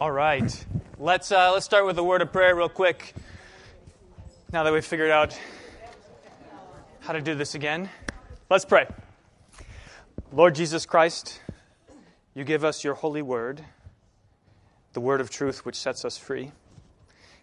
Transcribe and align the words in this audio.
All 0.00 0.12
right. 0.12 0.66
Let's, 0.96 1.32
uh, 1.32 1.52
let's 1.52 1.64
start 1.64 1.84
with 1.84 1.98
a 1.98 2.04
word 2.04 2.22
of 2.22 2.30
prayer 2.30 2.54
real 2.54 2.68
quick. 2.68 3.14
Now 4.52 4.62
that 4.62 4.72
we've 4.72 4.84
figured 4.84 5.10
out 5.10 5.36
how 7.00 7.14
to 7.14 7.20
do 7.20 7.34
this 7.34 7.56
again, 7.56 7.90
let's 8.48 8.64
pray. 8.64 8.86
Lord 10.30 10.54
Jesus 10.54 10.86
Christ, 10.86 11.40
you 12.32 12.44
give 12.44 12.62
us 12.62 12.84
your 12.84 12.94
holy 12.94 13.22
word, 13.22 13.64
the 14.92 15.00
word 15.00 15.20
of 15.20 15.30
truth 15.30 15.66
which 15.66 15.74
sets 15.74 16.04
us 16.04 16.16
free. 16.16 16.52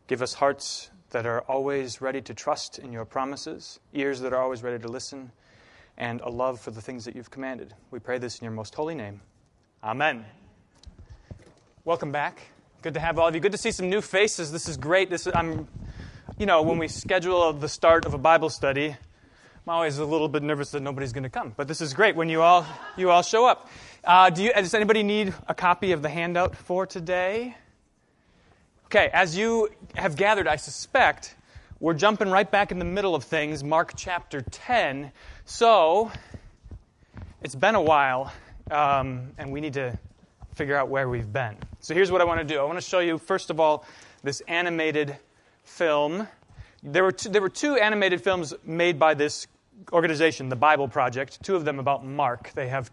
Give 0.08 0.22
us 0.22 0.36
hearts 0.36 0.92
that 1.10 1.26
are 1.26 1.42
always 1.42 2.00
ready 2.00 2.22
to 2.22 2.34
trust 2.34 2.80
in 2.80 2.94
your 2.94 3.04
promises, 3.04 3.82
ears 3.94 4.22
that 4.22 4.32
are 4.32 4.42
always 4.42 4.64
ready 4.64 4.80
to 4.82 4.88
listen, 4.88 5.30
and 5.98 6.22
a 6.22 6.30
love 6.30 6.62
for 6.62 6.72
the 6.72 6.82
things 6.82 7.04
that 7.04 7.18
you've 7.18 7.32
commanded. 7.32 7.74
We 7.92 8.00
pray 8.00 8.18
this 8.18 8.40
in 8.40 8.46
your 8.46 8.54
most 8.54 8.76
holy 8.76 8.96
name. 8.96 9.20
Amen. 9.84 10.24
Welcome 11.86 12.12
back. 12.12 12.42
Good 12.82 12.96
to 12.96 13.00
have 13.00 13.20
all 13.20 13.28
of 13.28 13.36
you. 13.36 13.40
Good 13.40 13.52
to 13.52 13.60
see 13.60 13.70
some 13.70 13.92
new 13.92 14.02
faces. 14.02 14.52
This 14.52 14.68
is 14.68 14.76
great. 14.76 15.12
This 15.12 15.28
is, 15.28 15.34
I'm, 15.36 15.68
you 16.40 16.48
know, 16.48 16.64
when 16.64 16.80
we 16.80 16.88
schedule 16.88 17.54
the 17.54 17.70
start 17.70 18.08
of 18.08 18.16
a 18.16 18.18
Bible 18.18 18.50
study, 18.50 18.88
I'm 18.88 19.70
always 19.70 20.00
a 20.00 20.06
little 20.06 20.28
bit 20.28 20.42
nervous 20.42 20.72
that 20.72 20.80
nobody's 20.80 21.14
going 21.14 21.26
to 21.26 21.30
come. 21.30 21.54
But 21.56 21.68
this 21.68 21.82
is 21.82 21.94
great 21.94 22.16
when 22.16 22.28
you 22.28 22.42
all 22.42 22.66
you 22.98 23.12
all 23.12 23.22
show 23.22 23.46
up. 23.46 23.70
Uh, 24.04 24.32
do 24.32 24.46
you, 24.46 24.52
does 24.52 24.74
anybody 24.74 25.04
need 25.04 25.36
a 25.48 25.54
copy 25.54 25.92
of 25.92 26.02
the 26.02 26.10
handout 26.10 26.56
for 26.56 26.88
today? 26.88 27.56
Okay, 28.86 29.12
as 29.14 29.38
you 29.38 29.70
have 29.94 30.16
gathered, 30.16 30.48
I 30.48 30.56
suspect 30.56 31.36
we're 31.80 31.94
jumping 31.94 32.32
right 32.32 32.50
back 32.50 32.72
in 32.72 32.80
the 32.80 32.86
middle 32.86 33.14
of 33.14 33.26
things, 33.26 33.64
Mark 33.64 33.94
chapter 33.96 34.42
10. 34.42 35.12
So, 35.46 36.12
it's 37.44 37.54
been 37.54 37.76
a 37.76 37.82
while, 37.82 38.34
um, 38.72 39.34
and 39.38 39.52
we 39.52 39.62
need 39.62 39.74
to 39.74 40.00
figure 40.56 40.76
out 40.76 40.90
where 40.90 41.08
we've 41.08 41.32
been. 41.32 41.58
So 41.86 41.94
here's 41.94 42.12
what 42.12 42.20
I 42.20 42.24
want 42.24 42.40
to 42.40 42.44
do. 42.52 42.60
I 42.60 42.64
want 42.64 42.80
to 42.80 42.82
show 42.82 42.98
you, 42.98 43.20
first 43.20 43.52
of 43.52 43.60
all, 43.60 43.86
this 44.24 44.42
animated 44.48 45.20
film. 45.66 46.28
There 46.82 47.04
were 47.04 47.12
two, 47.12 47.30
there 47.30 47.44
were 47.44 47.50
two 47.50 47.76
animated 47.76 48.24
films 48.24 48.56
made 48.64 48.98
by 48.98 49.14
this 49.14 49.46
organization, 49.94 50.50
the 50.50 50.56
Bible 50.56 50.88
Project, 50.88 51.44
two 51.44 51.56
of 51.56 51.64
them 51.64 51.78
about 51.78 52.04
Mark. 52.04 52.52
They 52.56 52.70
have 52.70 52.92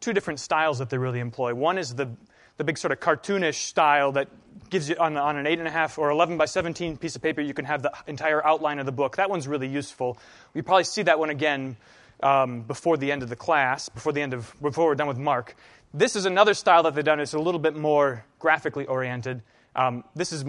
two 0.00 0.14
different 0.14 0.40
styles 0.40 0.78
that 0.78 0.88
they 0.88 0.96
really 0.96 1.20
employ. 1.20 1.54
One 1.54 1.76
is 1.76 1.94
the, 1.96 2.08
the 2.56 2.64
big 2.64 2.78
sort 2.78 2.92
of 2.92 3.00
cartoonish 3.00 3.56
style 3.56 4.12
that 4.12 4.30
gives 4.70 4.88
you, 4.88 4.96
on, 4.96 5.18
on 5.18 5.36
an 5.36 5.44
8.5 5.44 5.98
or 5.98 6.08
11 6.08 6.38
by 6.38 6.46
17 6.46 6.96
piece 6.96 7.16
of 7.16 7.20
paper, 7.20 7.42
you 7.42 7.52
can 7.52 7.66
have 7.66 7.82
the 7.82 7.92
entire 8.06 8.42
outline 8.46 8.78
of 8.78 8.86
the 8.86 8.92
book. 8.92 9.16
That 9.16 9.28
one's 9.28 9.46
really 9.46 9.68
useful. 9.68 10.16
We 10.54 10.62
probably 10.62 10.84
see 10.84 11.02
that 11.02 11.18
one 11.18 11.28
again 11.28 11.76
um, 12.22 12.62
before 12.62 12.96
the 12.96 13.10
end 13.10 13.22
of 13.22 13.28
the 13.28 13.36
class, 13.36 13.88
before 13.88 14.12
the 14.12 14.22
end 14.22 14.34
of 14.34 14.54
before 14.60 14.86
we're 14.86 14.94
done 14.94 15.08
with 15.08 15.18
Mark. 15.18 15.56
This 15.92 16.16
is 16.16 16.26
another 16.26 16.54
style 16.54 16.82
that 16.84 16.94
they've 16.94 17.04
done. 17.04 17.20
It's 17.20 17.34
a 17.34 17.38
little 17.38 17.60
bit 17.60 17.76
more 17.76 18.24
graphically 18.38 18.86
oriented. 18.86 19.42
Um, 19.76 20.04
this 20.14 20.32
is 20.32 20.44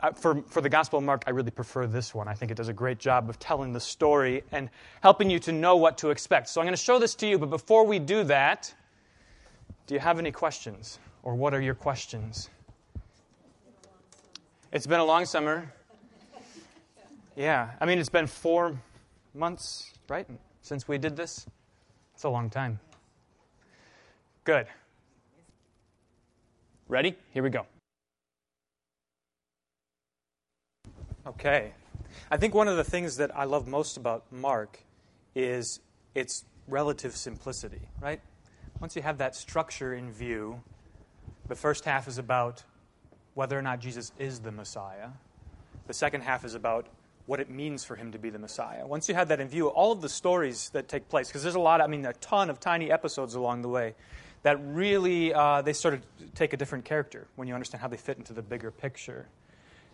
uh, 0.00 0.12
for 0.12 0.42
for 0.42 0.60
the 0.60 0.68
Gospel 0.68 0.98
of 0.98 1.04
Mark. 1.04 1.24
I 1.26 1.30
really 1.30 1.50
prefer 1.50 1.86
this 1.86 2.14
one. 2.14 2.28
I 2.28 2.34
think 2.34 2.50
it 2.50 2.56
does 2.56 2.68
a 2.68 2.72
great 2.72 2.98
job 2.98 3.28
of 3.28 3.38
telling 3.38 3.72
the 3.72 3.80
story 3.80 4.42
and 4.52 4.70
helping 5.02 5.30
you 5.30 5.38
to 5.40 5.52
know 5.52 5.76
what 5.76 5.98
to 5.98 6.10
expect. 6.10 6.48
So 6.48 6.60
I'm 6.60 6.66
going 6.66 6.76
to 6.76 6.82
show 6.82 6.98
this 6.98 7.14
to 7.16 7.26
you. 7.26 7.38
But 7.38 7.50
before 7.50 7.84
we 7.84 7.98
do 7.98 8.24
that, 8.24 8.74
do 9.86 9.94
you 9.94 10.00
have 10.00 10.18
any 10.18 10.32
questions, 10.32 10.98
or 11.22 11.34
what 11.34 11.54
are 11.54 11.60
your 11.60 11.74
questions? 11.74 12.50
It's 14.72 14.86
been 14.86 15.00
a 15.00 15.04
long 15.04 15.24
summer. 15.24 15.72
Yeah, 17.36 17.70
I 17.80 17.86
mean 17.86 17.98
it's 17.98 18.08
been 18.08 18.26
four 18.26 18.78
months, 19.34 19.92
right, 20.08 20.26
since 20.70 20.86
we 20.86 20.98
did 20.98 21.16
this. 21.16 21.48
It's 22.14 22.22
a 22.22 22.28
long 22.28 22.48
time. 22.48 22.78
Good. 24.44 24.68
Ready? 26.86 27.16
Here 27.34 27.42
we 27.42 27.50
go. 27.50 27.66
Okay. 31.26 31.72
I 32.30 32.36
think 32.36 32.54
one 32.54 32.68
of 32.68 32.76
the 32.76 32.84
things 32.84 33.16
that 33.16 33.36
I 33.36 33.46
love 33.46 33.66
most 33.66 33.96
about 33.96 34.30
Mark 34.30 34.84
is 35.34 35.80
its 36.14 36.44
relative 36.68 37.16
simplicity, 37.16 37.88
right? 38.00 38.20
Once 38.78 38.94
you 38.94 39.02
have 39.02 39.18
that 39.18 39.34
structure 39.34 39.94
in 39.94 40.12
view, 40.12 40.62
the 41.48 41.56
first 41.56 41.84
half 41.84 42.06
is 42.06 42.16
about 42.16 42.62
whether 43.34 43.58
or 43.58 43.62
not 43.62 43.80
Jesus 43.80 44.12
is 44.20 44.38
the 44.38 44.52
Messiah. 44.52 45.08
The 45.88 45.94
second 45.94 46.20
half 46.20 46.44
is 46.44 46.54
about 46.54 46.86
what 47.26 47.40
it 47.40 47.50
means 47.50 47.84
for 47.84 47.96
him 47.96 48.12
to 48.12 48.18
be 48.18 48.30
the 48.30 48.38
Messiah. 48.38 48.86
Once 48.86 49.08
you 49.08 49.14
have 49.14 49.28
that 49.28 49.40
in 49.40 49.48
view, 49.48 49.68
all 49.68 49.92
of 49.92 50.00
the 50.00 50.08
stories 50.08 50.70
that 50.70 50.88
take 50.88 51.08
place, 51.08 51.28
because 51.28 51.42
there's 51.42 51.54
a 51.54 51.60
lot, 51.60 51.80
I 51.80 51.86
mean, 51.86 52.04
a 52.04 52.12
ton 52.14 52.50
of 52.50 52.60
tiny 52.60 52.90
episodes 52.90 53.34
along 53.34 53.62
the 53.62 53.68
way, 53.68 53.94
that 54.42 54.58
really 54.64 55.34
uh, 55.34 55.62
they 55.62 55.72
sort 55.72 55.94
of 55.94 56.02
take 56.34 56.52
a 56.52 56.56
different 56.56 56.84
character 56.84 57.26
when 57.36 57.46
you 57.46 57.54
understand 57.54 57.82
how 57.82 57.88
they 57.88 57.96
fit 57.96 58.18
into 58.18 58.32
the 58.32 58.42
bigger 58.42 58.70
picture. 58.70 59.28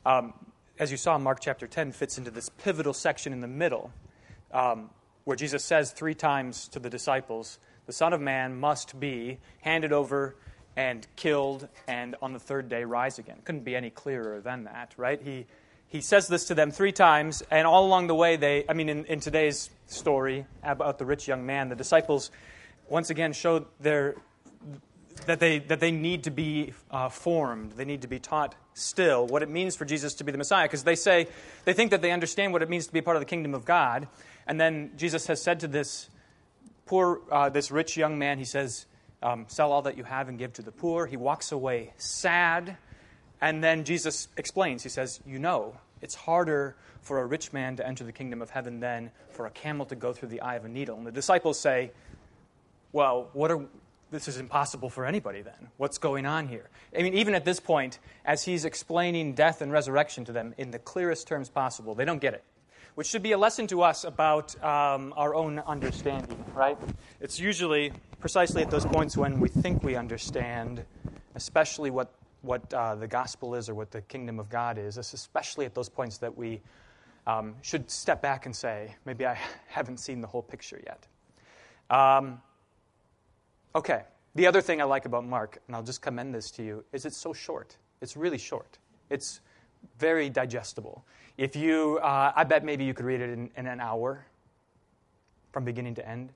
Um, 0.05 0.33
as 0.79 0.91
you 0.91 0.97
saw, 0.97 1.19
Mark 1.19 1.41
chapter 1.41 1.67
10 1.67 1.93
fits 1.93 2.19
into 2.19 2.31
this 2.31 2.49
pivotal 2.49 2.93
section 2.93 3.33
in 3.33 3.41
the 3.41 3.49
middle 3.49 3.91
um, 4.53 4.91
where 5.25 5.37
Jesus 5.37 5.65
says 5.65 5.91
three 5.91 6.15
times 6.15 6.69
to 6.69 6.79
the 6.79 6.89
disciples, 6.89 7.59
The 7.87 7.93
Son 7.93 8.13
of 8.13 8.21
Man 8.21 8.59
must 8.59 9.01
be 9.01 9.39
handed 9.61 9.93
over 9.93 10.37
and 10.77 11.07
killed 11.17 11.69
and 11.89 12.15
on 12.21 12.33
the 12.33 12.39
third 12.39 12.69
day 12.69 12.85
rise 12.85 13.19
again. 13.19 13.39
Couldn't 13.45 13.65
be 13.65 13.75
any 13.75 13.91
clearer 13.91 14.41
than 14.41 14.65
that, 14.65 14.95
right? 14.97 15.21
He, 15.21 15.47
he 15.97 16.03
says 16.03 16.29
this 16.29 16.45
to 16.47 16.55
them 16.55 16.71
three 16.71 16.93
times, 16.93 17.43
and 17.51 17.67
all 17.67 17.87
along 17.87 18.07
the 18.07 18.15
way, 18.15 18.37
they, 18.37 18.65
I 18.69 18.75
mean, 18.75 18.89
in, 18.91 19.05
in 19.07 19.21
today's 19.21 19.71
story 19.87 20.47
about 20.63 20.99
the 20.99 21.07
rich 21.07 21.27
young 21.27 21.47
man, 21.47 21.71
the 21.71 21.75
disciples 21.75 22.31
once 22.89 23.09
again 23.09 23.33
show 23.33 23.67
their 23.81 24.17
that 25.25 25.41
they, 25.41 25.59
that 25.61 25.81
they 25.81 25.91
need 25.91 26.25
to 26.25 26.31
be 26.31 26.75
uh, 26.91 27.09
formed. 27.09 27.73
They 27.73 27.87
need 27.87 28.03
to 28.03 28.09
be 28.09 28.19
taught 28.19 28.55
still 28.75 29.27
what 29.27 29.43
it 29.43 29.49
means 29.49 29.75
for 29.75 29.87
Jesus 29.87 30.13
to 30.17 30.25
be 30.25 30.31
the 30.31 30.37
Messiah. 30.37 30.67
Because 30.67 30.85
they 30.85 30.95
say, 30.95 31.29
they 31.65 31.73
think 31.73 31.91
that 31.93 32.03
they 32.03 32.13
understand 32.13 32.53
what 32.53 32.61
it 32.61 32.69
means 32.69 32.87
to 32.87 32.93
be 32.93 33.01
part 33.01 33.17
of 33.17 33.23
the 33.23 33.27
kingdom 33.27 33.55
of 33.55 33.65
God. 33.65 34.09
And 34.47 34.61
then 34.61 34.93
Jesus 34.99 35.27
has 35.29 35.43
said 35.43 35.61
to 35.61 35.69
this 35.69 36.11
poor, 36.85 37.23
uh, 37.33 37.49
this 37.49 37.71
rich 37.71 37.97
young 37.97 38.19
man, 38.19 38.39
he 38.39 38.45
says, 38.45 38.85
um, 39.23 39.47
Sell 39.49 39.73
all 39.73 39.81
that 39.83 39.97
you 39.97 40.05
have 40.05 40.29
and 40.29 40.39
give 40.39 40.53
to 40.53 40.63
the 40.63 40.71
poor. 40.71 41.07
He 41.07 41.17
walks 41.17 41.51
away 41.51 41.95
sad. 41.97 42.77
And 43.41 43.65
then 43.65 43.85
Jesus 43.85 44.29
explains, 44.37 44.83
he 44.83 44.91
says, 44.91 45.21
You 45.27 45.39
know, 45.39 45.77
it's 46.03 46.15
harder 46.15 46.77
for 47.01 47.21
a 47.21 47.27
rich 47.27 47.53
man 47.53 47.77
to 47.77 47.87
enter 47.87 48.05
the 48.05 48.13
kingdom 48.13 48.43
of 48.43 48.51
heaven 48.51 48.81
than 48.81 49.11
for 49.31 49.47
a 49.47 49.51
camel 49.51 49.87
to 49.87 49.95
go 49.95 50.13
through 50.13 50.29
the 50.29 50.41
eye 50.41 50.57
of 50.57 50.65
a 50.65 50.69
needle. 50.69 50.97
And 50.97 51.07
the 51.07 51.13
disciples 51.13 51.59
say, 51.59 51.93
Well, 52.93 53.29
what 53.33 53.51
are 53.51 53.67
this 54.11 54.29
is 54.29 54.39
impossible 54.39 54.89
for 54.89 55.05
anybody 55.05 55.43
then. 55.43 55.69
What's 55.79 55.99
going 55.99 56.27
on 56.27 56.47
here? 56.49 56.69
I 56.97 57.03
mean, 57.03 57.15
even 57.15 57.35
at 57.35 57.45
this 57.45 57.59
point, 57.59 57.99
as 58.25 58.45
he's 58.45 58.65
explaining 58.65 59.35
death 59.35 59.63
and 59.63 59.73
resurrection 59.73 60.25
to 60.27 60.33
them 60.33 60.55
in 60.59 60.71
the 60.71 60.79
clearest 60.79 61.27
terms 61.27 61.49
possible, 61.49 61.95
they 61.95 62.05
don't 62.05 62.21
get 62.21 62.35
it. 62.35 62.45
Which 62.95 63.09
should 63.09 63.23
be 63.23 63.33
a 63.33 63.39
lesson 63.39 63.67
to 63.69 63.83
us 63.83 64.05
about 64.05 64.55
um, 64.63 65.13
our 65.17 65.35
own 65.35 65.59
understanding, 65.59 66.43
right? 66.55 66.79
It's 67.21 67.39
usually 67.39 67.93
precisely 68.21 68.63
at 68.63 68.71
those 68.71 68.87
points 68.87 69.17
when 69.17 69.41
we 69.41 69.49
think 69.49 69.83
we 69.83 69.97
understand, 69.97 70.85
especially 71.35 71.91
what, 71.91 72.11
what 72.47 72.73
uh, 72.73 72.95
the 72.95 73.09
gospel 73.09 73.55
is 73.55 73.69
or 73.69 73.75
what 73.75 73.91
the 73.91 74.01
kingdom 74.03 74.39
of 74.39 74.49
God 74.49 74.79
is, 74.79 74.97
it's 74.97 75.13
especially 75.13 75.67
at 75.67 75.75
those 75.75 75.89
points 75.89 76.19
that 76.19 76.37
we 76.37 76.61
um, 77.27 77.55
should 77.61 77.91
step 77.91 78.23
back 78.23 78.47
and 78.47 78.55
say, 78.55 78.95
maybe 79.05 79.27
I 79.27 79.39
haven't 79.69 79.99
seen 79.99 80.21
the 80.21 80.29
whole 80.29 80.43
picture 80.43 80.81
yet. 80.85 81.07
Um, 81.91 82.41
Okay, 83.77 84.05
the 84.35 84.47
other 84.47 84.63
thing 84.63 84.81
I 84.81 84.85
like 84.85 85.05
about 85.05 85.27
Mark, 85.27 85.59
and 85.67 85.77
I'll 85.77 85.83
just 85.83 86.01
commend 86.01 86.35
this 86.35 86.51
to 86.53 86.63
you, 86.63 86.83
is 86.95 87.05
it's 87.05 87.19
so 87.19 87.35
short. 87.35 87.77
It's 88.01 88.17
really 88.17 88.39
short. 88.39 88.79
It's 89.11 89.43
very 89.99 90.31
digestible. 90.31 91.05
If 91.37 91.55
you, 91.55 91.99
uh, 92.03 92.33
I 92.35 92.45
bet 92.45 92.65
maybe 92.65 92.85
you 92.85 92.95
could 92.95 93.05
read 93.05 93.21
it 93.21 93.29
in, 93.29 93.51
in, 93.55 93.67
an 93.67 93.81
hour 93.81 94.25
from 95.53 95.67
beginning 95.67 95.95
to 95.97 96.09
end. 96.09 96.33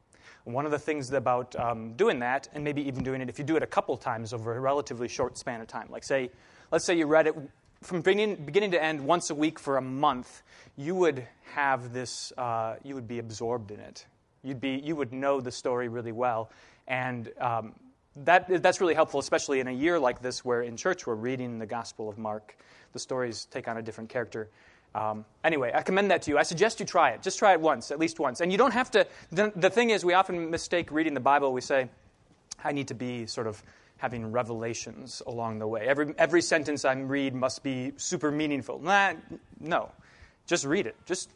One 0.52 0.64
of 0.64 0.70
the 0.70 0.78
things 0.78 1.12
about 1.12 1.54
um, 1.56 1.94
doing 1.94 2.18
that, 2.20 2.48
and 2.54 2.64
maybe 2.64 2.86
even 2.86 3.02
doing 3.02 3.20
it 3.20 3.28
if 3.28 3.38
you 3.38 3.44
do 3.44 3.56
it 3.56 3.62
a 3.62 3.66
couple 3.66 3.96
times 3.96 4.32
over 4.32 4.56
a 4.56 4.60
relatively 4.60 5.08
short 5.08 5.38
span 5.38 5.60
of 5.60 5.66
time, 5.66 5.88
like 5.90 6.04
say, 6.04 6.30
let's 6.70 6.84
say 6.84 6.96
you 6.96 7.06
read 7.06 7.26
it 7.26 7.34
from 7.82 8.02
beginning, 8.02 8.36
beginning 8.44 8.72
to 8.72 8.82
end 8.82 9.00
once 9.00 9.30
a 9.30 9.34
week 9.34 9.58
for 9.58 9.78
a 9.78 9.82
month, 9.82 10.42
you 10.76 10.94
would 10.94 11.26
have 11.54 11.92
this, 11.92 12.32
uh, 12.36 12.76
you 12.82 12.94
would 12.94 13.08
be 13.08 13.18
absorbed 13.18 13.70
in 13.70 13.80
it. 13.80 14.06
You'd 14.42 14.60
be, 14.60 14.80
you 14.84 14.96
would 14.96 15.12
know 15.12 15.40
the 15.40 15.52
story 15.52 15.88
really 15.88 16.12
well. 16.12 16.50
And 16.86 17.30
um, 17.40 17.74
that, 18.16 18.62
that's 18.62 18.80
really 18.80 18.94
helpful, 18.94 19.20
especially 19.20 19.60
in 19.60 19.68
a 19.68 19.72
year 19.72 19.98
like 19.98 20.20
this 20.20 20.44
where 20.44 20.62
in 20.62 20.76
church 20.76 21.06
we're 21.06 21.14
reading 21.14 21.58
the 21.58 21.66
Gospel 21.66 22.08
of 22.08 22.18
Mark. 22.18 22.56
The 22.92 22.98
stories 22.98 23.46
take 23.46 23.68
on 23.68 23.76
a 23.76 23.82
different 23.82 24.10
character. 24.10 24.50
Um, 24.94 25.24
anyway, 25.44 25.70
I 25.74 25.82
commend 25.82 26.10
that 26.10 26.22
to 26.22 26.30
you. 26.30 26.38
I 26.38 26.42
suggest 26.42 26.80
you 26.80 26.86
try 26.86 27.10
it. 27.10 27.22
Just 27.22 27.38
try 27.38 27.52
it 27.52 27.60
once, 27.60 27.90
at 27.90 27.98
least 27.98 28.18
once. 28.18 28.40
And 28.40 28.50
you 28.50 28.58
don't 28.58 28.72
have 28.72 28.90
to. 28.92 29.06
The, 29.30 29.52
the 29.54 29.70
thing 29.70 29.90
is, 29.90 30.04
we 30.04 30.14
often 30.14 30.50
mistake 30.50 30.90
reading 30.90 31.14
the 31.14 31.20
Bible. 31.20 31.52
We 31.52 31.60
say, 31.60 31.88
I 32.64 32.72
need 32.72 32.88
to 32.88 32.94
be 32.94 33.26
sort 33.26 33.46
of 33.46 33.62
having 33.98 34.32
revelations 34.32 35.22
along 35.26 35.58
the 35.58 35.66
way. 35.66 35.86
Every, 35.86 36.14
every 36.18 36.42
sentence 36.42 36.84
I 36.84 36.94
read 36.94 37.34
must 37.34 37.62
be 37.62 37.92
super 37.96 38.30
meaningful. 38.30 38.80
Nah, 38.80 39.12
no. 39.60 39.92
Just 40.46 40.64
read 40.64 40.86
it. 40.86 40.96
Just, 41.06 41.30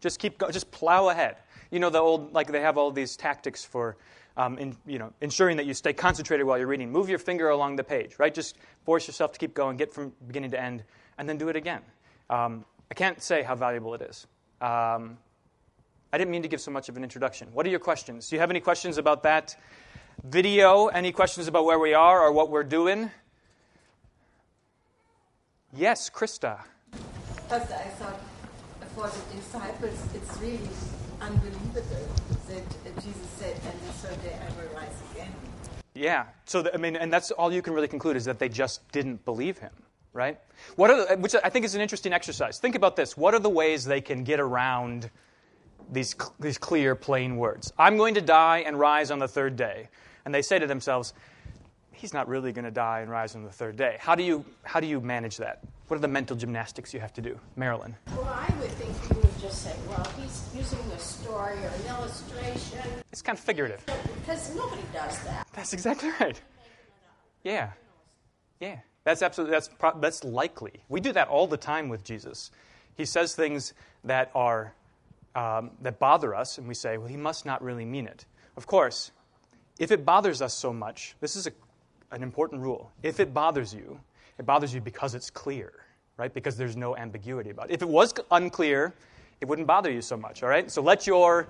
just 0.00 0.18
keep 0.20 0.38
going. 0.38 0.52
Just 0.52 0.70
plow 0.70 1.08
ahead. 1.08 1.36
You 1.70 1.80
know, 1.80 1.90
the 1.90 1.98
old, 1.98 2.32
like 2.32 2.52
they 2.52 2.60
have 2.60 2.78
all 2.78 2.90
these 2.90 3.16
tactics 3.16 3.64
for 3.64 3.96
um, 4.36 4.58
in, 4.58 4.76
you 4.86 4.98
know, 4.98 5.12
ensuring 5.20 5.56
that 5.56 5.66
you 5.66 5.74
stay 5.74 5.92
concentrated 5.92 6.46
while 6.46 6.58
you're 6.58 6.66
reading. 6.66 6.90
Move 6.90 7.08
your 7.08 7.18
finger 7.18 7.48
along 7.48 7.76
the 7.76 7.84
page, 7.84 8.18
right? 8.18 8.32
Just 8.32 8.56
force 8.84 9.06
yourself 9.06 9.32
to 9.32 9.38
keep 9.38 9.54
going, 9.54 9.76
get 9.76 9.92
from 9.92 10.12
beginning 10.26 10.50
to 10.52 10.60
end, 10.60 10.84
and 11.18 11.28
then 11.28 11.36
do 11.36 11.48
it 11.48 11.56
again. 11.56 11.80
Um, 12.28 12.64
I 12.90 12.94
can't 12.94 13.22
say 13.22 13.42
how 13.42 13.54
valuable 13.54 13.94
it 13.94 14.02
is. 14.02 14.26
Um, 14.60 15.18
I 16.12 16.18
didn't 16.18 16.30
mean 16.30 16.42
to 16.42 16.48
give 16.48 16.60
so 16.60 16.70
much 16.70 16.88
of 16.88 16.96
an 16.96 17.04
introduction. 17.04 17.48
What 17.52 17.64
are 17.66 17.70
your 17.70 17.78
questions? 17.78 18.28
Do 18.28 18.36
you 18.36 18.40
have 18.40 18.50
any 18.50 18.60
questions 18.60 18.98
about 18.98 19.22
that 19.22 19.56
video? 20.24 20.88
Any 20.88 21.12
questions 21.12 21.46
about 21.46 21.64
where 21.64 21.78
we 21.78 21.94
are 21.94 22.20
or 22.20 22.32
what 22.32 22.50
we're 22.50 22.64
doing? 22.64 23.10
Yes, 25.72 26.10
Krista. 26.10 26.58
Pastor, 27.48 27.74
I 27.74 27.88
thought 27.90 28.20
for 28.94 29.06
the 29.08 29.36
disciples, 29.36 29.98
it's 30.14 30.36
really 30.38 30.58
unbelievable 31.20 32.08
that 32.48 32.94
Jesus 32.96 33.28
said, 33.38 33.54
and 33.54 33.80
the 33.80 33.92
third 33.92 34.22
day 34.22 34.36
I 34.36 34.60
will 34.60 34.74
rise 34.74 34.96
again. 35.12 35.32
Yeah. 35.94 36.24
So, 36.44 36.62
the, 36.62 36.74
I 36.74 36.76
mean, 36.76 36.96
and 36.96 37.12
that's 37.12 37.30
all 37.30 37.52
you 37.52 37.62
can 37.62 37.72
really 37.72 37.88
conclude 37.88 38.16
is 38.16 38.24
that 38.24 38.40
they 38.40 38.48
just 38.48 38.86
didn't 38.90 39.24
believe 39.24 39.58
him, 39.58 39.70
right? 40.12 40.38
What 40.76 40.90
are 40.90 41.06
the, 41.06 41.16
which 41.16 41.34
I 41.42 41.48
think 41.50 41.64
is 41.64 41.74
an 41.74 41.80
interesting 41.80 42.12
exercise. 42.12 42.58
Think 42.58 42.74
about 42.74 42.96
this. 42.96 43.16
What 43.16 43.34
are 43.34 43.38
the 43.38 43.50
ways 43.50 43.84
they 43.84 44.00
can 44.00 44.24
get 44.24 44.40
around 44.40 45.10
these, 45.90 46.14
these 46.38 46.58
clear, 46.58 46.94
plain 46.94 47.36
words? 47.36 47.72
I'm 47.78 47.96
going 47.96 48.14
to 48.14 48.20
die 48.20 48.58
and 48.58 48.78
rise 48.78 49.10
on 49.10 49.18
the 49.18 49.28
third 49.28 49.56
day. 49.56 49.88
And 50.24 50.34
they 50.34 50.42
say 50.42 50.58
to 50.58 50.66
themselves, 50.66 51.14
he's 51.92 52.12
not 52.12 52.28
really 52.28 52.52
going 52.52 52.64
to 52.64 52.70
die 52.70 53.00
and 53.00 53.10
rise 53.10 53.34
on 53.34 53.44
the 53.44 53.50
third 53.50 53.76
day. 53.76 53.96
How 54.00 54.14
do 54.14 54.22
you, 54.22 54.44
how 54.62 54.80
do 54.80 54.86
you 54.86 55.00
manage 55.00 55.36
that? 55.38 55.62
What 55.88 55.96
are 55.96 56.00
the 56.00 56.08
mental 56.08 56.36
gymnastics 56.36 56.94
you 56.94 57.00
have 57.00 57.12
to 57.14 57.22
do? 57.22 57.38
Marilyn. 57.56 57.96
Well, 58.08 58.24
I 58.24 58.52
would 58.60 58.70
think 58.72 58.94
you 59.10 59.20
would 59.20 59.40
just 59.40 59.62
say, 59.62 59.74
well, 59.88 60.06
he's 60.20 60.48
using 60.54 60.78
a 60.78 60.98
story 60.98 61.58
or 61.58 61.68
an 61.68 61.86
illustration. 61.88 62.78
It's 63.10 63.22
kind 63.22 63.36
of 63.36 63.44
figurative. 63.44 63.84
Because 64.20 64.54
nobody 64.54 64.82
does 64.92 65.18
that. 65.24 65.46
That's 65.52 65.72
exactly 65.72 66.10
right. 66.20 66.40
Yeah. 67.42 67.70
Yeah. 68.60 68.78
That's 69.04 69.22
absolutely 69.22 69.52
that's 69.52 69.70
that's 70.00 70.24
likely. 70.24 70.82
We 70.88 71.00
do 71.00 71.12
that 71.12 71.28
all 71.28 71.46
the 71.46 71.56
time 71.56 71.88
with 71.88 72.04
Jesus. 72.04 72.50
He 72.96 73.04
says 73.04 73.34
things 73.34 73.72
that 74.04 74.30
are 74.34 74.74
um, 75.34 75.70
that 75.82 75.98
bother 75.98 76.34
us, 76.34 76.58
and 76.58 76.68
we 76.68 76.74
say, 76.74 76.98
"Well, 76.98 77.08
he 77.08 77.16
must 77.16 77.46
not 77.46 77.62
really 77.62 77.84
mean 77.84 78.06
it." 78.06 78.26
Of 78.56 78.66
course, 78.66 79.10
if 79.78 79.90
it 79.90 80.04
bothers 80.04 80.42
us 80.42 80.52
so 80.52 80.72
much, 80.72 81.14
this 81.20 81.34
is 81.34 81.46
a, 81.46 81.52
an 82.10 82.22
important 82.22 82.60
rule. 82.60 82.92
If 83.02 83.20
it 83.20 83.32
bothers 83.32 83.72
you, 83.72 83.98
it 84.38 84.44
bothers 84.44 84.74
you 84.74 84.80
because 84.80 85.14
it's 85.14 85.30
clear, 85.30 85.72
right? 86.18 86.32
Because 86.32 86.56
there's 86.56 86.76
no 86.76 86.96
ambiguity 86.96 87.50
about 87.50 87.70
it. 87.70 87.74
If 87.74 87.82
it 87.82 87.88
was 87.88 88.12
unclear, 88.30 88.94
it 89.40 89.48
wouldn't 89.48 89.66
bother 89.66 89.90
you 89.90 90.02
so 90.02 90.16
much. 90.16 90.42
All 90.42 90.48
right. 90.50 90.70
So 90.70 90.82
let 90.82 91.06
your 91.06 91.48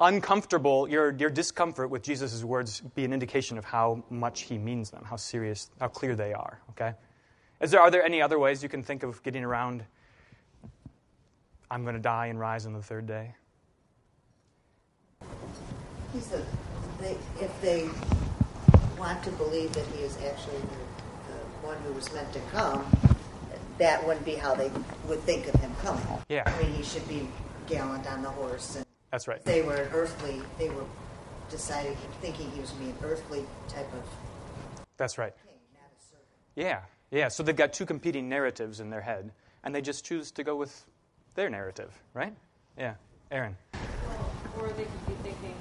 uncomfortable, 0.00 0.88
your, 0.88 1.12
your 1.14 1.30
discomfort 1.30 1.90
with 1.90 2.02
Jesus' 2.02 2.44
words 2.44 2.80
be 2.94 3.04
an 3.04 3.12
indication 3.12 3.58
of 3.58 3.64
how 3.64 4.04
much 4.10 4.42
he 4.42 4.58
means 4.58 4.90
them, 4.90 5.04
how 5.04 5.16
serious, 5.16 5.70
how 5.80 5.88
clear 5.88 6.14
they 6.14 6.32
are, 6.32 6.60
okay? 6.70 6.94
Is 7.60 7.70
there, 7.70 7.80
are 7.80 7.90
there 7.90 8.04
any 8.04 8.20
other 8.20 8.38
ways 8.38 8.62
you 8.62 8.68
can 8.68 8.82
think 8.82 9.02
of 9.02 9.22
getting 9.22 9.44
around, 9.44 9.84
I'm 11.70 11.82
going 11.82 11.94
to 11.94 12.00
die 12.00 12.26
and 12.26 12.38
rise 12.38 12.66
on 12.66 12.72
the 12.72 12.82
third 12.82 13.06
day? 13.06 13.34
He 16.12 16.20
said, 16.20 16.44
they, 17.00 17.16
if 17.40 17.60
they 17.62 17.88
want 18.98 19.22
to 19.24 19.30
believe 19.32 19.72
that 19.72 19.86
he 19.88 20.02
is 20.02 20.16
actually 20.18 20.58
the, 20.58 21.32
the 21.32 21.66
one 21.66 21.76
who 21.78 21.92
was 21.92 22.12
meant 22.12 22.32
to 22.32 22.40
come, 22.52 22.84
that 23.78 24.06
wouldn't 24.06 24.24
be 24.24 24.34
how 24.34 24.54
they 24.54 24.70
would 25.06 25.20
think 25.20 25.46
of 25.48 25.60
him 25.60 25.74
coming. 25.82 26.02
Yeah. 26.28 26.44
I 26.46 26.62
mean, 26.62 26.72
he 26.72 26.82
should 26.82 27.06
be 27.08 27.28
gallant 27.66 28.10
on 28.10 28.22
the 28.22 28.30
horse. 28.30 28.76
And 28.76 28.85
That's 29.10 29.28
right. 29.28 29.42
they 29.44 29.62
were 29.62 29.76
an 29.76 29.88
earthly, 29.92 30.40
they 30.58 30.68
were 30.68 30.84
deciding, 31.48 31.96
thinking 32.20 32.50
he 32.50 32.60
was 32.60 32.70
going 32.72 32.92
to 32.92 32.98
be 33.00 33.06
an 33.06 33.12
earthly 33.12 33.44
type 33.68 33.92
of 33.92 34.02
That's 34.96 35.16
right. 35.18 35.32
king, 35.44 35.54
not 35.74 35.90
a 35.96 36.02
servant. 36.02 36.26
Yeah, 36.56 36.80
yeah. 37.10 37.28
So 37.28 37.42
they've 37.42 37.54
got 37.56 37.72
two 37.72 37.86
competing 37.86 38.28
narratives 38.28 38.80
in 38.80 38.90
their 38.90 39.00
head, 39.00 39.30
and 39.64 39.74
they 39.74 39.80
just 39.80 40.04
choose 40.04 40.30
to 40.32 40.44
go 40.44 40.56
with 40.56 40.84
their 41.34 41.48
narrative, 41.50 41.92
right? 42.14 42.34
Yeah. 42.78 42.94
Aaron. 43.30 43.56
Well, 43.74 44.30
or 44.58 44.68
they 44.70 44.84
could 44.84 45.06
be 45.06 45.14
thinking, 45.30 45.54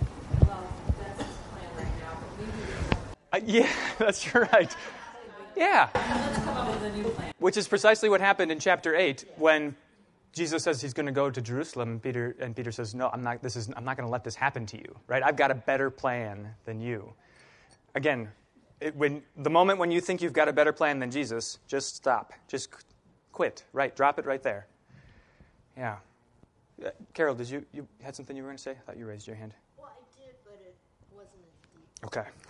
well, 0.47 0.63
that's 0.99 1.21
his 1.23 1.35
plan 1.51 1.69
right 1.77 1.99
now, 2.01 2.17
but 2.19 2.45
maybe 2.45 2.51
Uh, 3.33 3.39
yeah, 3.45 3.69
that's 3.99 4.33
right. 4.35 4.75
Yeah. 5.55 5.89
let's 5.93 6.37
come 6.39 6.57
up 6.57 6.67
with 6.81 6.93
a 6.93 6.97
new 6.97 7.09
plan. 7.09 7.31
Which 7.39 7.57
is 7.57 7.67
precisely 7.67 8.09
what 8.09 8.21
happened 8.21 8.51
in 8.51 8.59
chapter 8.59 8.95
8 8.95 9.23
when 9.37 9.75
Jesus 10.35 10.63
says 10.63 10.81
he's 10.81 10.93
going 10.93 11.05
to 11.05 11.13
go 11.13 11.31
to 11.31 11.41
Jerusalem 11.41 11.91
and 11.91 12.03
Peter 12.03 12.35
and 12.39 12.53
Peter 12.53 12.71
says, 12.71 12.93
"No, 12.93 13.09
I'm 13.13 13.23
not 13.23 13.41
this 13.41 13.55
is 13.55 13.71
I'm 13.75 13.85
not 13.85 13.95
going 13.95 14.05
to 14.05 14.11
let 14.11 14.25
this 14.25 14.35
happen 14.35 14.65
to 14.67 14.77
you." 14.77 14.99
Right? 15.07 15.23
I've 15.23 15.37
got 15.37 15.49
a 15.49 15.55
better 15.55 15.89
plan 15.89 16.53
than 16.65 16.81
you. 16.81 17.13
Again, 17.95 18.27
it, 18.81 18.93
when 18.97 19.23
the 19.37 19.49
moment 19.49 19.79
when 19.79 19.91
you 19.91 20.01
think 20.01 20.21
you've 20.21 20.33
got 20.33 20.49
a 20.49 20.53
better 20.53 20.73
plan 20.73 20.99
than 20.99 21.09
Jesus, 21.09 21.59
just 21.67 21.95
stop. 21.95 22.33
Just 22.49 22.69
qu- 22.69 22.83
quit. 23.31 23.63
Right? 23.71 23.95
Drop 23.95 24.19
it 24.19 24.25
right 24.25 24.43
there. 24.43 24.67
Yeah. 25.77 25.95
Uh, 26.85 26.89
Carol, 27.13 27.33
did 27.33 27.49
you 27.49 27.65
you 27.71 27.87
had 28.03 28.13
something 28.13 28.35
you 28.35 28.43
were 28.43 28.49
going 28.49 28.57
to 28.57 28.63
say? 28.63 28.71
I 28.71 28.81
thought 28.85 28.97
you 28.97 29.07
raised 29.07 29.27
your 29.27 29.37
hand. 29.37 29.53
Well, 29.77 29.87
I 29.87 30.19
did, 30.19 30.35
but 30.43 30.59
it 30.61 30.75
wasn't 31.15 31.39
as 31.47 31.71
deep. 31.73 31.87
Okay. 32.05 32.23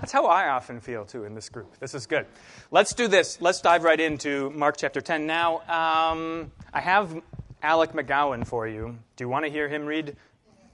That's 0.00 0.12
how 0.12 0.26
I 0.26 0.48
often 0.48 0.80
feel, 0.80 1.04
too, 1.04 1.24
in 1.24 1.34
this 1.34 1.50
group. 1.50 1.78
This 1.78 1.94
is 1.94 2.06
good. 2.06 2.26
Let's 2.70 2.94
do 2.94 3.06
this. 3.06 3.38
Let's 3.40 3.60
dive 3.60 3.84
right 3.84 4.00
into 4.00 4.50
Mark 4.50 4.76
chapter 4.78 5.00
10. 5.02 5.26
Now, 5.26 5.60
um, 5.68 6.50
I 6.72 6.80
have 6.80 7.14
Alec 7.62 7.92
McGowan 7.92 8.46
for 8.46 8.66
you. 8.66 8.98
Do 9.16 9.24
you 9.24 9.28
want 9.28 9.44
to 9.44 9.50
hear 9.50 9.68
him 9.68 9.84
read? 9.84 10.16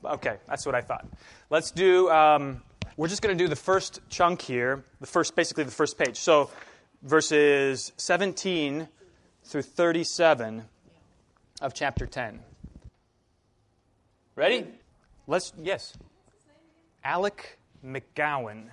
Okay, 0.05 0.37
that's 0.49 0.65
what 0.65 0.77
I 0.77 0.81
thought. 0.81 1.07
Let's 1.51 1.73
do, 1.73 2.09
um, 2.11 2.63
we're 2.97 3.09
just 3.09 3.23
going 3.23 3.37
to 3.37 3.45
do 3.45 3.49
the 3.49 3.57
first 3.57 4.01
chunk 4.09 4.43
here, 4.43 4.85
the 5.01 5.07
first, 5.07 5.35
basically 5.35 5.65
the 5.65 5.71
first 5.71 5.99
page. 5.99 6.19
So, 6.19 6.51
verses 7.03 7.93
17 7.97 8.89
through 9.45 9.63
37 9.63 10.65
of 11.61 11.75
chapter 11.75 12.07
10. 12.07 12.41
Ready? 14.37 14.67
Let's, 15.27 15.53
yes. 15.61 15.97
Alec 17.05 17.59
McGowan. 17.85 18.65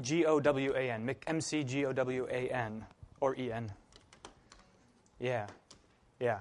G 0.00 0.24
O 0.26 0.40
W 0.40 0.72
A 0.74 0.90
N. 0.90 1.14
M 1.26 1.40
C 1.40 1.64
G 1.64 1.86
O 1.86 1.92
W 1.92 2.26
A 2.30 2.48
N. 2.50 2.84
Or 3.20 3.34
E 3.36 3.52
N. 3.52 3.72
Yeah. 5.18 5.46
Yeah. 6.20 6.40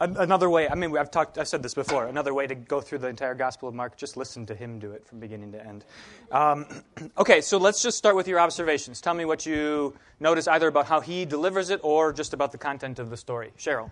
Another 0.00 0.50
way, 0.50 0.68
I 0.68 0.74
mean, 0.74 0.96
I've 0.96 1.10
talked, 1.10 1.38
I've 1.38 1.46
said 1.46 1.62
this 1.62 1.72
before. 1.72 2.06
Another 2.06 2.34
way 2.34 2.48
to 2.48 2.54
go 2.56 2.80
through 2.80 2.98
the 2.98 3.06
entire 3.06 3.34
Gospel 3.34 3.68
of 3.68 3.76
Mark, 3.76 3.96
just 3.96 4.16
listen 4.16 4.44
to 4.46 4.54
him 4.54 4.80
do 4.80 4.90
it 4.90 5.06
from 5.06 5.20
beginning 5.20 5.52
to 5.52 5.64
end. 5.64 5.84
Um, 6.32 6.66
okay, 7.18 7.40
so 7.40 7.58
let's 7.58 7.80
just 7.80 7.96
start 7.96 8.16
with 8.16 8.26
your 8.26 8.40
observations. 8.40 9.00
Tell 9.00 9.14
me 9.14 9.24
what 9.24 9.46
you 9.46 9.94
notice 10.18 10.48
either 10.48 10.66
about 10.66 10.86
how 10.86 11.00
he 11.00 11.24
delivers 11.24 11.70
it 11.70 11.78
or 11.84 12.12
just 12.12 12.34
about 12.34 12.50
the 12.50 12.58
content 12.58 12.98
of 12.98 13.08
the 13.08 13.16
story. 13.16 13.52
Cheryl. 13.56 13.90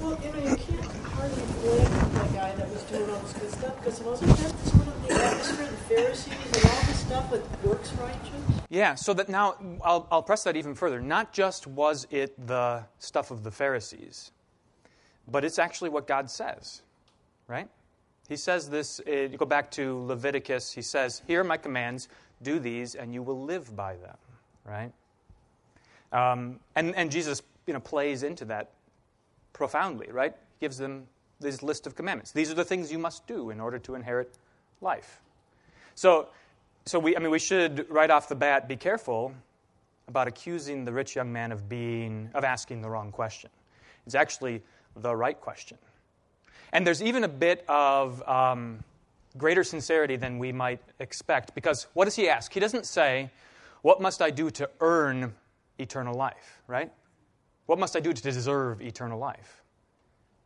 Well, 0.00 0.18
you 0.24 0.32
know, 0.32 0.50
you 0.50 0.56
can't 0.56 0.84
hardly 1.04 1.42
blame 1.60 1.84
the 1.84 2.34
guy 2.34 2.54
that 2.54 2.70
was 2.70 2.82
doing 2.84 3.10
all 3.10 3.20
this 3.20 3.32
good 3.34 3.50
stuff 3.50 3.76
because 3.78 3.98
he 3.98 4.04
wasn't 4.04 4.36
that 4.38 4.58
sort 4.66 4.86
of 4.86 5.06
the 5.06 5.14
atmosphere 5.14 5.64
of 5.66 5.70
the 5.70 5.81
Pharisees 5.96 6.32
and 6.54 6.64
all 6.64 6.82
stuff 6.94 7.30
with 7.30 7.64
works 7.64 7.92
righteous? 7.94 8.60
Yeah, 8.70 8.94
so 8.94 9.12
that 9.14 9.28
now 9.28 9.56
I'll, 9.84 10.06
I'll 10.10 10.22
press 10.22 10.44
that 10.44 10.56
even 10.56 10.74
further. 10.74 11.00
Not 11.00 11.32
just 11.32 11.66
was 11.66 12.06
it 12.10 12.34
the 12.46 12.84
stuff 12.98 13.30
of 13.30 13.44
the 13.44 13.50
Pharisees, 13.50 14.32
but 15.28 15.44
it's 15.44 15.58
actually 15.58 15.90
what 15.90 16.06
God 16.06 16.30
says, 16.30 16.82
right? 17.48 17.68
He 18.28 18.36
says 18.36 18.70
this, 18.70 19.00
uh, 19.06 19.10
you 19.10 19.36
go 19.36 19.44
back 19.44 19.70
to 19.72 20.02
Leviticus, 20.06 20.72
he 20.72 20.82
says, 20.82 21.22
Here 21.26 21.40
are 21.40 21.44
my 21.44 21.56
commands, 21.56 22.08
do 22.42 22.58
these, 22.58 22.94
and 22.94 23.12
you 23.12 23.22
will 23.22 23.42
live 23.42 23.76
by 23.76 23.96
them, 23.96 24.16
right? 24.64 24.92
Um, 26.12 26.60
and, 26.76 26.94
and 26.94 27.10
Jesus 27.10 27.42
you 27.66 27.74
know, 27.74 27.80
plays 27.80 28.22
into 28.22 28.44
that 28.46 28.70
profoundly, 29.52 30.08
right? 30.10 30.32
He 30.32 30.64
Gives 30.64 30.78
them 30.78 31.06
this 31.40 31.62
list 31.62 31.86
of 31.86 31.96
commandments. 31.96 32.32
These 32.32 32.50
are 32.50 32.54
the 32.54 32.64
things 32.64 32.92
you 32.92 32.98
must 32.98 33.26
do 33.26 33.50
in 33.50 33.60
order 33.60 33.78
to 33.80 33.94
inherit 33.94 34.38
life. 34.80 35.21
So, 35.94 36.28
so 36.84 36.98
we, 36.98 37.16
I 37.16 37.20
mean, 37.20 37.30
we 37.30 37.38
should 37.38 37.88
right 37.90 38.10
off 38.10 38.28
the 38.28 38.34
bat 38.34 38.68
be 38.68 38.76
careful 38.76 39.32
about 40.08 40.28
accusing 40.28 40.84
the 40.84 40.92
rich 40.92 41.14
young 41.14 41.32
man 41.32 41.52
of 41.52 41.68
being 41.68 42.30
of 42.34 42.44
asking 42.44 42.82
the 42.82 42.90
wrong 42.90 43.12
question. 43.12 43.50
It's 44.06 44.14
actually 44.14 44.62
the 44.96 45.14
right 45.14 45.40
question, 45.40 45.78
and 46.72 46.86
there's 46.86 47.02
even 47.02 47.24
a 47.24 47.28
bit 47.28 47.64
of 47.68 48.26
um, 48.28 48.82
greater 49.38 49.64
sincerity 49.64 50.16
than 50.16 50.38
we 50.38 50.52
might 50.52 50.80
expect 50.98 51.54
because 51.54 51.86
what 51.94 52.06
does 52.06 52.16
he 52.16 52.28
ask? 52.28 52.52
He 52.52 52.60
doesn't 52.60 52.86
say, 52.86 53.30
"What 53.82 54.00
must 54.00 54.20
I 54.20 54.30
do 54.30 54.50
to 54.50 54.68
earn 54.80 55.34
eternal 55.78 56.14
life?" 56.14 56.60
Right? 56.66 56.92
What 57.66 57.78
must 57.78 57.96
I 57.96 58.00
do 58.00 58.12
to 58.12 58.22
deserve 58.22 58.82
eternal 58.82 59.18
life? 59.18 59.62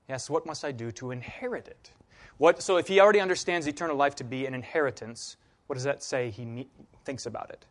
Yes, 0.09 0.31
what 0.31 0.47
must 0.47 0.65
I 0.65 0.73
do 0.73 0.93
to 0.93 1.11
inherit 1.11 1.67
it? 1.67 1.91
What, 2.39 2.63
so, 2.63 2.77
if 2.77 2.89
he 2.89 3.01
already 3.01 3.21
understands 3.21 3.67
eternal 3.67 3.97
life 3.97 4.15
to 4.17 4.25
be 4.25 4.47
an 4.47 4.55
inheritance, 4.55 5.37
what 5.67 5.75
does 5.75 5.85
that 5.85 6.03
say 6.03 6.31
he 6.31 6.45
ne- 6.45 6.69
thinks 7.05 7.27
about 7.27 7.51
it? 7.51 7.65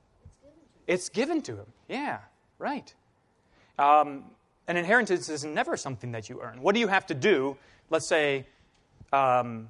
It's 0.88 1.10
given 1.10 1.42
to 1.44 1.54
him. 1.54 1.68
Yeah, 1.88 2.20
right. 2.58 2.94
Um, 3.78 4.26
an 4.68 4.78
inheritance 4.78 5.30
is 5.30 5.46
never 5.46 5.78
something 5.78 6.12
that 6.14 6.30
you 6.30 6.42
earn. 6.42 6.62
What 6.62 6.74
do 6.74 6.82
you 6.82 6.88
have 6.88 7.06
to 7.08 7.14
do? 7.14 7.58
Let's 7.90 8.08
say 8.08 8.46
um, 9.14 9.70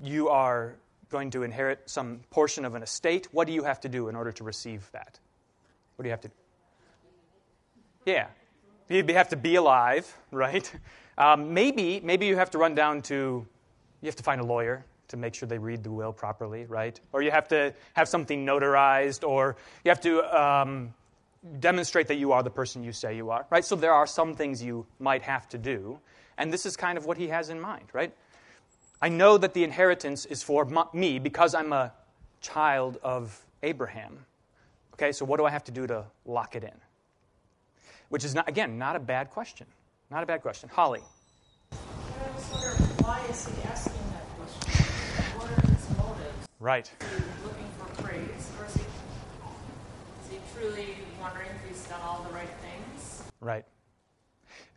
you 0.00 0.28
are 0.28 0.74
going 1.10 1.30
to 1.30 1.42
inherit 1.44 1.78
some 1.86 2.20
portion 2.30 2.64
of 2.64 2.74
an 2.74 2.82
estate, 2.82 3.28
what 3.30 3.46
do 3.46 3.52
you 3.52 3.62
have 3.62 3.80
to 3.80 3.88
do 3.88 4.08
in 4.08 4.16
order 4.16 4.32
to 4.32 4.42
receive 4.42 4.90
that? 4.92 5.18
What 5.94 6.02
do 6.02 6.08
you 6.08 6.10
have 6.10 6.22
to 6.22 6.28
do? 6.28 6.34
Yeah. 8.04 8.26
You 8.88 9.04
have 9.14 9.28
to 9.28 9.36
be 9.36 9.54
alive, 9.54 10.12
right? 10.32 10.70
Um, 11.16 11.54
maybe, 11.54 12.00
maybe 12.02 12.26
you 12.26 12.36
have 12.36 12.50
to 12.50 12.58
run 12.58 12.74
down 12.74 13.02
to, 13.02 13.46
you 14.04 14.08
have 14.08 14.16
to 14.16 14.22
find 14.22 14.40
a 14.40 14.44
lawyer 14.44 14.84
to 15.08 15.16
make 15.16 15.34
sure 15.34 15.46
they 15.48 15.58
read 15.58 15.82
the 15.82 15.90
will 15.90 16.12
properly, 16.12 16.64
right? 16.66 16.98
Or 17.12 17.22
you 17.22 17.30
have 17.30 17.48
to 17.48 17.74
have 17.94 18.08
something 18.08 18.44
notarized, 18.44 19.26
or 19.26 19.56
you 19.84 19.90
have 19.90 20.00
to 20.02 20.22
um, 20.40 20.94
demonstrate 21.58 22.08
that 22.08 22.16
you 22.16 22.32
are 22.32 22.42
the 22.42 22.50
person 22.50 22.84
you 22.84 22.92
say 22.92 23.16
you 23.16 23.30
are, 23.30 23.46
right? 23.50 23.64
So 23.64 23.76
there 23.76 23.92
are 23.92 24.06
some 24.06 24.34
things 24.34 24.62
you 24.62 24.86
might 24.98 25.22
have 25.22 25.48
to 25.50 25.58
do, 25.58 25.98
and 26.38 26.52
this 26.52 26.66
is 26.66 26.76
kind 26.76 26.96
of 26.98 27.06
what 27.06 27.16
he 27.16 27.28
has 27.28 27.48
in 27.48 27.60
mind, 27.60 27.86
right? 27.92 28.14
I 29.00 29.08
know 29.08 29.36
that 29.38 29.54
the 29.54 29.64
inheritance 29.64 30.24
is 30.24 30.42
for 30.42 30.66
me 30.92 31.18
because 31.18 31.54
I'm 31.54 31.72
a 31.72 31.92
child 32.40 32.98
of 33.02 33.44
Abraham. 33.62 34.24
Okay, 34.94 35.12
so 35.12 35.24
what 35.24 35.38
do 35.38 35.44
I 35.44 35.50
have 35.50 35.64
to 35.64 35.72
do 35.72 35.86
to 35.86 36.04
lock 36.24 36.54
it 36.56 36.62
in? 36.62 36.70
Which 38.08 38.24
is, 38.24 38.34
not, 38.34 38.48
again, 38.48 38.78
not 38.78 38.96
a 38.96 39.00
bad 39.00 39.30
question. 39.30 39.66
Not 40.10 40.22
a 40.22 40.26
bad 40.26 40.42
question. 40.42 40.68
Holly. 40.72 41.00
why 43.02 43.20
is 43.28 43.46
he 43.46 43.62
asking 43.64 43.92
that 44.12 44.28
question? 44.38 44.84
What 45.36 45.50
are 45.50 45.72
his 45.72 45.88
motives? 45.98 46.46
Right. 46.64 46.90
Looking 47.44 47.66
for 47.78 48.02
praise, 48.02 48.50
or 48.58 48.64
is 48.64 48.74
he, 48.74 48.80
is 48.80 50.30
he 50.30 50.38
truly 50.56 50.96
wondering 51.20 51.48
if 51.50 51.68
he's 51.68 51.84
done 51.88 52.00
all 52.02 52.24
the 52.26 52.32
right 52.34 52.48
things? 52.62 53.22
Right. 53.42 53.66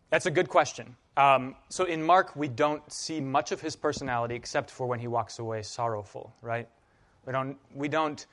That's 0.09 0.25
a 0.25 0.31
good 0.31 0.49
question. 0.49 0.97
Um, 1.15 1.55
so 1.69 1.85
in 1.85 2.03
Mark, 2.03 2.35
we 2.35 2.49
don't 2.49 2.83
see 2.91 3.21
much 3.21 3.53
of 3.53 3.61
his 3.61 3.77
personality 3.77 4.35
except 4.35 4.69
for 4.69 4.85
when 4.85 4.99
he 4.99 5.07
walks 5.07 5.39
away 5.39 5.61
sorrowful, 5.61 6.33
right? 6.41 6.67
We 7.25 7.31
don't. 7.31 7.57
We 7.73 7.87
don't. 7.87 8.25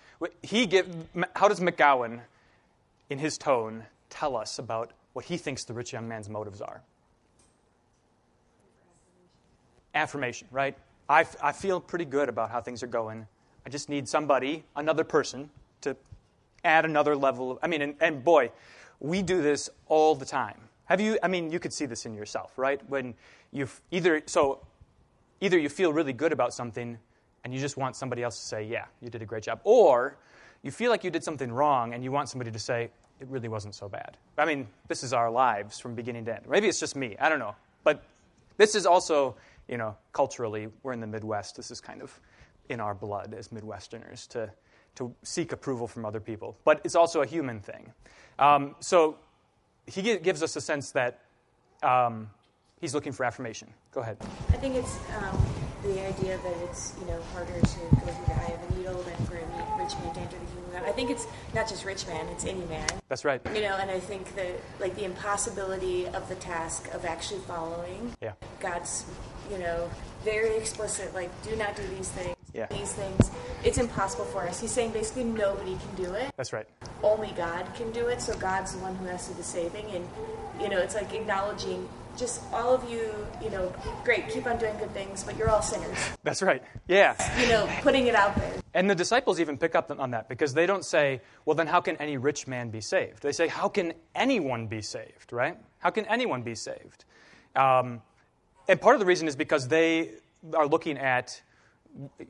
He 0.43 0.67
give. 0.67 0.89
How 1.37 1.47
does 1.47 1.61
McGowan, 1.61 2.23
in 3.09 3.21
his 3.21 3.39
tone, 3.39 3.85
tell 4.11 4.37
us 4.37 4.59
about 4.59 4.91
what 5.13 5.27
he 5.27 5.37
thinks 5.37 5.63
the 5.63 5.75
rich 5.75 5.93
young 5.93 6.09
man's 6.09 6.29
motives 6.29 6.61
are? 6.61 6.83
Affirmation, 9.95 10.49
right? 10.51 10.77
I, 11.09 11.25
I 11.41 11.53
feel 11.53 11.81
pretty 11.81 12.05
good 12.05 12.29
about 12.29 12.51
how 12.51 12.61
things 12.61 12.83
are 12.83 12.89
going. 12.89 13.29
I 13.67 13.71
just 13.71 13.89
need 13.89 14.09
somebody, 14.09 14.65
another 14.77 15.05
person, 15.05 15.51
to 15.83 15.97
add 16.65 16.85
another 16.85 17.17
level. 17.17 17.53
Of, 17.53 17.59
I 17.63 17.67
mean, 17.67 17.83
and, 17.83 17.95
and 18.01 18.25
boy, 18.25 18.51
we 19.01 19.23
do 19.23 19.43
this 19.43 19.71
all 19.89 20.15
the 20.15 20.25
time. 20.25 20.61
Have 20.87 21.01
you? 21.01 21.19
I 21.23 21.29
mean, 21.29 21.51
you 21.51 21.59
could 21.59 21.73
see 21.73 21.87
this 21.87 22.05
in 22.05 22.15
yourself, 22.15 22.53
right? 22.59 22.81
When 22.91 23.15
you 23.53 23.69
either 23.91 24.23
so 24.27 24.61
either 25.41 25.59
you 25.59 25.69
feel 25.69 25.93
really 25.93 26.13
good 26.13 26.33
about 26.33 26.53
something 26.53 26.99
and 27.43 27.55
you 27.55 27.61
just 27.61 27.77
want 27.77 27.97
somebody 27.97 28.23
else 28.23 28.39
to 28.39 28.47
say, 28.47 28.65
"Yeah, 28.65 28.85
you 29.01 29.09
did 29.09 29.23
a 29.23 29.27
great 29.27 29.43
job," 29.43 29.61
or 29.65 30.17
you 30.63 30.71
feel 30.71 30.91
like 30.91 31.05
you 31.05 31.11
did 31.11 31.25
something 31.25 31.51
wrong 31.51 31.95
and 31.95 32.05
you 32.05 32.13
want 32.13 32.29
somebody 32.29 32.51
to 32.51 32.59
say, 32.59 32.91
"It 33.21 33.29
really 33.29 33.49
wasn't 33.49 33.75
so 33.75 33.89
bad." 33.89 34.19
I 34.37 34.45
mean, 34.45 34.69
this 34.89 35.03
is 35.03 35.15
our 35.15 35.31
lives 35.31 35.81
from 35.81 35.95
beginning 35.95 36.27
to 36.27 36.37
end. 36.37 36.47
Maybe 36.49 36.69
it's 36.69 36.81
just 36.81 36.97
me. 36.97 37.17
I 37.19 37.31
don't 37.31 37.39
know, 37.39 37.57
but 37.83 38.03
this 38.59 38.75
is 38.75 38.85
also, 38.85 39.37
you 39.69 39.79
know, 39.79 39.97
culturally, 40.13 40.69
we're 40.83 40.93
in 40.93 41.01
the 41.01 41.07
Midwest. 41.07 41.57
This 41.57 41.71
is 41.71 41.81
kind 41.81 42.03
of 42.03 42.21
in 42.69 42.81
our 42.81 42.95
blood 42.95 43.35
as 43.35 43.49
Midwesterners 43.49 44.29
to 44.29 44.51
to 44.97 45.13
seek 45.23 45.53
approval 45.53 45.89
from 45.89 46.05
other 46.05 46.21
people. 46.21 46.57
But 46.65 46.81
it's 46.85 46.95
also 46.95 47.23
a 47.23 47.27
human 47.27 47.61
thing. 47.61 47.93
Um, 48.39 48.77
so 48.81 49.19
he 49.87 50.03
gives 50.19 50.43
us 50.43 50.57
a 50.57 50.61
sense 50.61 50.93
that 50.93 51.21
um, 51.83 52.31
he's 52.81 52.95
looking 52.95 53.13
for 53.13 53.25
affirmation. 53.25 53.73
Go 53.93 54.01
ahead. 54.01 54.17
I 54.51 54.57
think 54.57 54.77
it's 54.77 54.97
um, 55.19 55.45
the 55.83 56.01
idea 56.07 56.39
that 56.39 56.57
it's 56.69 56.95
you 57.01 57.07
know 57.07 57.21
harder 57.33 57.53
to 57.53 57.59
go 57.61 58.07
through 58.07 58.27
the 58.27 58.35
eye 58.35 58.55
of 58.55 58.71
a 58.71 58.79
needle 58.79 59.03
than 59.03 59.17
for 59.27 59.37
a 59.37 59.45
rich 59.79 59.95
man 59.99 60.15
to 60.15 60.21
enter 60.21 60.37
the 60.39 60.54
God. 60.75 60.89
I 60.89 60.93
think 60.93 61.11
it's 61.11 61.27
not 61.55 61.69
just 61.69 61.85
rich 61.85 62.07
man; 62.07 62.27
it's 62.29 62.45
any 62.45 62.65
man. 62.67 62.89
That's 63.09 63.25
right. 63.25 63.41
You 63.55 63.63
know, 63.63 63.77
and 63.77 63.91
I 63.91 64.01
think 64.01 64.35
that 64.37 64.61
like 64.81 64.95
the 64.97 65.05
impossibility 65.05 66.07
of 66.09 66.29
the 66.29 66.35
task 66.37 66.93
of 66.93 67.05
actually 67.05 67.41
following 67.41 68.13
yeah. 68.21 68.33
God's, 68.61 69.05
you 69.51 69.59
know, 69.59 69.91
very 70.23 70.57
explicit 70.57 71.15
like 71.15 71.31
do 71.43 71.57
not 71.57 71.77
do 71.77 71.83
these 71.97 72.09
things. 72.11 72.37
Yeah. 72.53 72.67
These 72.67 72.93
things, 72.93 73.33
it's 73.65 73.79
impossible 73.79 74.27
for 74.27 74.47
us. 74.47 74.61
He's 74.61 74.71
saying 74.71 74.93
basically 74.93 75.25
nobody 75.25 75.77
can 75.77 76.05
do 76.05 76.15
it. 76.15 76.33
That's 76.37 76.53
right. 76.53 76.69
Only 77.03 77.33
God 77.33 77.67
can 77.75 77.91
do 77.91 78.07
it. 78.07 78.23
So 78.23 78.37
God's 78.37 78.75
the 78.75 78.79
one 78.79 78.95
who 78.95 79.07
has 79.07 79.27
to 79.27 79.33
do 79.33 79.39
the 79.39 79.43
saving, 79.43 79.87
and 79.91 80.09
you 80.61 80.69
know, 80.69 80.79
it's 80.79 80.95
like 80.95 81.13
acknowledging 81.13 81.89
just 82.17 82.43
all 82.53 82.75
of 82.75 82.89
you, 82.91 83.13
you 83.43 83.51
know, 83.51 83.73
great, 84.05 84.29
keep 84.29 84.47
on 84.47 84.59
doing 84.59 84.77
good 84.79 84.93
things, 84.93 85.25
but 85.25 85.37
you're 85.37 85.51
all 85.51 85.63
sinners. 85.63 85.99
That's 86.23 86.43
right. 86.43 86.63
Yeah. 86.89 87.15
You 87.41 87.49
know, 87.49 87.69
putting 87.83 88.07
it 88.07 88.15
out 88.15 88.37
there. 88.37 88.53
And 88.75 88.89
the 88.89 88.95
disciples 88.95 89.41
even 89.41 89.59
pick 89.59 89.75
up 89.75 89.91
on 89.91 90.11
that 90.13 90.29
because 90.29 90.55
they 90.55 90.67
don't 90.67 90.85
say, 90.85 91.21
well, 91.45 91.55
then 91.55 91.67
how 91.67 91.81
can 91.81 91.97
any 91.97 92.17
rich 92.17 92.47
man 92.47 92.71
be 92.71 92.81
saved? 92.81 93.23
They 93.23 93.33
say, 93.33 93.49
how 93.49 93.69
can 93.69 93.95
anyone 94.15 94.67
be 94.67 94.83
saved, 94.83 95.33
right? 95.33 95.57
How 95.79 95.91
can 95.91 96.07
anyone 96.07 96.43
be 96.43 96.55
saved? 96.55 97.05
Um, 97.55 98.03
and 98.69 98.81
part 98.81 98.95
of 98.95 99.01
the 99.01 99.07
reason 99.07 99.29
is 99.29 99.37
because 99.37 99.69
they 99.69 100.11
are 100.55 100.67
looking 100.67 100.99
at 100.99 101.41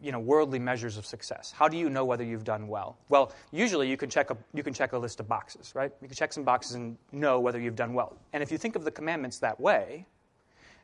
you 0.03 0.13
know, 0.13 0.21
worldly 0.21 0.59
measures 0.59 0.97
of 0.97 1.07
success. 1.07 1.53
How 1.57 1.69
do 1.69 1.77
you 1.77 1.89
know 1.89 2.05
whether 2.05 2.25
you've 2.25 2.45
done 2.45 2.69
well? 2.69 2.99
Well, 3.09 3.33
usually 3.51 3.89
you 3.89 3.97
can 3.97 4.11
check 4.11 4.31
a, 4.31 4.37
you 4.53 4.63
can 4.63 4.75
check 4.75 4.93
a 4.93 4.99
list 4.99 5.21
of 5.21 5.29
boxes, 5.29 5.73
right? 5.75 5.93
You 6.03 6.09
can 6.09 6.17
check 6.17 6.33
some 6.33 6.45
boxes 6.45 6.75
and 6.75 6.97
know 7.13 7.41
whether 7.41 7.59
you've 7.59 7.77
done 7.77 7.95
well. 7.95 8.17
And 8.33 8.43
if 8.43 8.53
you 8.53 8.59
think 8.59 8.77
of 8.77 8.85
the 8.85 8.91
commandments 8.91 9.39
that 9.39 9.59
way, 9.59 10.07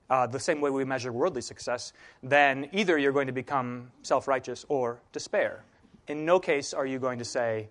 uh, 0.09 0.27
the 0.27 0.41
same 0.41 0.61
way 0.61 0.71
we 0.71 0.85
measure 0.85 1.13
worldly 1.13 1.43
success, 1.43 1.93
then 2.23 2.69
either 2.73 2.99
you're 2.99 3.13
going 3.13 3.29
to 3.29 3.33
become 3.33 3.91
self 4.03 4.27
righteous 4.27 4.65
or 4.69 5.01
despair. 5.13 5.65
In 6.09 6.25
no 6.25 6.41
case 6.41 6.75
are 6.75 6.87
you 6.87 6.99
going 6.99 7.19
to 7.19 7.25
say, 7.25 7.69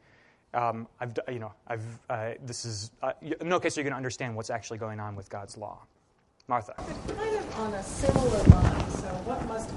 um, 0.53 0.87
I've, 0.99 1.17
you 1.27 1.39
know, 1.39 1.53
I've, 1.67 1.85
uh, 2.09 2.31
this 2.45 2.65
is, 2.65 2.91
uh, 3.03 3.11
in 3.21 3.49
no 3.49 3.59
case 3.59 3.77
are 3.77 3.81
you 3.81 3.83
going 3.83 3.93
to 3.93 3.97
understand 3.97 4.35
what's 4.35 4.49
actually 4.49 4.77
going 4.77 4.99
on 4.99 5.15
with 5.15 5.29
God's 5.29 5.57
law. 5.57 5.79
Martha. 6.47 6.73
Kind 6.73 7.35
of 7.35 7.59
on 7.59 7.73
a 7.73 7.83
similar 7.83 8.43
line. 8.45 8.89
So, 8.89 9.07
what 9.25 9.47
must? 9.47 9.69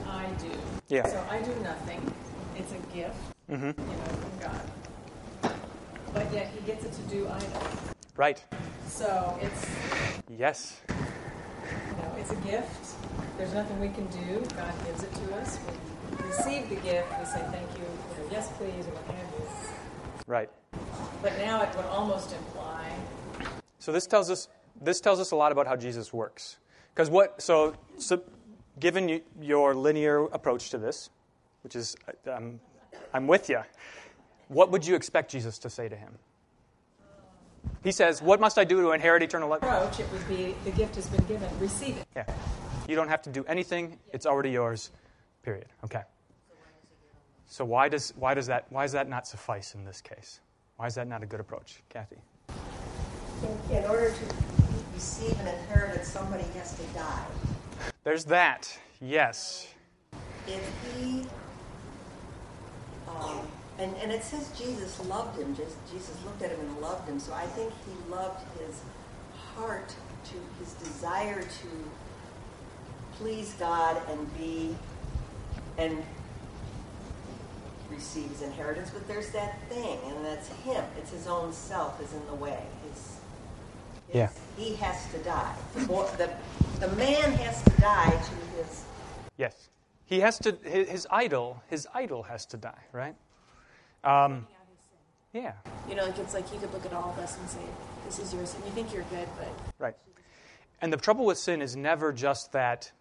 Yeah. 0.92 1.06
So, 1.06 1.24
I 1.30 1.40
do 1.40 1.54
nothing. 1.62 2.14
It's 2.54 2.70
a 2.70 2.94
gift, 2.94 3.16
mm-hmm. 3.50 3.64
you 3.64 3.96
know, 3.96 4.04
from 4.20 4.38
God. 4.40 5.54
But 6.12 6.30
yet, 6.34 6.52
He 6.54 6.60
gets 6.66 6.84
it 6.84 6.92
to 6.92 7.00
do 7.04 7.26
either. 7.28 7.60
Right. 8.14 8.44
So, 8.88 9.38
it's 9.40 9.66
Yes. 10.28 10.82
you 10.90 10.94
know, 11.96 12.12
it's 12.18 12.30
a 12.32 12.36
gift. 12.44 12.94
There's 13.38 13.54
nothing 13.54 13.80
we 13.80 13.88
can 13.88 14.06
do. 14.08 14.44
God 14.54 14.74
gives 14.84 15.02
it 15.02 15.14
to 15.14 15.36
us. 15.36 15.58
We 16.10 16.26
receive 16.26 16.68
the 16.68 16.76
gift. 16.76 17.08
We 17.18 17.24
say 17.24 17.40
thank 17.50 17.70
you, 17.78 17.86
you 17.86 18.24
know, 18.24 18.30
yes, 18.30 18.50
please, 18.58 18.86
or 18.86 18.92
what 18.92 19.16
have 19.16 19.30
you. 19.40 20.24
Right. 20.26 20.50
But 21.22 21.38
now 21.38 21.62
it 21.62 21.74
would 21.74 21.86
almost 21.86 22.34
imply 22.34 22.92
So 23.78 23.92
this 23.92 24.06
tells 24.06 24.30
us 24.30 24.48
this 24.82 25.00
tells 25.00 25.20
us 25.20 25.30
a 25.30 25.36
lot 25.36 25.52
about 25.52 25.66
how 25.66 25.74
Jesus 25.74 26.12
works. 26.12 26.58
Because 26.94 27.08
what 27.08 27.40
so, 27.40 27.74
so 27.96 28.22
given 28.78 29.08
you, 29.08 29.20
your 29.40 29.74
linear 29.74 30.24
approach 30.26 30.70
to 30.70 30.78
this, 30.78 31.10
which 31.62 31.76
is 31.76 31.96
um, 32.30 32.60
I'm 33.12 33.26
with 33.26 33.48
you. 33.48 33.60
What 34.48 34.70
would 34.70 34.86
you 34.86 34.94
expect 34.94 35.30
Jesus 35.30 35.58
to 35.60 35.70
say 35.70 35.88
to 35.88 35.96
him? 35.96 36.18
He 37.84 37.92
says, 37.92 38.20
"What 38.20 38.40
must 38.40 38.58
I 38.58 38.64
do 38.64 38.80
to 38.82 38.92
inherit 38.92 39.22
eternal 39.22 39.48
life?" 39.48 39.62
approach. 39.62 40.00
It 40.00 40.10
would 40.12 40.28
be 40.28 40.54
the 40.64 40.72
gift 40.72 40.96
has 40.96 41.06
been 41.06 41.24
given. 41.26 41.48
Receive 41.58 41.96
it. 41.96 42.06
Yeah. 42.14 42.24
You 42.88 42.96
don't 42.96 43.08
have 43.08 43.22
to 43.22 43.30
do 43.30 43.44
anything. 43.44 43.98
It's 44.12 44.26
already 44.26 44.50
yours. 44.50 44.90
Period. 45.42 45.66
Okay. 45.84 46.02
So 47.46 47.64
why 47.64 47.88
does 47.88 48.12
why 48.16 48.34
does 48.34 48.46
that 48.46 48.66
why 48.70 48.82
does 48.82 48.92
that 48.92 49.08
not 49.08 49.26
suffice 49.26 49.74
in 49.74 49.84
this 49.84 50.00
case? 50.00 50.40
Why 50.76 50.86
is 50.86 50.94
that 50.94 51.06
not 51.06 51.22
a 51.22 51.26
good 51.26 51.40
approach, 51.40 51.82
Kathy? 51.88 52.16
In, 53.42 53.76
in 53.76 53.84
order 53.84 54.10
to 54.10 54.34
receive 54.94 55.38
an 55.40 55.48
inheritance, 55.48 56.08
somebody 56.08 56.44
has 56.54 56.74
to 56.74 56.82
die. 56.94 57.26
There's 58.04 58.24
that. 58.26 58.78
Yes. 59.00 59.68
If 60.48 60.72
he, 60.96 61.24
um, 63.08 63.46
and, 63.78 63.94
and 64.02 64.10
it 64.10 64.24
says 64.24 64.50
Jesus 64.58 65.04
loved 65.06 65.38
him, 65.38 65.54
just 65.54 65.76
Jesus 65.92 66.16
looked 66.24 66.42
at 66.42 66.50
him 66.50 66.60
and 66.60 66.78
loved 66.80 67.08
him. 67.08 67.20
So 67.20 67.32
I 67.32 67.46
think 67.46 67.72
he 67.86 68.10
loved 68.10 68.40
his 68.58 68.80
heart 69.54 69.94
to 70.24 70.34
his 70.58 70.72
desire 70.74 71.42
to 71.42 71.68
please 73.18 73.54
God 73.58 74.00
and 74.08 74.38
be 74.38 74.74
and 75.78 76.02
receive 77.88 78.28
his 78.30 78.42
inheritance. 78.42 78.90
But 78.90 79.06
there's 79.06 79.30
that 79.30 79.60
thing, 79.68 79.98
and 80.06 80.24
that's 80.24 80.48
him. 80.48 80.84
It's 80.98 81.12
his 81.12 81.28
own 81.28 81.52
self 81.52 82.02
is 82.02 82.12
in 82.12 82.26
the 82.26 82.34
way. 82.34 82.64
His, 84.12 84.20
his- 84.22 84.38
Yeah. 84.58 84.64
He 84.64 84.74
has 84.76 85.10
to 85.12 85.18
die. 85.18 85.54
The, 85.74 85.86
boy, 85.86 86.06
the, 86.18 86.30
the 86.80 86.88
man 86.96 87.32
has 87.32 87.62
to 87.64 87.70
die 87.80 88.10
to 88.10 88.56
his 88.56 88.84
Yes. 89.38 89.68
He 90.04 90.20
has 90.20 90.38
to 90.40 90.56
his, 90.62 90.88
his 90.88 91.06
idol, 91.10 91.62
his 91.68 91.88
idol 91.94 92.22
has 92.24 92.44
to 92.46 92.56
die, 92.58 92.84
right? 92.92 93.14
Um, 94.04 94.46
yeah. 95.32 95.52
You 95.88 95.94
know, 95.94 96.04
like 96.04 96.18
it's 96.18 96.34
like 96.34 96.48
he 96.50 96.58
could 96.58 96.72
look 96.72 96.84
at 96.84 96.92
all 96.92 97.10
of 97.10 97.18
us 97.18 97.38
and 97.38 97.48
say, 97.48 97.60
"This 98.04 98.18
is 98.18 98.34
yours," 98.34 98.54
and 98.54 98.64
you 98.66 98.70
think 98.72 98.92
you're 98.92 99.04
good, 99.04 99.26
but 99.38 99.48
Right. 99.78 99.96
And 100.82 100.92
the 100.92 100.98
trouble 100.98 101.24
with 101.24 101.38
sin 101.38 101.62
is 101.62 101.76
never 101.76 102.12
just 102.12 102.52
that 102.52 102.92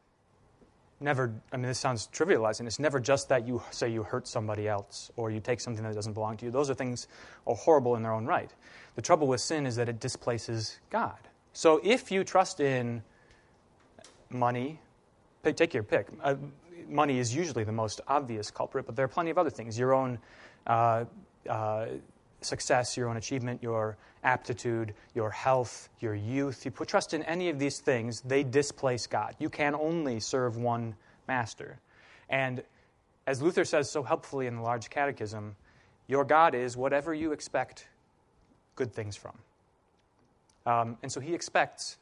never, 1.02 1.34
I 1.52 1.58
mean, 1.58 1.68
this 1.68 1.80
sounds 1.80 2.08
trivializing. 2.14 2.68
It's 2.68 2.80
never 2.80 3.00
just 3.00 3.30
that 3.30 3.48
you 3.48 3.62
say 3.72 3.90
you 3.90 4.04
hurt 4.04 4.28
somebody 4.28 4.68
else 4.68 5.12
or 5.16 5.32
you 5.32 5.40
take 5.40 5.60
something 5.60 5.84
that 5.84 5.94
doesn't 5.94 6.14
belong 6.14 6.38
to 6.38 6.46
you. 6.46 6.52
Those 6.52 6.70
are 6.70 6.74
things 6.74 7.08
are 7.48 7.56
horrible 7.56 7.96
in 7.96 8.04
their 8.04 8.14
own 8.14 8.26
right. 8.26 8.54
The 8.96 9.02
trouble 9.02 9.28
with 9.28 9.42
sin 9.42 9.66
is 9.66 9.76
that 9.78 9.90
it 9.90 10.00
displaces 10.00 10.80
God. 10.90 11.18
So 11.54 11.82
if 11.84 12.12
you 12.12 12.24
trust 12.24 12.60
in 12.60 13.04
money, 14.30 14.80
take 15.44 15.74
your 15.74 15.84
pick. 15.84 16.08
Uh, 16.24 16.36
money 16.88 17.20
is 17.20 17.36
usually 17.36 17.64
the 17.64 17.72
most 17.72 18.02
obvious 18.08 18.52
culprit, 18.52 18.86
but 18.86 18.96
there 18.96 19.06
are 19.06 19.10
plenty 19.10 19.32
of 19.32 19.38
other 19.38 19.50
things. 19.50 19.78
Your 19.78 19.94
own 19.94 20.20
uh, 20.68 21.06
uh, 21.50 21.88
success, 22.42 22.98
your 22.98 23.08
own 23.10 23.18
achievement, 23.18 23.62
your 23.64 23.98
aptitude, 24.24 24.94
your 25.14 25.30
health, 25.30 25.90
your 26.00 26.16
youth. 26.16 26.66
You 26.66 26.72
put 26.72 26.88
trust 26.88 27.14
in 27.14 27.24
any 27.24 27.50
of 27.50 27.60
these 27.60 27.80
things, 27.80 28.22
they 28.22 28.44
displace 28.44 29.08
God. 29.08 29.36
You 29.40 29.50
can 29.50 29.76
only 29.76 30.20
serve 30.20 30.58
one 30.58 30.96
master. 31.28 31.80
And 32.30 32.64
as 33.28 33.42
Luther 33.42 33.66
says 33.66 33.90
so 33.90 34.04
helpfully 34.04 34.48
in 34.48 34.56
the 34.56 34.62
Large 34.62 34.90
Catechism, 34.90 35.56
your 36.08 36.26
God 36.26 36.56
is 36.56 36.76
whatever 36.76 37.14
you 37.14 37.32
expect 37.32 37.88
good 38.76 38.94
things 38.94 39.16
from. 39.16 39.38
Um, 40.66 40.98
and 41.02 41.12
so 41.12 41.20
he 41.20 41.34
expects, 41.34 41.98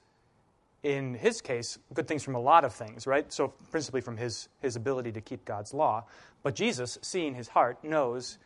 in 0.84 1.14
his 1.14 1.42
case, 1.42 1.78
good 1.94 2.08
things 2.08 2.24
from 2.24 2.36
a 2.36 2.40
lot 2.40 2.66
of 2.66 2.74
things, 2.74 3.08
right? 3.08 3.32
So, 3.32 3.50
principally 3.72 4.02
from 4.02 4.18
his, 4.18 4.50
his 4.62 4.76
ability 4.76 5.12
to 5.14 5.22
keep 5.22 5.46
God's 5.46 5.74
law. 5.74 6.06
But 6.44 6.56
Jesus, 6.56 6.98
seeing 7.02 7.36
his 7.36 7.50
heart, 7.50 7.84
knows 7.84 8.38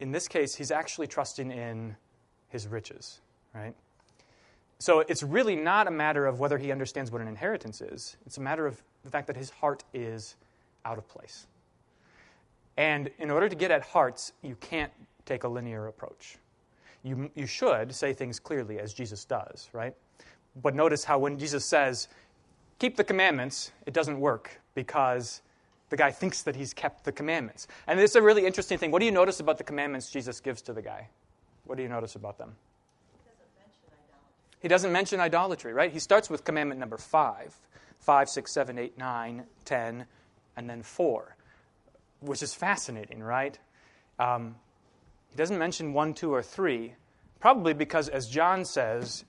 in 0.00 0.10
this 0.12 0.26
case, 0.26 0.54
he's 0.54 0.70
actually 0.70 1.06
trusting 1.06 1.50
in 1.50 1.96
his 2.48 2.66
riches, 2.66 3.20
right? 3.54 3.74
So 4.78 5.00
it's 5.00 5.22
really 5.22 5.56
not 5.56 5.86
a 5.86 5.90
matter 5.90 6.26
of 6.26 6.40
whether 6.40 6.56
he 6.56 6.72
understands 6.72 7.12
what 7.12 7.20
an 7.20 7.28
inheritance 7.28 7.82
is. 7.82 8.16
It's 8.26 8.38
a 8.38 8.40
matter 8.40 8.66
of 8.66 8.82
the 9.04 9.10
fact 9.10 9.26
that 9.26 9.36
his 9.36 9.50
heart 9.50 9.84
is 9.92 10.36
out 10.86 10.96
of 10.96 11.06
place. 11.06 11.46
And 12.78 13.10
in 13.18 13.30
order 13.30 13.48
to 13.48 13.54
get 13.54 13.70
at 13.70 13.82
hearts, 13.82 14.32
you 14.42 14.56
can't 14.56 14.92
take 15.26 15.44
a 15.44 15.48
linear 15.48 15.86
approach. 15.88 16.38
You, 17.02 17.30
you 17.34 17.46
should 17.46 17.94
say 17.94 18.14
things 18.14 18.40
clearly, 18.40 18.78
as 18.78 18.94
Jesus 18.94 19.24
does, 19.26 19.68
right? 19.74 19.94
But 20.62 20.74
notice 20.74 21.04
how 21.04 21.18
when 21.18 21.38
Jesus 21.38 21.64
says, 21.64 22.08
keep 22.78 22.96
the 22.96 23.04
commandments, 23.04 23.72
it 23.86 23.92
doesn't 23.92 24.18
work 24.18 24.60
because 24.74 25.42
the 25.90 25.96
guy 25.96 26.10
thinks 26.10 26.42
that 26.42 26.56
he's 26.56 26.72
kept 26.72 27.04
the 27.04 27.12
commandments. 27.12 27.66
And 27.86 28.00
it's 28.00 28.14
a 28.14 28.22
really 28.22 28.46
interesting 28.46 28.78
thing. 28.78 28.90
What 28.90 29.00
do 29.00 29.04
you 29.04 29.12
notice 29.12 29.40
about 29.40 29.58
the 29.58 29.64
commandments 29.64 30.10
Jesus 30.10 30.40
gives 30.40 30.62
to 30.62 30.72
the 30.72 30.82
guy? 30.82 31.08
What 31.64 31.76
do 31.76 31.82
you 31.82 31.88
notice 31.88 32.14
about 32.14 32.38
them? 32.38 32.56
He 34.60 34.68
doesn't 34.68 34.92
mention 34.92 35.20
idolatry, 35.20 35.72
right? 35.72 35.92
He 35.92 35.98
starts 35.98 36.28
with 36.28 36.44
commandment 36.44 36.80
number 36.80 36.98
five, 36.98 37.54
five, 37.98 38.28
six, 38.28 38.52
seven, 38.52 38.78
eight, 38.78 38.96
nine, 38.98 39.44
ten, 39.64 40.06
and 40.56 40.68
then 40.68 40.82
4, 40.82 41.36
which 42.20 42.42
is 42.42 42.54
fascinating, 42.54 43.22
right? 43.22 43.58
Um, 44.18 44.56
he 45.30 45.36
doesn't 45.36 45.58
mention 45.58 45.92
1, 45.92 46.14
2, 46.14 46.32
or 46.32 46.42
3, 46.42 46.94
probably 47.40 47.72
because, 47.72 48.08
as 48.08 48.28
John 48.28 48.64
says 48.64 49.24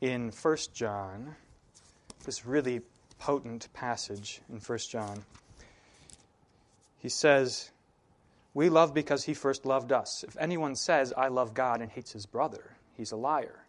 in 0.00 0.30
1 0.30 0.56
John, 0.72 1.36
this 2.24 2.46
really 2.46 2.80
potent 3.18 3.68
passage 3.74 4.40
in 4.48 4.58
1 4.58 4.78
John, 4.90 5.22
he 7.06 7.10
says, 7.10 7.70
We 8.52 8.68
love 8.68 8.92
because 8.92 9.22
he 9.22 9.32
first 9.32 9.64
loved 9.64 9.92
us. 9.92 10.24
If 10.26 10.36
anyone 10.40 10.74
says, 10.74 11.12
I 11.16 11.28
love 11.28 11.54
God 11.54 11.80
and 11.80 11.88
hates 11.88 12.12
his 12.12 12.26
brother, 12.26 12.76
he's 12.94 13.12
a 13.12 13.16
liar. 13.16 13.64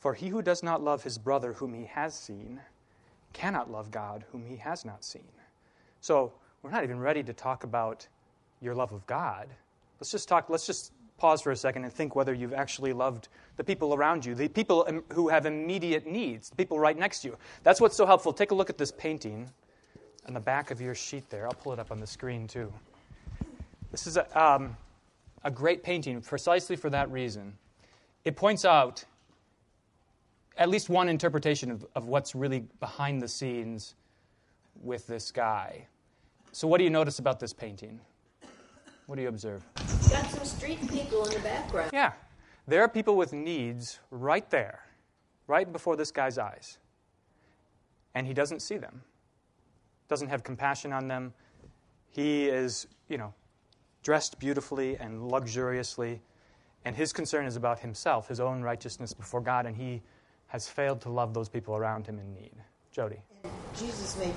For 0.00 0.12
he 0.12 0.28
who 0.28 0.42
does 0.42 0.62
not 0.62 0.82
love 0.82 1.02
his 1.02 1.16
brother 1.16 1.54
whom 1.54 1.72
he 1.72 1.86
has 1.86 2.14
seen 2.14 2.60
cannot 3.32 3.70
love 3.70 3.90
God 3.90 4.26
whom 4.32 4.44
he 4.44 4.56
has 4.56 4.84
not 4.84 5.02
seen. 5.02 5.32
So 6.02 6.34
we're 6.60 6.70
not 6.70 6.84
even 6.84 7.00
ready 7.00 7.22
to 7.22 7.32
talk 7.32 7.64
about 7.64 8.06
your 8.60 8.74
love 8.74 8.92
of 8.92 9.06
God. 9.06 9.48
Let's 9.98 10.10
just 10.10 10.28
talk, 10.28 10.50
let's 10.50 10.66
just 10.66 10.92
pause 11.16 11.40
for 11.40 11.52
a 11.52 11.56
second 11.56 11.84
and 11.84 11.92
think 11.92 12.14
whether 12.14 12.34
you've 12.34 12.52
actually 12.52 12.92
loved 12.92 13.28
the 13.56 13.64
people 13.64 13.94
around 13.94 14.26
you, 14.26 14.34
the 14.34 14.48
people 14.48 14.86
who 15.14 15.30
have 15.30 15.46
immediate 15.46 16.06
needs, 16.06 16.50
the 16.50 16.56
people 16.56 16.78
right 16.78 16.98
next 16.98 17.20
to 17.20 17.28
you. 17.28 17.38
That's 17.62 17.80
what's 17.80 17.96
so 17.96 18.04
helpful. 18.04 18.34
Take 18.34 18.50
a 18.50 18.54
look 18.54 18.68
at 18.68 18.76
this 18.76 18.92
painting 18.92 19.48
on 20.28 20.34
the 20.34 20.40
back 20.40 20.70
of 20.70 20.80
your 20.80 20.94
sheet 20.94 21.28
there. 21.30 21.46
I'll 21.46 21.52
pull 21.52 21.72
it 21.72 21.78
up 21.78 21.90
on 21.90 21.98
the 21.98 22.06
screen 22.06 22.46
too. 22.46 22.72
This 23.90 24.06
is 24.06 24.18
a, 24.18 24.40
um, 24.40 24.76
a 25.42 25.50
great 25.50 25.82
painting 25.82 26.20
precisely 26.20 26.76
for 26.76 26.90
that 26.90 27.10
reason. 27.10 27.54
It 28.24 28.36
points 28.36 28.64
out 28.66 29.04
at 30.58 30.68
least 30.68 30.90
one 30.90 31.08
interpretation 31.08 31.70
of, 31.70 31.86
of 31.94 32.06
what's 32.06 32.34
really 32.34 32.64
behind 32.78 33.22
the 33.22 33.28
scenes 33.28 33.94
with 34.82 35.06
this 35.06 35.32
guy. 35.32 35.86
So, 36.52 36.68
what 36.68 36.78
do 36.78 36.84
you 36.84 36.90
notice 36.90 37.18
about 37.18 37.40
this 37.40 37.52
painting? 37.52 37.98
What 39.06 39.16
do 39.16 39.22
you 39.22 39.28
observe? 39.28 39.64
It's 39.76 40.08
got 40.08 40.30
some 40.30 40.44
street 40.44 40.80
people 40.90 41.24
in 41.24 41.32
the 41.32 41.40
background. 41.40 41.90
Yeah. 41.94 42.12
There 42.66 42.82
are 42.82 42.88
people 42.88 43.16
with 43.16 43.32
needs 43.32 43.98
right 44.10 44.48
there, 44.50 44.80
right 45.46 45.72
before 45.72 45.96
this 45.96 46.10
guy's 46.10 46.36
eyes. 46.36 46.76
And 48.14 48.26
he 48.26 48.34
doesn't 48.34 48.60
see 48.60 48.76
them, 48.76 49.02
doesn't 50.08 50.28
have 50.28 50.42
compassion 50.42 50.92
on 50.92 51.08
them. 51.08 51.32
He 52.10 52.46
is, 52.46 52.86
you 53.08 53.18
know, 53.18 53.34
dressed 54.02 54.38
beautifully 54.38 54.96
and 54.96 55.28
luxuriously, 55.28 56.20
and 56.84 56.96
his 56.96 57.12
concern 57.12 57.46
is 57.46 57.56
about 57.56 57.80
himself, 57.80 58.28
his 58.28 58.40
own 58.40 58.62
righteousness 58.62 59.12
before 59.12 59.40
God, 59.40 59.66
and 59.66 59.76
he 59.76 60.02
has 60.48 60.66
failed 60.66 61.00
to 61.02 61.10
love 61.10 61.34
those 61.34 61.48
people 61.48 61.76
around 61.76 62.06
him 62.06 62.18
in 62.18 62.32
need. 62.32 62.52
Jody. 62.90 63.22
Jesus 63.76 64.16
made 64.18 64.32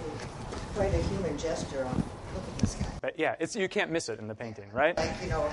quite 0.76 0.94
a 0.94 1.02
human 1.04 1.38
gesture 1.38 1.86
on 1.86 1.96
look 1.96 2.44
at 2.48 2.58
this 2.60 2.76
guy. 2.76 2.88
But 3.02 3.18
yeah, 3.18 3.36
it's, 3.40 3.56
you 3.56 3.68
can't 3.70 3.92
miss 3.92 4.10
it 4.10 4.20
in 4.20 4.28
the 4.28 4.36
painting, 4.36 4.70
right? 4.72 4.96
Like, 4.98 5.12
you 5.24 5.30
know, 5.30 5.50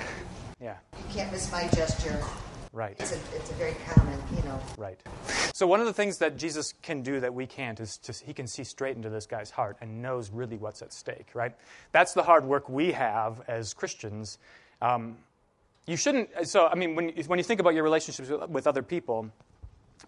Yeah, 0.60 0.76
you 0.98 1.14
can't 1.14 1.30
miss 1.32 1.50
my 1.52 1.68
gesture. 1.68 2.20
Right, 2.78 2.96
It's 2.98 3.12
a, 3.12 3.16
it's 3.36 3.50
a 3.50 3.54
very 3.54 3.74
common, 3.86 4.18
you 4.36 4.42
know. 4.44 4.58
right. 4.78 4.98
So 5.52 5.66
one 5.66 5.80
of 5.80 5.86
the 5.86 5.92
things 5.92 6.18
that 6.18 6.36
Jesus 6.36 6.72
can 6.82 7.02
do 7.02 7.18
that 7.20 7.34
we 7.34 7.44
can't 7.46 7.78
is 7.80 7.98
to, 7.98 8.12
he 8.24 8.32
can 8.32 8.46
see 8.46 8.62
straight 8.64 8.96
into 8.96 9.10
this 9.10 9.26
guy's 9.26 9.50
heart 9.50 9.76
and 9.80 10.00
knows 10.00 10.30
really 10.30 10.56
what's 10.56 10.80
at 10.80 10.92
stake, 10.92 11.26
right? 11.34 11.54
That's 11.92 12.14
the 12.14 12.22
hard 12.22 12.44
work 12.44 12.68
we 12.68 12.92
have 12.92 13.42
as 13.48 13.74
Christians. 13.74 14.38
Um, 14.80 15.16
you 15.86 15.96
shouldn't, 15.96 16.30
so 16.46 16.68
I 16.68 16.76
mean, 16.76 16.94
when, 16.94 17.08
you- 17.10 17.24
when 17.24 17.38
you 17.40 17.44
think 17.44 17.58
about 17.60 17.74
your 17.74 17.82
relationships 17.82 18.28
with, 18.30 18.48
with 18.48 18.66
other 18.68 18.82
people, 18.82 19.28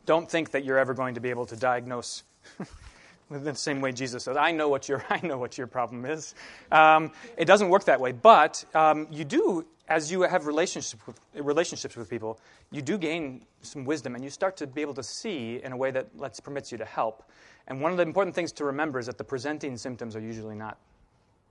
don't 0.07 0.31
think 0.31 0.53
that 0.53 0.65
you're 0.65 0.79
ever 0.79 0.95
going 0.95 1.15
to 1.15 1.21
be 1.21 1.31
able 1.31 1.47
to 1.47 1.57
diagnose 1.57 2.23
in 3.31 3.45
the 3.45 3.55
same 3.55 3.81
way 3.81 3.93
Jesus 3.93 4.25
says, 4.25 4.37
I 4.37 4.53
know 4.53 4.69
what 4.69 4.89
your, 4.89 5.05
I 5.11 5.25
know 5.25 5.39
what 5.39 5.57
your 5.57 5.67
problem 5.67 6.05
is. 6.05 6.35
Um, 6.71 7.13
it 7.37 7.45
doesn't 7.45 7.69
work 7.69 7.85
that 7.85 8.01
way. 8.01 8.13
But 8.13 8.65
um, 8.75 9.07
you 9.11 9.25
do, 9.25 9.67
as 9.89 10.11
you 10.11 10.23
have 10.23 10.47
relationships 10.47 10.97
with, 11.07 11.21
relationships 11.35 11.97
with 11.97 12.09
people, 12.09 12.41
you 12.71 12.83
do 12.83 12.99
gain 12.99 13.45
some 13.63 13.85
wisdom 13.85 14.15
and 14.15 14.25
you 14.25 14.31
start 14.31 14.57
to 14.59 14.67
be 14.67 14.81
able 14.81 14.95
to 14.95 15.03
see 15.03 15.61
in 15.63 15.73
a 15.73 15.77
way 15.77 15.91
that 15.91 16.09
lets, 16.19 16.41
permits 16.41 16.73
you 16.73 16.79
to 16.79 16.85
help. 16.85 17.25
And 17.67 17.81
one 17.81 17.93
of 17.93 17.97
the 17.97 18.03
important 18.03 18.35
things 18.35 18.53
to 18.53 18.65
remember 18.65 18.99
is 18.99 19.07
that 19.07 19.19
the 19.19 19.25
presenting 19.25 19.77
symptoms 19.77 20.17
are 20.17 20.21
usually 20.21 20.57
not 20.57 20.79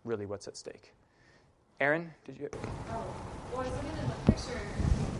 really 0.03 0.25
what's 0.25 0.47
at 0.47 0.57
stake. 0.57 0.93
Aaron, 1.79 2.11
did 2.25 2.37
you? 2.37 2.49
Oh, 2.53 3.05
well, 3.53 3.61
I 3.61 3.63
was 3.63 3.71
looking 3.71 3.89
at 3.99 4.25
the 4.25 4.31
picture, 4.31 4.59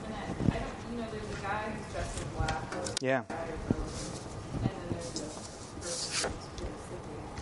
and 0.06 0.14
I, 0.14 0.56
I 0.56 0.60
don't, 0.60 0.92
you 0.92 0.98
know, 0.98 1.08
there's 1.10 1.38
a 1.38 1.42
guy 1.42 1.72
who's 1.72 1.94
dressed 1.94 2.22
in 2.22 2.28
black, 2.36 3.02
Yeah. 3.02 3.79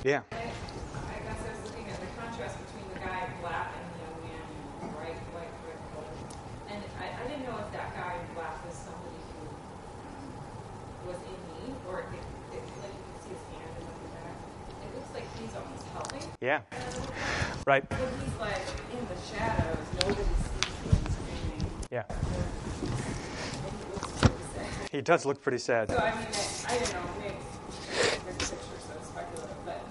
Yeah. 0.08 0.24
I, 0.32 0.40
I 0.40 1.20
guess 1.20 1.36
I 1.44 1.52
was 1.52 1.68
looking 1.68 1.84
at 1.92 2.00
the 2.00 2.08
contrast 2.16 2.56
between 2.64 2.88
the 2.96 3.00
guy 3.04 3.28
in 3.28 3.32
black 3.44 3.76
and 3.76 3.92
the 3.92 4.00
young 4.08 4.16
man 4.24 4.40
in 4.80 4.88
bright 4.96 5.20
white. 5.36 5.52
And 6.72 6.80
I, 6.96 7.12
I 7.12 7.28
didn't 7.28 7.44
know 7.44 7.60
if 7.60 7.68
that 7.76 7.92
guy 7.92 8.16
in 8.16 8.24
black 8.32 8.56
was 8.64 8.88
somebody 8.88 9.20
who 11.04 11.12
was 11.12 11.20
in 11.28 11.36
need, 11.60 11.76
or 11.92 12.08
if, 12.08 12.24
if 12.56 12.64
like 12.80 12.96
you 12.96 13.04
could 13.04 13.20
see 13.20 13.36
his 13.36 13.44
hand 13.52 13.68
in 13.68 13.84
the 13.84 14.08
back. 14.16 14.32
It 14.80 14.96
looks 14.96 15.12
like 15.12 15.28
he's 15.36 15.52
almost 15.60 15.84
helping. 15.92 16.24
Yeah. 16.40 16.64
Right. 17.68 17.84
But 17.84 18.00
he's 18.00 18.40
like 18.40 18.64
in 18.96 19.04
the 19.12 19.20
shadows, 19.28 19.92
nobody 20.08 20.24
sees 20.24 20.88
him 20.88 21.04
screaming. 21.20 21.68
Yeah. 21.92 22.08
And 22.08 22.16
he 23.76 23.92
looks 23.92 24.08
pretty 24.24 24.56
sad. 24.56 24.88
He 24.88 25.04
does 25.04 25.28
look 25.28 25.44
pretty 25.44 25.60
sad. 25.60 25.92
So 25.92 26.00
I 26.00 26.16
mean, 26.16 26.32
I, 26.32 26.72
I 26.72 26.80
don't 26.80 26.96
know, 26.96 27.12
maybe 27.20 27.44
the 27.44 28.24
picture's 28.24 28.56
so 28.88 28.96
speculative, 29.04 29.60
but 29.66 29.84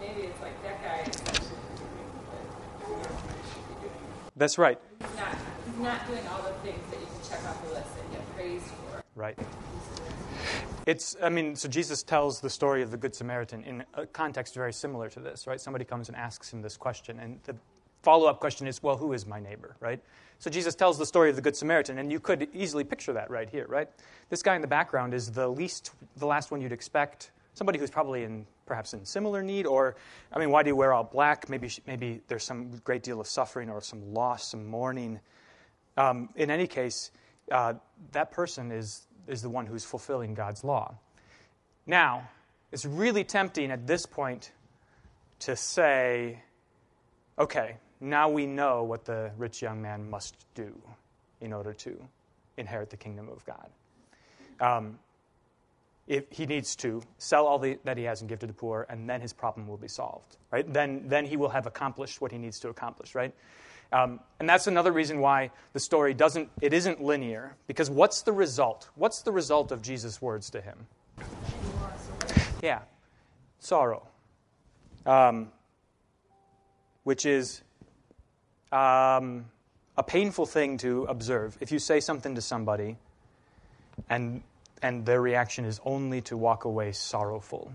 maybe 0.00 0.20
it's 0.22 0.40
like 0.42 0.60
that 0.62 0.82
guy 0.82 1.00
is 1.08 1.16
actually 1.22 1.62
doing 1.76 2.10
what 2.26 2.42
you 2.88 2.96
know, 2.96 3.14
what 3.22 3.36
he 3.36 3.42
should 3.52 3.66
be 3.68 3.74
doing. 3.80 4.02
That's 4.42 4.58
right. 4.58 4.76
He's 4.98 5.16
not, 5.16 5.36
he's 5.66 5.78
not 5.78 6.04
doing 6.08 6.26
all 6.26 6.42
the 6.42 6.50
things 6.68 6.82
that 6.90 6.98
you 6.98 7.06
can 7.06 7.30
check 7.30 7.44
off 7.48 7.64
the 7.64 7.74
list 7.74 7.90
and 7.96 8.10
get 8.10 8.34
praised 8.34 8.64
for. 8.64 9.00
Right. 9.14 9.38
It's, 10.84 11.14
I 11.22 11.28
mean, 11.28 11.54
so 11.54 11.68
Jesus 11.68 12.02
tells 12.02 12.40
the 12.40 12.50
story 12.50 12.82
of 12.82 12.90
the 12.90 12.96
Good 12.96 13.14
Samaritan 13.14 13.62
in 13.62 13.84
a 13.94 14.04
context 14.04 14.56
very 14.56 14.72
similar 14.72 15.08
to 15.10 15.20
this, 15.20 15.46
right? 15.46 15.60
Somebody 15.60 15.84
comes 15.84 16.08
and 16.08 16.16
asks 16.16 16.52
him 16.52 16.60
this 16.60 16.76
question, 16.76 17.20
and 17.20 17.38
the 17.44 17.54
follow 18.02 18.26
up 18.26 18.40
question 18.40 18.66
is, 18.66 18.82
well, 18.82 18.96
who 18.96 19.12
is 19.12 19.28
my 19.28 19.38
neighbor, 19.38 19.76
right? 19.78 20.02
So 20.40 20.50
Jesus 20.50 20.74
tells 20.74 20.98
the 20.98 21.06
story 21.06 21.30
of 21.30 21.36
the 21.36 21.42
Good 21.42 21.54
Samaritan, 21.54 21.98
and 21.98 22.10
you 22.10 22.18
could 22.18 22.48
easily 22.52 22.82
picture 22.82 23.12
that 23.12 23.30
right 23.30 23.48
here, 23.48 23.66
right? 23.68 23.88
This 24.28 24.42
guy 24.42 24.56
in 24.56 24.60
the 24.60 24.66
background 24.66 25.14
is 25.14 25.30
the 25.30 25.46
least, 25.46 25.92
the 26.16 26.26
last 26.26 26.50
one 26.50 26.60
you'd 26.60 26.72
expect 26.72 27.30
somebody 27.54 27.78
who's 27.78 27.90
probably 27.90 28.24
in 28.24 28.46
perhaps 28.66 28.94
in 28.94 29.04
similar 29.04 29.42
need, 29.42 29.66
or 29.66 29.96
I 30.32 30.38
mean, 30.38 30.50
why 30.50 30.62
do 30.62 30.68
you 30.68 30.76
wear 30.76 30.92
all 30.92 31.04
black? 31.04 31.48
Maybe 31.48 31.70
maybe 31.86 32.20
there's 32.28 32.44
some 32.44 32.70
great 32.84 33.02
deal 33.02 33.20
of 33.20 33.26
suffering 33.26 33.70
or 33.70 33.80
some 33.80 34.14
loss, 34.14 34.50
some 34.50 34.66
mourning. 34.66 35.20
Um, 35.96 36.30
in 36.36 36.50
any 36.50 36.66
case, 36.66 37.10
uh, 37.50 37.74
that 38.12 38.30
person 38.30 38.72
is 38.72 39.06
is 39.26 39.42
the 39.42 39.50
one 39.50 39.66
who's 39.66 39.84
fulfilling 39.84 40.34
God's 40.34 40.64
law. 40.64 40.94
Now, 41.86 42.28
it's 42.70 42.84
really 42.84 43.24
tempting 43.24 43.70
at 43.70 43.86
this 43.86 44.06
point 44.06 44.52
to 45.40 45.56
say, 45.56 46.40
okay, 47.38 47.76
now 48.00 48.28
we 48.28 48.46
know 48.46 48.84
what 48.84 49.04
the 49.04 49.30
rich 49.36 49.62
young 49.62 49.82
man 49.82 50.08
must 50.08 50.36
do 50.54 50.72
in 51.40 51.52
order 51.52 51.72
to 51.72 52.00
inherit 52.56 52.90
the 52.90 52.96
kingdom 52.96 53.28
of 53.28 53.44
God. 53.44 53.70
Um, 54.60 54.98
if 56.06 56.24
he 56.30 56.46
needs 56.46 56.74
to 56.76 57.02
sell 57.18 57.46
all 57.46 57.58
the, 57.58 57.78
that 57.84 57.96
he 57.96 58.04
has 58.04 58.20
and 58.20 58.28
give 58.28 58.40
to 58.40 58.46
the 58.46 58.52
poor, 58.52 58.86
and 58.88 59.08
then 59.08 59.20
his 59.20 59.32
problem 59.32 59.66
will 59.68 59.76
be 59.76 59.88
solved, 59.88 60.36
right? 60.50 60.70
Then, 60.72 61.04
then 61.06 61.24
he 61.24 61.36
will 61.36 61.48
have 61.50 61.66
accomplished 61.66 62.20
what 62.20 62.32
he 62.32 62.38
needs 62.38 62.58
to 62.60 62.68
accomplish, 62.68 63.14
right? 63.14 63.32
Um, 63.92 64.20
and 64.40 64.48
that's 64.48 64.66
another 64.66 64.90
reason 64.90 65.20
why 65.20 65.50
the 65.74 65.80
story 65.80 66.14
doesn't, 66.14 66.50
it 66.60 66.72
isn't 66.72 67.02
linear, 67.02 67.56
because 67.66 67.90
what's 67.90 68.22
the 68.22 68.32
result? 68.32 68.88
What's 68.94 69.22
the 69.22 69.32
result 69.32 69.70
of 69.70 69.82
Jesus' 69.82 70.20
words 70.20 70.50
to 70.50 70.60
him? 70.60 70.86
Yeah, 72.62 72.80
sorrow, 73.58 74.06
um, 75.04 75.52
which 77.04 77.26
is 77.26 77.62
um, 78.72 79.46
a 79.96 80.02
painful 80.02 80.46
thing 80.46 80.78
to 80.78 81.04
observe. 81.04 81.58
If 81.60 81.70
you 81.70 81.78
say 81.78 82.00
something 82.00 82.34
to 82.34 82.40
somebody 82.40 82.96
and 84.08 84.42
and 84.82 85.06
their 85.06 85.22
reaction 85.22 85.64
is 85.64 85.80
only 85.84 86.20
to 86.22 86.36
walk 86.36 86.64
away 86.64 86.92
sorrowful. 86.92 87.72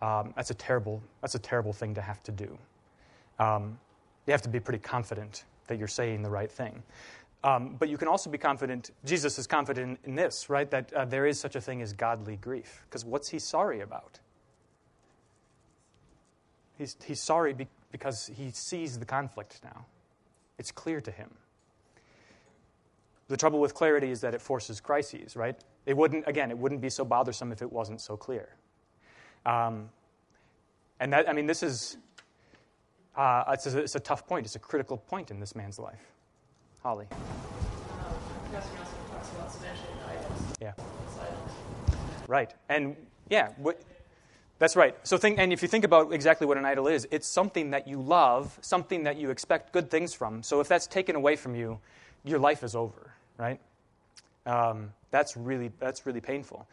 Um, 0.00 0.32
that's 0.36 0.50
a 0.50 0.54
terrible. 0.54 1.02
That's 1.20 1.34
a 1.34 1.38
terrible 1.38 1.72
thing 1.72 1.94
to 1.94 2.00
have 2.00 2.22
to 2.24 2.32
do. 2.32 2.58
Um, 3.38 3.78
you 4.26 4.32
have 4.32 4.42
to 4.42 4.48
be 4.48 4.60
pretty 4.60 4.78
confident 4.78 5.44
that 5.66 5.78
you're 5.78 5.88
saying 5.88 6.22
the 6.22 6.30
right 6.30 6.50
thing. 6.50 6.82
Um, 7.42 7.76
but 7.78 7.88
you 7.90 7.98
can 7.98 8.08
also 8.08 8.30
be 8.30 8.38
confident. 8.38 8.90
Jesus 9.04 9.38
is 9.38 9.46
confident 9.46 9.98
in, 10.04 10.10
in 10.10 10.14
this, 10.14 10.48
right? 10.48 10.70
That 10.70 10.92
uh, 10.94 11.04
there 11.04 11.26
is 11.26 11.38
such 11.38 11.56
a 11.56 11.60
thing 11.60 11.82
as 11.82 11.92
godly 11.92 12.36
grief. 12.36 12.84
Because 12.88 13.04
what's 13.04 13.28
he 13.28 13.38
sorry 13.38 13.80
about? 13.80 14.18
He's, 16.78 16.96
he's 17.04 17.20
sorry 17.20 17.52
be, 17.52 17.68
because 17.92 18.30
he 18.34 18.50
sees 18.50 18.98
the 18.98 19.04
conflict 19.04 19.60
now. 19.62 19.84
It's 20.58 20.72
clear 20.72 21.00
to 21.02 21.10
him. 21.10 21.30
The 23.28 23.36
trouble 23.36 23.60
with 23.60 23.74
clarity 23.74 24.10
is 24.10 24.20
that 24.20 24.34
it 24.34 24.42
forces 24.42 24.80
crises, 24.80 25.34
right? 25.34 25.58
It 25.86 25.96
wouldn't, 25.96 26.24
again, 26.26 26.50
it 26.50 26.58
wouldn't 26.58 26.80
be 26.80 26.90
so 26.90 27.04
bothersome 27.04 27.52
if 27.52 27.62
it 27.62 27.72
wasn't 27.72 28.00
so 28.00 28.16
clear. 28.16 28.48
Um, 29.46 29.88
and 31.00 31.12
that, 31.12 31.28
I 31.28 31.32
mean, 31.32 31.46
this 31.46 31.62
is, 31.62 31.96
uh, 33.16 33.44
it's, 33.48 33.66
a, 33.66 33.78
it's 33.78 33.94
a 33.94 34.00
tough 34.00 34.26
point. 34.26 34.46
It's 34.46 34.56
a 34.56 34.60
critical 34.60 34.98
point 34.98 35.30
in 35.30 35.40
this 35.40 35.54
man's 35.54 35.78
life. 35.78 36.12
Holly. 36.82 37.06
Yeah. 40.60 40.72
Right. 42.28 42.54
And 42.68 42.96
yeah, 43.28 43.48
what, 43.56 43.80
that's 44.58 44.76
right. 44.76 44.96
So 45.02 45.18
think, 45.18 45.38
and 45.38 45.52
if 45.52 45.62
you 45.62 45.68
think 45.68 45.84
about 45.84 46.12
exactly 46.12 46.46
what 46.46 46.56
an 46.56 46.64
idol 46.64 46.86
is, 46.86 47.08
it's 47.10 47.26
something 47.26 47.70
that 47.70 47.88
you 47.88 48.00
love, 48.00 48.58
something 48.60 49.04
that 49.04 49.16
you 49.16 49.30
expect 49.30 49.72
good 49.72 49.90
things 49.90 50.14
from. 50.14 50.42
So 50.42 50.60
if 50.60 50.68
that's 50.68 50.86
taken 50.86 51.16
away 51.16 51.36
from 51.36 51.54
you, 51.54 51.80
your 52.24 52.38
life 52.38 52.62
is 52.62 52.74
over, 52.74 53.12
right? 53.38 53.60
Um, 54.46 54.92
that's 55.10 55.36
really 55.36 55.70
that's 55.78 56.06
really 56.06 56.20
painful. 56.20 56.66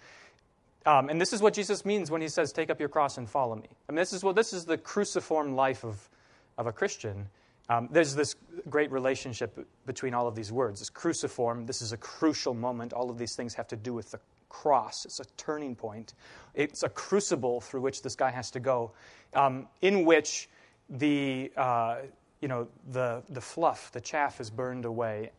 Um, 0.86 1.10
and 1.10 1.22
this 1.22 1.32
is 1.32 1.42
what 1.42 1.54
Jesus 1.54 1.86
means 1.86 2.10
when 2.10 2.22
he 2.22 2.28
says, 2.28 2.52
"Take 2.52 2.70
up 2.70 2.80
your 2.80 2.90
cross 2.90 3.18
and 3.18 3.30
follow 3.30 3.56
me." 3.56 3.70
I 3.88 3.92
mean, 3.92 3.98
this 3.98 4.14
is 4.14 4.24
what 4.24 4.36
this 4.36 4.54
is 4.54 4.66
the 4.66 4.78
cruciform 4.78 5.56
life 5.56 5.84
of 5.84 6.10
of 6.58 6.68
a 6.68 6.72
Christian. 6.72 7.28
Um, 7.70 7.88
there's 7.92 8.16
this 8.16 8.36
great 8.70 8.92
relationship 8.92 9.66
between 9.86 10.14
all 10.14 10.28
of 10.28 10.36
these 10.36 10.52
words. 10.52 10.80
This 10.80 10.90
cruciform. 10.90 11.66
This 11.66 11.82
is 11.82 11.94
a 11.94 11.98
crucial 11.98 12.54
moment. 12.54 12.94
All 12.94 13.10
of 13.10 13.18
these 13.18 13.36
things 13.36 13.54
have 13.54 13.68
to 13.70 13.76
do 13.76 13.94
with 13.94 14.12
the 14.12 14.20
cross. 14.50 15.06
It's 15.06 15.20
a 15.20 15.26
turning 15.38 15.76
point. 15.76 16.14
It's 16.54 16.84
a 16.84 16.90
crucible 16.90 17.62
through 17.62 17.82
which 17.82 18.02
this 18.02 18.16
guy 18.16 18.32
has 18.32 18.52
to 18.52 18.60
go, 18.60 18.92
um, 19.34 19.68
in 19.82 20.04
which 20.04 20.50
the 20.90 21.52
uh, 21.56 21.98
you 22.42 22.48
know 22.48 22.68
the 22.92 23.24
the 23.30 23.42
fluff, 23.42 23.92
the 23.92 24.02
chaff, 24.02 24.42
is 24.42 24.50
burned 24.50 24.86
away, 24.86 25.32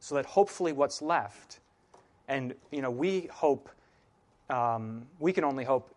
so 0.00 0.14
that 0.14 0.26
hopefully 0.26 0.72
what's 0.72 1.02
left, 1.02 1.60
and 2.28 2.54
you 2.70 2.82
know 2.82 2.90
we 2.90 3.28
hope, 3.32 3.68
um, 4.50 5.06
we 5.18 5.32
can 5.32 5.44
only 5.44 5.64
hope, 5.64 5.94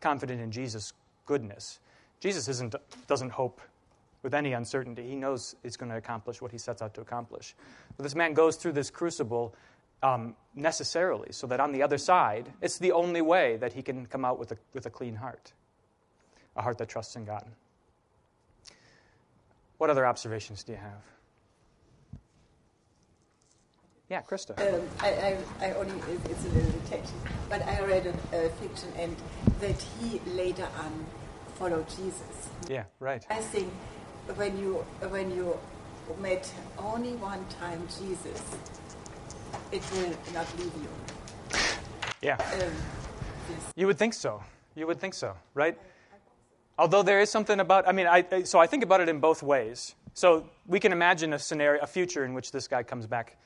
confident 0.00 0.40
in 0.40 0.50
Jesus' 0.50 0.92
goodness. 1.26 1.78
Jesus 2.20 2.48
isn't 2.48 2.74
doesn't 3.06 3.30
hope 3.30 3.60
with 4.22 4.34
any 4.34 4.52
uncertainty. 4.52 5.06
He 5.06 5.16
knows 5.16 5.56
he's 5.62 5.76
going 5.76 5.90
to 5.90 5.96
accomplish 5.96 6.42
what 6.42 6.52
he 6.52 6.58
sets 6.58 6.82
out 6.82 6.94
to 6.94 7.00
accomplish. 7.00 7.54
But 7.96 8.02
this 8.02 8.14
man 8.14 8.34
goes 8.34 8.56
through 8.56 8.72
this 8.72 8.90
crucible 8.90 9.54
um, 10.02 10.34
necessarily, 10.54 11.32
so 11.32 11.46
that 11.46 11.60
on 11.60 11.72
the 11.72 11.82
other 11.82 11.98
side, 11.98 12.52
it's 12.60 12.78
the 12.78 12.92
only 12.92 13.20
way 13.20 13.56
that 13.56 13.72
he 13.72 13.82
can 13.82 14.06
come 14.06 14.24
out 14.24 14.38
with 14.38 14.52
a, 14.52 14.58
with 14.72 14.86
a 14.86 14.90
clean 14.90 15.14
heart, 15.14 15.52
a 16.56 16.62
heart 16.62 16.78
that 16.78 16.88
trusts 16.88 17.16
in 17.16 17.24
God. 17.24 17.44
What 19.78 19.90
other 19.90 20.06
observations 20.06 20.62
do 20.62 20.72
you 20.72 20.78
have? 20.78 21.02
Yeah, 24.10 24.22
Krista. 24.22 24.58
Um, 24.58 24.88
I, 24.98 25.08
I, 25.08 25.68
I 25.68 25.72
only, 25.74 25.94
it's 26.24 26.44
a 26.44 26.48
little 26.48 26.72
detection, 26.82 27.14
but 27.48 27.62
I 27.62 27.80
read 27.84 28.06
a, 28.06 28.46
a 28.46 28.48
fiction 28.50 28.88
and 28.98 29.16
that 29.60 29.80
he 29.80 30.20
later 30.32 30.66
on 30.80 31.06
followed 31.54 31.88
Jesus. 31.88 32.48
Yeah, 32.68 32.84
right. 32.98 33.24
I 33.30 33.36
think 33.36 33.72
when 34.34 34.58
you, 34.58 34.84
when 35.10 35.30
you 35.30 35.56
met 36.20 36.52
only 36.76 37.12
one 37.12 37.46
time 37.60 37.86
Jesus, 37.86 38.42
it 39.70 39.82
will 39.92 40.12
not 40.34 40.58
leave 40.58 40.72
you. 40.74 41.60
Yeah. 42.20 42.34
Um, 42.34 42.58
this. 42.58 43.72
You 43.76 43.86
would 43.86 43.96
think 43.96 44.14
so. 44.14 44.42
You 44.74 44.88
would 44.88 44.98
think 44.98 45.14
so, 45.14 45.36
right? 45.54 45.78
Although 46.80 47.04
there 47.04 47.20
is 47.20 47.30
something 47.30 47.60
about, 47.60 47.86
I 47.86 47.92
mean, 47.92 48.08
I, 48.08 48.42
so 48.42 48.58
I 48.58 48.66
think 48.66 48.82
about 48.82 49.00
it 49.00 49.08
in 49.08 49.20
both 49.20 49.40
ways. 49.40 49.94
So 50.14 50.50
we 50.66 50.80
can 50.80 50.90
imagine 50.90 51.32
a 51.32 51.38
scenario, 51.38 51.80
a 51.80 51.86
future 51.86 52.24
in 52.24 52.34
which 52.34 52.50
this 52.50 52.66
guy 52.66 52.82
comes 52.82 53.06
back 53.06 53.36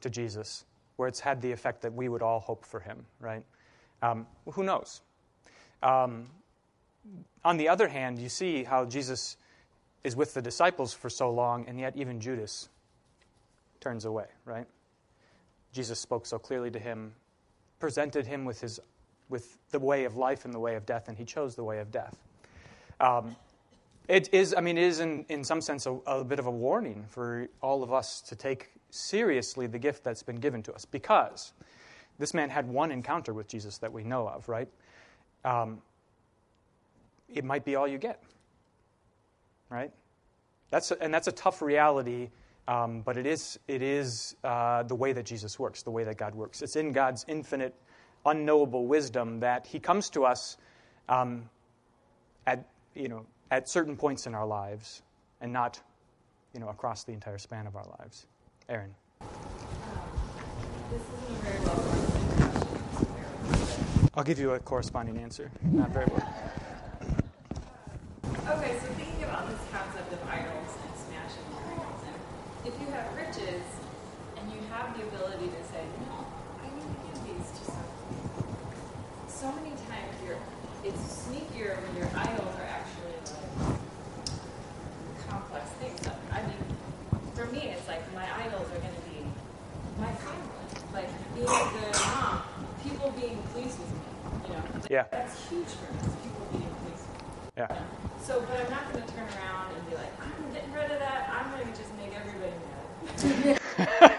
to 0.00 0.10
Jesus, 0.10 0.64
where 0.96 1.08
it's 1.08 1.20
had 1.20 1.40
the 1.40 1.52
effect 1.52 1.82
that 1.82 1.92
we 1.92 2.08
would 2.08 2.22
all 2.22 2.40
hope 2.40 2.64
for 2.64 2.80
him, 2.80 3.04
right? 3.20 3.42
Um, 4.02 4.26
who 4.52 4.62
knows? 4.62 5.00
Um, 5.82 6.26
on 7.44 7.56
the 7.56 7.68
other 7.68 7.88
hand, 7.88 8.18
you 8.18 8.28
see 8.28 8.64
how 8.64 8.84
Jesus 8.84 9.36
is 10.04 10.16
with 10.16 10.34
the 10.34 10.42
disciples 10.42 10.92
for 10.92 11.10
so 11.10 11.30
long, 11.30 11.66
and 11.68 11.78
yet 11.78 11.96
even 11.96 12.20
Judas 12.20 12.68
turns 13.80 14.04
away, 14.04 14.26
right? 14.44 14.66
Jesus 15.72 16.00
spoke 16.00 16.26
so 16.26 16.38
clearly 16.38 16.70
to 16.70 16.78
him, 16.78 17.12
presented 17.78 18.26
him 18.26 18.44
with, 18.44 18.60
his, 18.60 18.80
with 19.28 19.58
the 19.70 19.78
way 19.78 20.04
of 20.04 20.16
life 20.16 20.44
and 20.44 20.54
the 20.54 20.58
way 20.58 20.74
of 20.76 20.86
death, 20.86 21.08
and 21.08 21.16
he 21.16 21.24
chose 21.24 21.54
the 21.54 21.64
way 21.64 21.78
of 21.78 21.90
death. 21.90 22.16
Um, 23.00 23.36
it 24.08 24.32
is, 24.32 24.54
I 24.56 24.60
mean, 24.60 24.78
it 24.78 24.84
is 24.84 25.00
in, 25.00 25.24
in 25.28 25.44
some 25.44 25.60
sense 25.60 25.86
a, 25.86 25.92
a 26.06 26.24
bit 26.24 26.38
of 26.38 26.46
a 26.46 26.50
warning 26.50 27.04
for 27.08 27.48
all 27.60 27.82
of 27.82 27.92
us 27.92 28.22
to 28.22 28.36
take 28.36 28.70
seriously 28.90 29.66
the 29.66 29.78
gift 29.78 30.04
that's 30.04 30.22
been 30.22 30.36
given 30.36 30.62
to 30.64 30.72
us 30.72 30.84
because 30.84 31.52
this 32.18 32.34
man 32.34 32.50
had 32.50 32.68
one 32.68 32.90
encounter 32.90 33.32
with 33.32 33.48
Jesus 33.48 33.78
that 33.78 33.92
we 33.92 34.04
know 34.04 34.28
of, 34.28 34.48
right? 34.48 34.68
Um, 35.44 35.80
it 37.28 37.44
might 37.44 37.64
be 37.64 37.76
all 37.76 37.86
you 37.86 37.98
get, 37.98 38.22
right? 39.70 39.92
That's 40.70 40.90
a, 40.90 41.02
and 41.02 41.12
that's 41.12 41.28
a 41.28 41.32
tough 41.32 41.62
reality, 41.62 42.30
um, 42.66 43.02
but 43.02 43.16
it 43.16 43.26
is, 43.26 43.58
it 43.68 43.82
is 43.82 44.36
uh, 44.44 44.82
the 44.82 44.94
way 44.94 45.12
that 45.12 45.26
Jesus 45.26 45.58
works, 45.58 45.82
the 45.82 45.90
way 45.90 46.04
that 46.04 46.16
God 46.16 46.34
works. 46.34 46.62
It's 46.62 46.76
in 46.76 46.92
God's 46.92 47.24
infinite, 47.28 47.74
unknowable 48.26 48.86
wisdom 48.86 49.40
that 49.40 49.66
He 49.66 49.78
comes 49.78 50.10
to 50.10 50.24
us 50.24 50.56
um, 51.08 51.48
at, 52.46 52.66
you 52.94 53.08
know, 53.08 53.26
at 53.50 53.68
certain 53.68 53.96
points 53.96 54.26
in 54.26 54.34
our 54.34 54.46
lives 54.46 55.02
and 55.40 55.52
not 55.52 55.80
you 56.54 56.60
know, 56.60 56.68
across 56.68 57.04
the 57.04 57.12
entire 57.12 57.38
span 57.38 57.66
of 57.66 57.76
our 57.76 57.86
lives. 57.98 58.26
Aaron. 58.68 58.94
I'll 64.14 64.24
give 64.24 64.38
you 64.38 64.50
a 64.50 64.58
corresponding 64.58 65.16
answer. 65.16 65.50
Not 65.72 65.88
very 65.90 66.04
well. 66.06 66.34
Okay, 68.58 68.76
so 68.76 68.86
thinking 68.92 69.24
about 69.24 69.48
this 69.48 69.60
concept 69.72 70.12
of 70.12 70.20
idols 70.28 70.76
and 70.84 70.92
smashing 71.00 71.48
idols, 71.64 72.02
and 72.04 72.16
if 72.68 72.78
you 72.78 72.92
have 72.92 73.08
riches 73.16 73.64
and 74.36 74.52
you 74.52 74.60
have 74.68 74.92
the 74.98 75.04
ability 75.08 75.48
to 75.48 75.64
say, 75.72 75.80
no, 76.04 76.26
I 76.60 76.68
need 76.68 76.84
to 76.92 76.98
give 77.08 77.18
these 77.24 77.48
to 77.48 77.64
someone. 77.72 77.88
So 79.28 79.52
many 79.52 79.76
times 79.88 80.12
you're, 80.26 80.36
it's 80.84 81.24
sneakier 81.24 81.80
when 81.80 81.96
your 81.96 82.10
idols 82.12 82.52
are 82.60 82.68
actually 82.68 83.16
like 83.32 83.80
complex 85.26 85.70
things. 85.80 86.00
So, 86.04 86.12
I 86.32 86.42
mean, 86.42 86.60
for 87.38 87.46
me, 87.54 87.70
it's 87.70 87.86
like 87.86 88.02
my 88.14 88.26
idols 88.42 88.66
are 88.66 88.80
going 88.82 88.98
to 88.98 89.04
be 89.06 89.22
my 90.00 90.10
family, 90.10 90.50
like 90.92 91.06
being 91.36 91.46
a 91.46 91.70
good 91.70 91.94
mom, 91.94 92.42
people 92.82 93.14
being 93.14 93.38
pleased 93.54 93.78
with 93.78 93.92
me, 93.94 94.00
You 94.42 94.54
know, 94.54 94.62
like, 94.74 94.77
Yeah. 94.88 95.04
that's 95.10 95.48
huge 95.48 95.66
for. 95.66 95.86
People 95.86 96.46
things. 96.52 97.02
Yeah. 97.56 97.68
So, 98.22 98.40
but 98.48 98.60
I'm 98.60 98.70
not 98.70 98.92
going 98.92 99.04
to 99.04 99.12
turn 99.12 99.28
around 99.28 99.74
and 99.74 99.88
be 99.88 99.94
like, 99.96 100.12
I'm 100.20 100.52
getting 100.52 100.72
rid 100.72 100.90
of 100.90 100.98
that. 100.98 101.28
I'm 101.32 101.50
going 101.52 101.70
to 101.70 101.78
just 101.78 101.94
make 101.96 102.12
everybody 102.16 102.52
mad. 102.64 104.18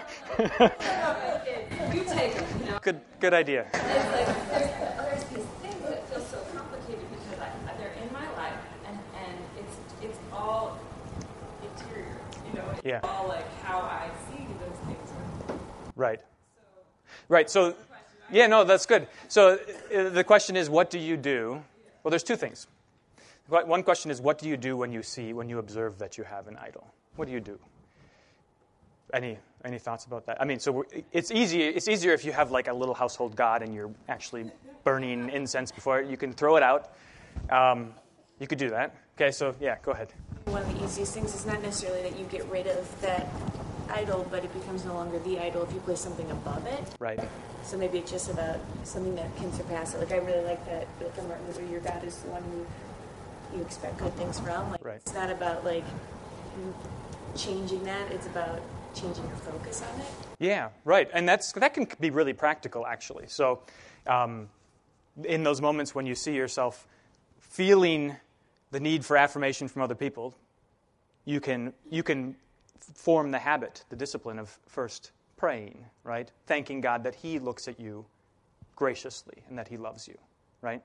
you 1.94 2.04
take 2.04 2.36
it. 2.36 2.44
You 2.60 2.70
know. 2.70 2.78
Good, 2.82 3.00
good 3.18 3.34
idea. 3.34 3.66
It's 3.72 3.82
like 3.82 4.26
there's, 4.50 4.70
there's 4.70 5.24
these 5.24 5.46
things 5.62 5.80
that 5.88 6.08
feel 6.08 6.20
so 6.20 6.38
complicated 6.54 7.04
because 7.10 7.40
I, 7.40 7.50
they're 7.78 7.92
in 8.02 8.12
my 8.12 8.30
life 8.36 8.58
and, 8.86 8.98
and 9.26 9.38
it's 9.58 9.76
it's 10.02 10.18
all 10.32 10.78
interior, 11.62 12.16
you 12.46 12.58
know, 12.58 12.70
it's 12.70 12.84
Yeah. 12.84 13.00
all 13.02 13.28
like 13.28 13.46
how 13.62 13.80
I 13.80 14.08
see 14.30 14.46
those 14.60 14.78
things. 14.86 15.10
Right. 15.96 16.20
Right. 17.28 17.50
So, 17.50 17.74
yeah, 18.32 18.46
no, 18.46 18.64
that's 18.64 18.86
good. 18.86 19.06
So 19.28 19.58
uh, 19.94 20.08
the 20.10 20.24
question 20.24 20.56
is, 20.56 20.70
what 20.70 20.90
do 20.90 20.98
you 20.98 21.16
do? 21.16 21.62
Well, 22.02 22.10
there's 22.10 22.22
two 22.22 22.36
things. 22.36 22.66
One 23.48 23.82
question 23.82 24.10
is, 24.12 24.20
what 24.20 24.38
do 24.38 24.48
you 24.48 24.56
do 24.56 24.76
when 24.76 24.92
you 24.92 25.02
see, 25.02 25.32
when 25.32 25.48
you 25.48 25.58
observe 25.58 25.98
that 25.98 26.16
you 26.16 26.22
have 26.24 26.46
an 26.46 26.56
idol? 26.56 26.86
What 27.16 27.26
do 27.26 27.32
you 27.32 27.40
do? 27.40 27.58
Any 29.12 29.38
any 29.64 29.78
thoughts 29.78 30.04
about 30.04 30.24
that? 30.26 30.40
I 30.40 30.44
mean, 30.44 30.60
so 30.60 30.86
it's 31.12 31.32
easy. 31.32 31.62
It's 31.62 31.88
easier 31.88 32.12
if 32.12 32.24
you 32.24 32.32
have 32.32 32.52
like 32.52 32.68
a 32.68 32.72
little 32.72 32.94
household 32.94 33.34
god 33.34 33.62
and 33.62 33.74
you're 33.74 33.90
actually 34.08 34.50
burning 34.84 35.28
incense 35.30 35.72
before 35.72 36.00
it. 36.00 36.08
You 36.08 36.16
can 36.16 36.32
throw 36.32 36.56
it 36.56 36.62
out. 36.62 36.92
Um, 37.50 37.92
you 38.38 38.46
could 38.46 38.58
do 38.58 38.70
that. 38.70 38.94
Okay. 39.16 39.32
So 39.32 39.54
yeah, 39.60 39.76
go 39.82 39.90
ahead. 39.90 40.12
One 40.44 40.62
of 40.62 40.78
the 40.78 40.84
easiest 40.84 41.12
things 41.12 41.34
is 41.34 41.44
not 41.44 41.60
necessarily 41.60 42.02
that 42.08 42.18
you 42.18 42.24
get 42.26 42.46
rid 42.46 42.68
of 42.68 43.00
that 43.02 43.26
idol, 43.90 44.26
but 44.30 44.44
it 44.44 44.52
becomes 44.52 44.84
no 44.84 44.94
longer 44.94 45.18
the 45.20 45.38
idol 45.38 45.62
if 45.62 45.72
you 45.72 45.80
place 45.80 46.00
something 46.00 46.30
above 46.30 46.66
it. 46.66 46.84
Right. 46.98 47.20
So 47.62 47.76
maybe 47.76 47.98
it's 47.98 48.10
just 48.10 48.30
about 48.30 48.58
something 48.84 49.14
that 49.16 49.34
can 49.36 49.52
surpass 49.52 49.94
it. 49.94 49.98
Like 50.00 50.12
I 50.12 50.18
really 50.18 50.44
like 50.44 50.64
that 50.66 50.86
from 51.14 51.28
Martin 51.28 51.46
Luther, 51.46 51.64
your 51.66 51.80
God 51.80 52.02
is 52.04 52.16
the 52.18 52.30
one 52.30 52.42
who 52.42 53.56
you 53.56 53.62
expect 53.62 53.98
good 53.98 54.14
things 54.14 54.40
from. 54.40 54.70
Like 54.70 54.84
Right. 54.84 54.96
it's 54.96 55.14
not 55.14 55.30
about 55.30 55.64
like 55.64 55.84
changing 57.36 57.84
that, 57.84 58.10
it's 58.12 58.26
about 58.26 58.60
changing 58.94 59.26
your 59.26 59.36
focus 59.36 59.82
on 59.82 60.00
it. 60.00 60.06
Yeah, 60.38 60.70
right. 60.84 61.08
And 61.12 61.28
that's 61.28 61.52
that 61.52 61.74
can 61.74 61.86
be 62.00 62.10
really 62.10 62.32
practical, 62.32 62.86
actually. 62.86 63.26
So, 63.28 63.60
um, 64.06 64.48
in 65.24 65.42
those 65.42 65.60
moments 65.60 65.94
when 65.94 66.06
you 66.06 66.14
see 66.14 66.34
yourself 66.34 66.86
feeling 67.38 68.16
the 68.70 68.80
need 68.80 69.04
for 69.04 69.16
affirmation 69.16 69.68
from 69.68 69.82
other 69.82 69.94
people, 69.94 70.34
you 71.24 71.40
can 71.40 71.72
you 71.90 72.02
can 72.02 72.36
form 72.80 73.30
the 73.30 73.38
habit, 73.38 73.84
the 73.88 73.96
discipline 73.96 74.38
of 74.38 74.58
first 74.66 75.12
praying, 75.36 75.84
right? 76.04 76.30
Thanking 76.46 76.80
God 76.80 77.04
that 77.04 77.14
He 77.14 77.38
looks 77.38 77.68
at 77.68 77.80
you 77.80 78.04
graciously 78.76 79.42
and 79.48 79.58
that 79.58 79.68
He 79.68 79.76
loves 79.76 80.08
you, 80.08 80.18
right? 80.62 80.82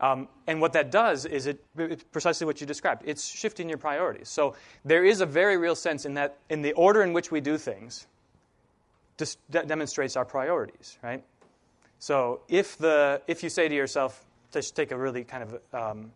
Um, 0.00 0.28
and 0.46 0.60
what 0.60 0.72
that 0.72 0.90
does 0.90 1.26
is 1.26 1.46
it 1.46 1.62
precisely 2.10 2.46
what 2.46 2.60
you 2.60 2.66
described. 2.66 3.02
It's 3.04 3.26
shifting 3.26 3.68
your 3.68 3.76
priorities. 3.76 4.30
So 4.30 4.54
there 4.84 5.04
is 5.04 5.20
a 5.20 5.26
very 5.26 5.58
real 5.58 5.74
sense 5.74 6.06
in 6.06 6.14
that 6.14 6.38
in 6.48 6.62
the 6.62 6.72
order 6.72 7.02
in 7.02 7.12
which 7.12 7.30
we 7.30 7.40
do 7.40 7.58
things 7.58 8.06
dis- 9.18 9.36
de- 9.50 9.64
demonstrates 9.64 10.16
our 10.16 10.24
priorities, 10.24 10.98
right? 11.02 11.22
So 11.98 12.40
if 12.48 12.78
the 12.78 13.20
if 13.26 13.42
you 13.42 13.50
say 13.50 13.68
to 13.68 13.74
yourself, 13.74 14.24
just 14.52 14.74
take 14.74 14.90
a 14.90 14.96
really 14.96 15.22
kind 15.22 15.42
of 15.44 15.60
um, 15.74 16.12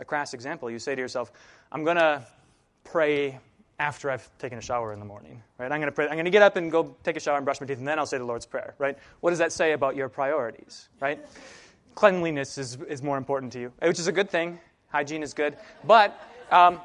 a 0.00 0.04
crass 0.04 0.34
example, 0.34 0.68
you 0.68 0.80
say 0.80 0.96
to 0.96 1.00
yourself, 1.00 1.30
"I'm 1.70 1.84
going 1.84 1.96
to 1.96 2.26
pray 2.82 3.38
after 3.82 4.10
I've 4.10 4.28
taken 4.38 4.58
a 4.58 4.62
shower 4.62 4.92
in 4.92 5.00
the 5.00 5.04
morning, 5.04 5.42
right? 5.58 5.72
I'm 5.72 5.80
going 5.80 5.90
to 5.90 5.92
pray. 5.92 6.06
I'm 6.06 6.12
going 6.12 6.24
to 6.24 6.30
get 6.30 6.42
up 6.42 6.56
and 6.56 6.70
go 6.70 6.94
take 7.02 7.16
a 7.16 7.20
shower 7.20 7.36
and 7.36 7.44
brush 7.44 7.60
my 7.60 7.66
teeth, 7.66 7.78
and 7.78 7.88
then 7.88 7.98
I'll 7.98 8.06
say 8.06 8.18
the 8.18 8.24
Lord's 8.24 8.46
prayer, 8.46 8.74
right? 8.78 8.96
What 9.20 9.30
does 9.30 9.40
that 9.40 9.52
say 9.52 9.72
about 9.72 9.96
your 9.96 10.08
priorities, 10.08 10.88
right? 11.00 11.18
Cleanliness 11.96 12.58
is 12.58 12.78
is 12.88 13.02
more 13.02 13.18
important 13.18 13.52
to 13.54 13.60
you, 13.60 13.72
which 13.82 13.98
is 13.98 14.06
a 14.06 14.12
good 14.12 14.30
thing. 14.30 14.60
Hygiene 14.88 15.22
is 15.22 15.34
good, 15.34 15.56
but 15.84 16.08
um, 16.50 16.80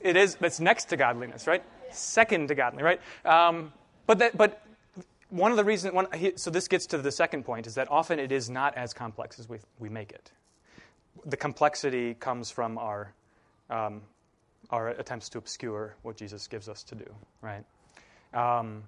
it 0.00 0.16
is 0.16 0.36
it's 0.40 0.60
next 0.60 0.84
to 0.90 0.96
godliness, 0.96 1.46
right? 1.46 1.64
Second 1.90 2.48
to 2.48 2.54
godliness, 2.54 2.84
right? 2.84 3.00
Um, 3.26 3.72
but 4.06 4.18
that 4.20 4.36
but 4.36 4.62
one 5.30 5.50
of 5.50 5.56
the 5.56 5.64
reasons, 5.64 5.94
one, 5.94 6.06
so 6.36 6.50
this 6.50 6.68
gets 6.68 6.86
to 6.86 6.98
the 6.98 7.12
second 7.12 7.44
point, 7.44 7.66
is 7.66 7.74
that 7.76 7.90
often 7.90 8.18
it 8.18 8.32
is 8.32 8.50
not 8.50 8.76
as 8.76 8.92
complex 8.92 9.38
as 9.38 9.48
we, 9.48 9.58
we 9.78 9.88
make 9.88 10.12
it. 10.12 10.32
The 11.24 11.36
complexity 11.36 12.14
comes 12.14 12.50
from 12.50 12.78
our, 12.78 13.12
um, 13.68 14.02
our 14.70 14.88
attempts 14.88 15.28
to 15.30 15.38
obscure 15.38 15.96
what 16.02 16.16
Jesus 16.16 16.46
gives 16.46 16.68
us 16.68 16.82
to 16.84 16.94
do, 16.94 17.06
right? 17.42 17.64
Um, 18.32 18.84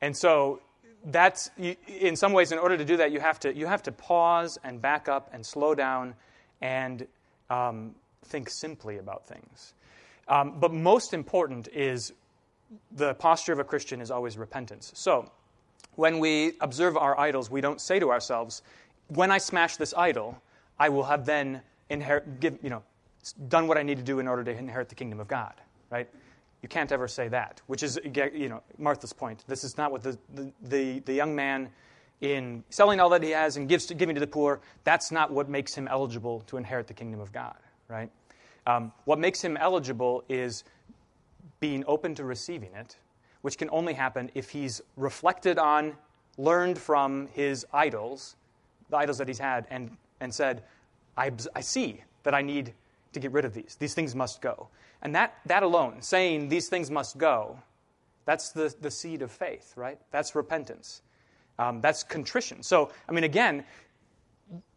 and 0.00 0.16
so 0.16 0.60
that's, 1.04 1.50
in 1.86 2.16
some 2.16 2.32
ways, 2.32 2.52
in 2.52 2.58
order 2.58 2.76
to 2.76 2.84
do 2.84 2.96
that, 2.96 3.12
you 3.12 3.20
have 3.20 3.38
to, 3.40 3.54
you 3.54 3.66
have 3.66 3.82
to 3.84 3.92
pause 3.92 4.58
and 4.64 4.80
back 4.80 5.08
up 5.08 5.30
and 5.32 5.44
slow 5.44 5.74
down 5.74 6.14
and 6.60 7.06
um, 7.50 7.94
think 8.24 8.48
simply 8.50 8.98
about 8.98 9.26
things. 9.26 9.74
Um, 10.28 10.58
but 10.58 10.72
most 10.72 11.14
important 11.14 11.68
is 11.68 12.12
the 12.92 13.14
posture 13.14 13.52
of 13.52 13.58
a 13.58 13.64
Christian 13.64 14.00
is 14.00 14.10
always 14.10 14.36
repentance. 14.36 14.92
So, 14.94 15.30
when 15.94 16.18
we 16.18 16.52
observe 16.60 16.96
our 16.96 17.18
idols, 17.18 17.50
we 17.50 17.60
don't 17.60 17.80
say 17.80 17.98
to 17.98 18.10
ourselves, 18.10 18.62
"When 19.08 19.30
I 19.30 19.38
smash 19.38 19.76
this 19.76 19.94
idol, 19.94 20.40
I 20.78 20.90
will 20.90 21.04
have 21.04 21.24
then 21.24 21.62
inherit, 21.88 22.40
give, 22.40 22.58
you 22.62 22.70
know, 22.70 22.82
done 23.32 23.66
what 23.66 23.78
I 23.78 23.82
need 23.82 23.98
to 23.98 24.04
do 24.04 24.18
in 24.18 24.28
order 24.28 24.44
to 24.44 24.50
inherit 24.50 24.88
the 24.88 24.94
kingdom 24.94 25.20
of 25.20 25.28
God." 25.28 25.54
Right? 25.90 26.08
You 26.62 26.68
can't 26.68 26.90
ever 26.90 27.06
say 27.06 27.28
that, 27.28 27.62
which 27.66 27.82
is, 27.82 28.00
you 28.04 28.48
know, 28.48 28.62
Martha's 28.78 29.12
point. 29.12 29.44
This 29.46 29.62
is 29.62 29.76
not 29.76 29.92
what 29.92 30.02
the, 30.02 30.18
the, 30.34 30.52
the, 30.62 30.98
the 31.00 31.12
young 31.14 31.34
man 31.34 31.70
in 32.20 32.64
selling 32.70 32.98
all 33.00 33.08
that 33.10 33.22
he 33.22 33.30
has 33.30 33.56
and 33.56 33.68
gives 33.68 33.86
to, 33.86 33.94
giving 33.94 34.14
to 34.14 34.20
the 34.20 34.26
poor, 34.26 34.60
that's 34.84 35.12
not 35.12 35.30
what 35.30 35.48
makes 35.48 35.74
him 35.74 35.86
eligible 35.88 36.40
to 36.42 36.56
inherit 36.56 36.86
the 36.86 36.94
kingdom 36.94 37.20
of 37.20 37.32
God, 37.32 37.56
right? 37.86 38.10
Um, 38.66 38.92
what 39.04 39.18
makes 39.18 39.40
him 39.40 39.56
eligible 39.56 40.24
is 40.28 40.64
being 41.60 41.84
open 41.86 42.14
to 42.16 42.24
receiving 42.24 42.74
it, 42.74 42.96
which 43.42 43.56
can 43.56 43.70
only 43.70 43.94
happen 43.94 44.30
if 44.34 44.50
he's 44.50 44.82
reflected 44.96 45.58
on, 45.58 45.94
learned 46.36 46.78
from 46.78 47.28
his 47.28 47.64
idols, 47.72 48.36
the 48.90 48.96
idols 48.96 49.18
that 49.18 49.28
he's 49.28 49.38
had, 49.38 49.66
and, 49.70 49.96
and 50.20 50.34
said, 50.34 50.64
I, 51.16 51.30
I 51.54 51.60
see 51.60 52.02
that 52.24 52.34
I 52.34 52.42
need 52.42 52.74
to 53.12 53.20
get 53.20 53.32
rid 53.32 53.44
of 53.44 53.54
these. 53.54 53.76
These 53.78 53.94
things 53.94 54.14
must 54.14 54.40
go. 54.40 54.68
And 55.02 55.14
that, 55.14 55.34
that 55.46 55.62
alone, 55.62 56.02
saying 56.02 56.48
these 56.48 56.68
things 56.68 56.90
must 56.90 57.18
go, 57.18 57.58
that's 58.24 58.50
the, 58.50 58.74
the 58.80 58.90
seed 58.90 59.22
of 59.22 59.30
faith, 59.30 59.72
right? 59.76 59.98
That's 60.10 60.34
repentance. 60.34 61.02
Um, 61.58 61.80
that's 61.80 62.02
contrition. 62.04 62.62
So, 62.62 62.90
I 63.08 63.12
mean, 63.12 63.24
again, 63.24 63.64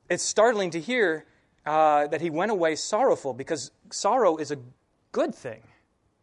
it's 0.10 0.24
startling 0.24 0.72
to 0.72 0.80
hear 0.80 1.26
uh, 1.66 2.08
that 2.08 2.22
he 2.22 2.30
went 2.30 2.52
away 2.52 2.76
sorrowful 2.76 3.34
because 3.34 3.72
sorrow 3.92 4.38
is 4.38 4.52
a 4.52 4.58
good 5.12 5.36
thing 5.36 5.62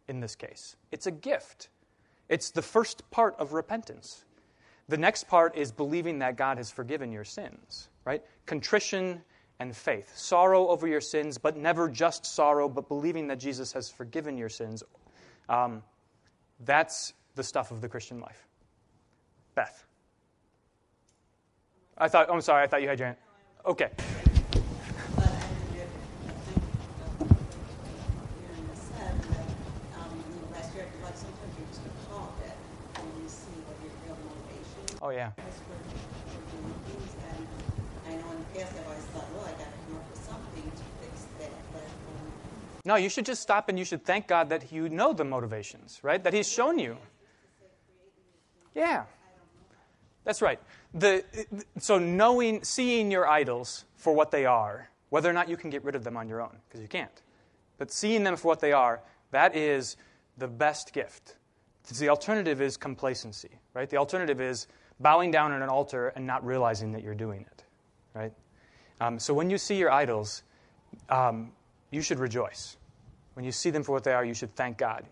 in 0.07 0.19
this 0.19 0.35
case. 0.35 0.75
It's 0.91 1.07
a 1.07 1.11
gift. 1.11 1.69
It's 2.27 2.51
the 2.51 2.61
first 2.61 3.09
part 3.11 3.35
of 3.39 3.53
repentance. 3.53 4.25
The 4.87 4.97
next 4.97 5.27
part 5.27 5.55
is 5.55 5.71
believing 5.71 6.19
that 6.19 6.35
God 6.35 6.57
has 6.57 6.71
forgiven 6.71 7.11
your 7.11 7.23
sins, 7.23 7.89
right? 8.05 8.23
Contrition 8.45 9.21
and 9.59 9.75
faith. 9.75 10.11
Sorrow 10.15 10.67
over 10.69 10.87
your 10.87 11.01
sins, 11.01 11.37
but 11.37 11.57
never 11.57 11.89
just 11.89 12.25
sorrow, 12.25 12.69
but 12.69 12.87
believing 12.87 13.27
that 13.27 13.39
Jesus 13.39 13.73
has 13.73 13.89
forgiven 13.89 14.37
your 14.37 14.49
sins. 14.49 14.83
Um, 15.49 15.83
that's 16.65 17.13
the 17.35 17.43
stuff 17.43 17.71
of 17.71 17.81
the 17.81 17.89
Christian 17.89 18.19
life. 18.19 18.45
Beth. 19.55 19.85
I 21.97 22.07
thought, 22.07 22.27
oh, 22.29 22.33
I'm 22.35 22.41
sorry, 22.41 22.63
I 22.63 22.67
thought 22.67 22.81
you 22.81 22.87
had 22.87 22.99
your 22.99 23.07
hand. 23.07 23.17
Okay. 23.65 23.89
But 23.97 25.25
I 25.25 25.27
did 25.75 25.89
think 26.47 26.63
hearing 28.39 28.67
this 28.69 28.79
said 28.79 29.15
that 29.19 29.45
in 29.99 30.39
the 30.39 30.53
last 30.55 30.73
year, 30.75 30.87
like 31.03 31.17
sometimes 31.17 31.53
you 31.59 31.65
just 31.67 31.81
call 32.07 32.33
it 32.45 32.55
when 33.03 33.23
you 33.23 33.27
see 33.27 33.51
what 33.67 33.75
your 33.83 33.91
real 34.07 34.15
motivation 34.23 34.99
Oh, 35.01 35.09
yeah. 35.09 35.31
is 35.43 35.59
for, 35.67 35.75
for 36.31 36.39
doing 36.55 36.71
things. 36.87 37.11
And 37.27 37.43
I 38.07 38.11
know 38.15 38.31
in 38.31 38.37
the 38.39 38.47
past 38.55 38.71
I've 38.79 38.87
always 38.87 39.03
thought, 39.11 39.27
well, 39.35 39.43
I 39.43 39.51
got 39.59 39.67
to 39.67 39.79
come 39.87 39.95
up 39.99 40.07
with 40.07 40.23
something 40.23 40.63
to 40.71 40.83
fix 41.03 41.27
that. 41.43 41.51
But 41.75 41.83
um, 41.83 42.31
No, 42.89 42.95
you 42.95 43.07
should 43.07 43.27
just 43.27 43.43
stop 43.43 43.69
and 43.69 43.77
you 43.77 43.85
should 43.85 44.03
thank 44.03 44.25
God 44.25 44.49
that 44.49 44.71
you 44.71 44.89
know 44.89 45.13
the 45.13 45.23
motivations, 45.23 45.99
right? 46.01 46.23
That 46.23 46.33
He's 46.33 46.49
shown 46.49 46.79
you. 46.79 46.97
Yeah. 48.73 49.03
That's 50.23 50.41
right. 50.41 50.59
The, 50.95 51.23
so 51.77 51.99
knowing, 51.99 52.63
seeing 52.63 53.11
your 53.11 53.29
idols 53.29 53.85
for 53.95 54.11
what 54.13 54.31
they 54.31 54.47
are, 54.47 54.89
whether 55.09 55.29
or 55.29 55.33
not 55.33 55.47
you 55.47 55.55
can 55.55 55.69
get 55.69 55.83
rid 55.83 55.93
of 55.93 56.03
them 56.03 56.17
on 56.17 56.27
your 56.27 56.41
own, 56.41 56.57
because 56.67 56.81
you 56.81 56.87
can't, 56.87 57.21
but 57.77 57.91
seeing 57.91 58.23
them 58.23 58.35
for 58.35 58.47
what 58.47 58.59
they 58.59 58.71
are, 58.71 59.01
that 59.29 59.55
is 59.55 59.95
the 60.39 60.47
best 60.47 60.91
gift. 60.91 61.35
The 61.95 62.09
alternative 62.09 62.59
is 62.59 62.75
complacency, 62.75 63.51
right? 63.75 63.87
The 63.87 63.97
alternative 63.97 64.41
is 64.41 64.65
bowing 64.99 65.29
down 65.29 65.51
at 65.51 65.61
an 65.61 65.69
altar 65.69 66.07
and 66.15 66.25
not 66.25 66.43
realizing 66.43 66.93
that 66.93 67.03
you're 67.03 67.13
doing 67.13 67.41
it, 67.41 67.63
right? 68.15 68.33
Um, 68.99 69.19
so 69.19 69.35
when 69.35 69.51
you 69.51 69.59
see 69.59 69.75
your 69.75 69.91
idols, 69.91 70.41
um, 71.09 71.51
you 71.91 72.01
should 72.01 72.17
rejoice. 72.17 72.77
When 73.33 73.45
you 73.45 73.51
see 73.51 73.69
them 73.69 73.83
for 73.83 73.91
what 73.91 74.03
they 74.03 74.13
are, 74.13 74.25
you 74.25 74.33
should 74.33 74.55
thank 74.55 74.77
God. 74.77 75.05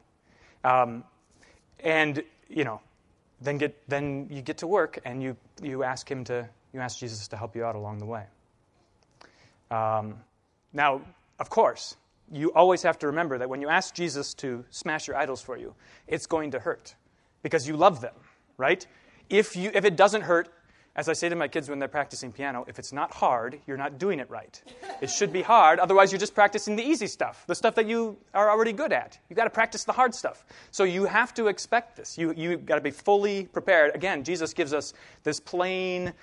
Um, 0.64 1.04
and, 1.80 2.24
you 2.50 2.64
know, 2.64 2.82
then, 3.42 3.58
get, 3.58 3.88
then 3.88 4.28
you 4.30 4.42
get 4.42 4.58
to 4.60 4.68
work 4.68 5.00
and 5.06 5.22
you, 5.22 5.38
you 5.62 5.84
ask 5.84 6.10
him 6.10 6.24
to, 6.26 6.50
you 6.74 6.80
ask 6.80 7.00
Jesus 7.00 7.28
to 7.30 7.38
help 7.38 7.56
you 7.56 7.64
out 7.64 7.76
along 7.76 8.00
the 8.00 8.06
way. 8.06 8.26
Um, 9.70 10.16
now, 10.74 11.02
of 11.40 11.50
course, 11.50 11.96
you 12.32 12.52
always 12.54 12.82
have 12.84 13.00
to 13.00 13.08
remember 13.08 13.38
that 13.38 13.50
when 13.50 13.62
you 13.62 13.70
ask 13.70 13.94
Jesus 13.94 14.34
to 14.36 14.66
smash 14.70 15.08
your 15.08 15.16
idols 15.16 15.42
for 15.42 15.58
you, 15.58 15.74
it's 16.08 16.26
going 16.26 16.52
to 16.52 16.60
hurt 16.60 16.96
because 17.44 17.68
you 17.68 17.78
love 17.78 18.02
them, 18.02 18.16
right? 18.58 18.86
If, 19.30 19.56
you, 19.56 19.72
if 19.74 19.86
it 19.86 19.96
doesn't 19.96 20.24
hurt, 20.24 20.50
as 20.98 21.08
I 21.08 21.14
say 21.14 21.30
to 21.30 21.36
my 21.36 21.48
kids 21.48 21.70
when 21.70 21.78
they're 21.78 21.88
practicing 21.88 22.32
piano, 22.32 22.66
if 22.68 22.80
it's 22.80 22.92
not 22.92 23.14
hard, 23.14 23.60
you're 23.68 23.78
not 23.78 24.00
doing 24.00 24.20
it 24.20 24.30
right. 24.32 24.62
It 25.00 25.12
should 25.12 25.32
be 25.32 25.44
hard, 25.44 25.80
otherwise, 25.80 26.12
you're 26.12 26.20
just 26.20 26.34
practicing 26.34 26.76
the 26.76 26.84
easy 26.84 27.06
stuff, 27.06 27.46
the 27.46 27.54
stuff 27.54 27.76
that 27.76 27.86
you 27.88 28.18
are 28.34 28.50
already 28.50 28.74
good 28.74 28.92
at. 28.92 29.20
You've 29.30 29.38
got 29.38 29.44
to 29.44 29.52
practice 29.52 29.84
the 29.84 29.94
hard 29.94 30.16
stuff. 30.16 30.44
So 30.72 30.84
you 30.84 31.06
have 31.06 31.36
to 31.36 31.48
expect 31.48 31.96
this. 31.96 32.18
You, 32.18 32.34
you've 32.36 32.66
got 32.66 32.76
to 32.76 32.82
be 32.82 32.90
fully 32.90 33.46
prepared. 33.46 33.94
Again, 33.94 34.24
Jesus 34.24 34.54
gives 34.54 34.74
us 34.74 34.94
this 35.24 35.40
plain, 35.40 36.14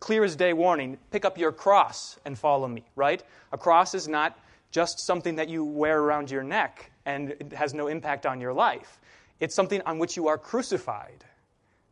clear 0.00 0.24
as 0.24 0.34
day 0.34 0.52
warning 0.52 0.98
pick 1.12 1.24
up 1.24 1.38
your 1.38 1.52
cross 1.52 2.18
and 2.24 2.36
follow 2.36 2.66
me, 2.66 2.84
right? 2.96 3.22
A 3.52 3.58
cross 3.58 3.94
is 3.94 4.08
not 4.08 4.38
just 4.72 4.98
something 4.98 5.36
that 5.36 5.48
you 5.48 5.64
wear 5.64 6.00
around 6.00 6.28
your 6.28 6.42
neck 6.42 6.90
and 7.06 7.30
it 7.30 7.52
has 7.52 7.72
no 7.72 7.86
impact 7.86 8.26
on 8.26 8.40
your 8.40 8.52
life. 8.52 8.98
It's 9.38 9.54
something 9.54 9.80
on 9.82 9.98
which 9.98 10.16
you 10.16 10.26
are 10.26 10.38
crucified. 10.38 11.24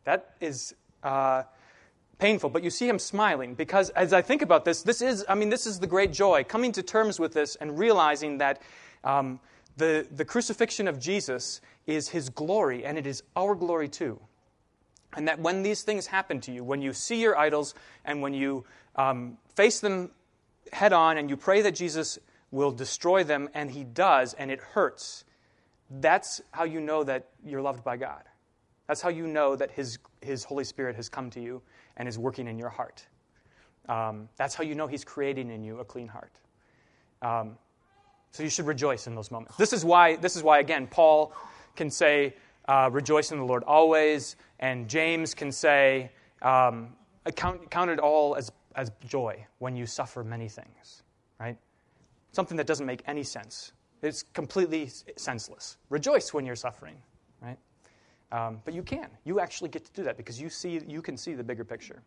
That 0.03 0.35
is 0.41 0.75
uh, 1.03 1.43
painful, 2.23 2.49
but 2.49 2.63
you 2.63 2.69
see 2.69 2.87
him 2.87 2.99
smiling 2.99 3.53
because 3.53 3.89
as 3.89 4.13
I 4.13 4.21
think 4.21 4.41
about 4.41 4.63
this, 4.63 4.81
this 4.81 5.01
is, 5.01 5.25
I 5.27 5.35
mean, 5.35 5.49
this 5.49 5.67
is 5.67 5.79
the 5.79 5.87
great 5.87 6.13
joy, 6.13 6.45
coming 6.45 6.71
to 6.71 6.81
terms 6.81 7.19
with 7.19 7.33
this 7.33 7.57
and 7.57 7.77
realizing 7.77 8.37
that 8.37 8.61
um, 9.03 9.41
the, 9.75 10.07
the 10.09 10.23
crucifixion 10.23 10.87
of 10.87 10.97
Jesus 10.97 11.59
is 11.85 12.07
his 12.07 12.29
glory 12.29 12.85
and 12.85 12.97
it 12.97 13.05
is 13.05 13.23
our 13.35 13.55
glory 13.55 13.89
too. 13.89 14.21
And 15.17 15.27
that 15.27 15.39
when 15.39 15.63
these 15.63 15.81
things 15.81 16.07
happen 16.07 16.39
to 16.41 16.53
you, 16.53 16.63
when 16.63 16.81
you 16.81 16.93
see 16.93 17.19
your 17.21 17.37
idols 17.37 17.75
and 18.05 18.21
when 18.21 18.33
you 18.33 18.63
um, 18.95 19.37
face 19.57 19.81
them 19.81 20.09
head 20.71 20.93
on 20.93 21.17
and 21.17 21.29
you 21.29 21.35
pray 21.35 21.61
that 21.63 21.75
Jesus 21.75 22.19
will 22.51 22.71
destroy 22.71 23.25
them, 23.25 23.49
and 23.53 23.69
he 23.69 23.83
does, 23.83 24.33
and 24.35 24.49
it 24.49 24.61
hurts, 24.61 25.25
that's 25.89 26.39
how 26.51 26.63
you 26.63 26.79
know 26.79 27.03
that 27.03 27.27
you're 27.43 27.61
loved 27.61 27.83
by 27.83 27.97
God. 27.97 28.23
That's 28.93 29.01
how 29.01 29.09
you 29.09 29.25
know 29.25 29.55
that 29.55 29.71
his, 29.71 29.97
his 30.21 30.43
Holy 30.43 30.63
Spirit 30.63 30.95
has 30.97 31.09
come 31.09 31.31
to 31.31 31.39
you 31.41 31.63
and 31.97 32.07
is 32.07 32.19
working 32.19 32.47
in 32.47 32.59
your 32.59 32.69
heart. 32.69 33.03
Um, 33.89 34.29
that's 34.35 34.53
how 34.53 34.63
you 34.63 34.75
know 34.75 34.85
he's 34.85 35.03
creating 35.03 35.49
in 35.49 35.63
you 35.63 35.79
a 35.79 35.83
clean 35.83 36.07
heart. 36.07 36.37
Um, 37.23 37.57
so 38.29 38.43
you 38.43 38.51
should 38.51 38.67
rejoice 38.67 39.07
in 39.07 39.15
those 39.15 39.31
moments. 39.31 39.57
This 39.57 39.73
is 39.73 39.83
why, 39.83 40.17
this 40.17 40.35
is 40.35 40.43
why 40.43 40.59
again, 40.59 40.85
Paul 40.85 41.33
can 41.75 41.89
say, 41.89 42.35
uh, 42.67 42.91
rejoice 42.93 43.31
in 43.31 43.39
the 43.39 43.43
Lord 43.43 43.63
always, 43.63 44.35
and 44.59 44.87
James 44.87 45.33
can 45.33 45.51
say, 45.51 46.11
um, 46.43 46.89
count, 47.35 47.71
count 47.71 47.89
it 47.89 47.97
all 47.97 48.35
as, 48.35 48.51
as 48.75 48.91
joy 49.07 49.43
when 49.57 49.75
you 49.75 49.87
suffer 49.87 50.23
many 50.23 50.47
things, 50.47 51.01
right? 51.39 51.57
Something 52.31 52.57
that 52.57 52.67
doesn't 52.67 52.85
make 52.85 53.01
any 53.07 53.23
sense. 53.23 53.71
It's 54.03 54.21
completely 54.21 54.91
senseless. 55.17 55.77
Rejoice 55.89 56.31
when 56.31 56.45
you're 56.45 56.55
suffering, 56.55 56.97
right? 57.41 57.57
Um, 58.33 58.59
but 58.65 58.73
you 58.73 58.81
can. 58.81 59.07
You 59.25 59.39
actually 59.39 59.69
get 59.69 59.85
to 59.85 59.91
do 59.93 60.03
that 60.03 60.17
because 60.17 60.41
you 60.41 60.49
see 60.49 60.81
you 60.87 61.03
can 61.03 61.15
see 61.17 61.35
the 61.35 61.43
bigger 61.43 61.63
picture. 61.63 62.01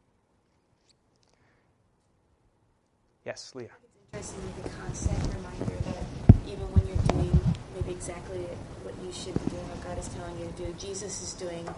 Yes, 3.25 3.53
Leah. 3.55 3.69
It's 4.13 4.33
interesting 4.35 4.63
the 4.65 4.69
constant 4.71 5.35
reminder 5.35 5.77
that 5.85 6.05
even 6.47 6.67
when 6.75 6.87
you're 6.87 7.05
doing 7.15 7.41
maybe 7.75 7.93
exactly 7.93 8.39
what 8.83 8.95
you 9.05 9.13
should 9.13 9.35
be 9.45 9.51
doing, 9.51 9.69
what 9.69 9.85
God 9.87 9.99
is 9.99 10.09
telling 10.09 10.39
you 10.41 10.47
to 10.47 10.67
do, 10.67 10.73
Jesus 10.79 11.23
is 11.23 11.33
doing 11.35 11.69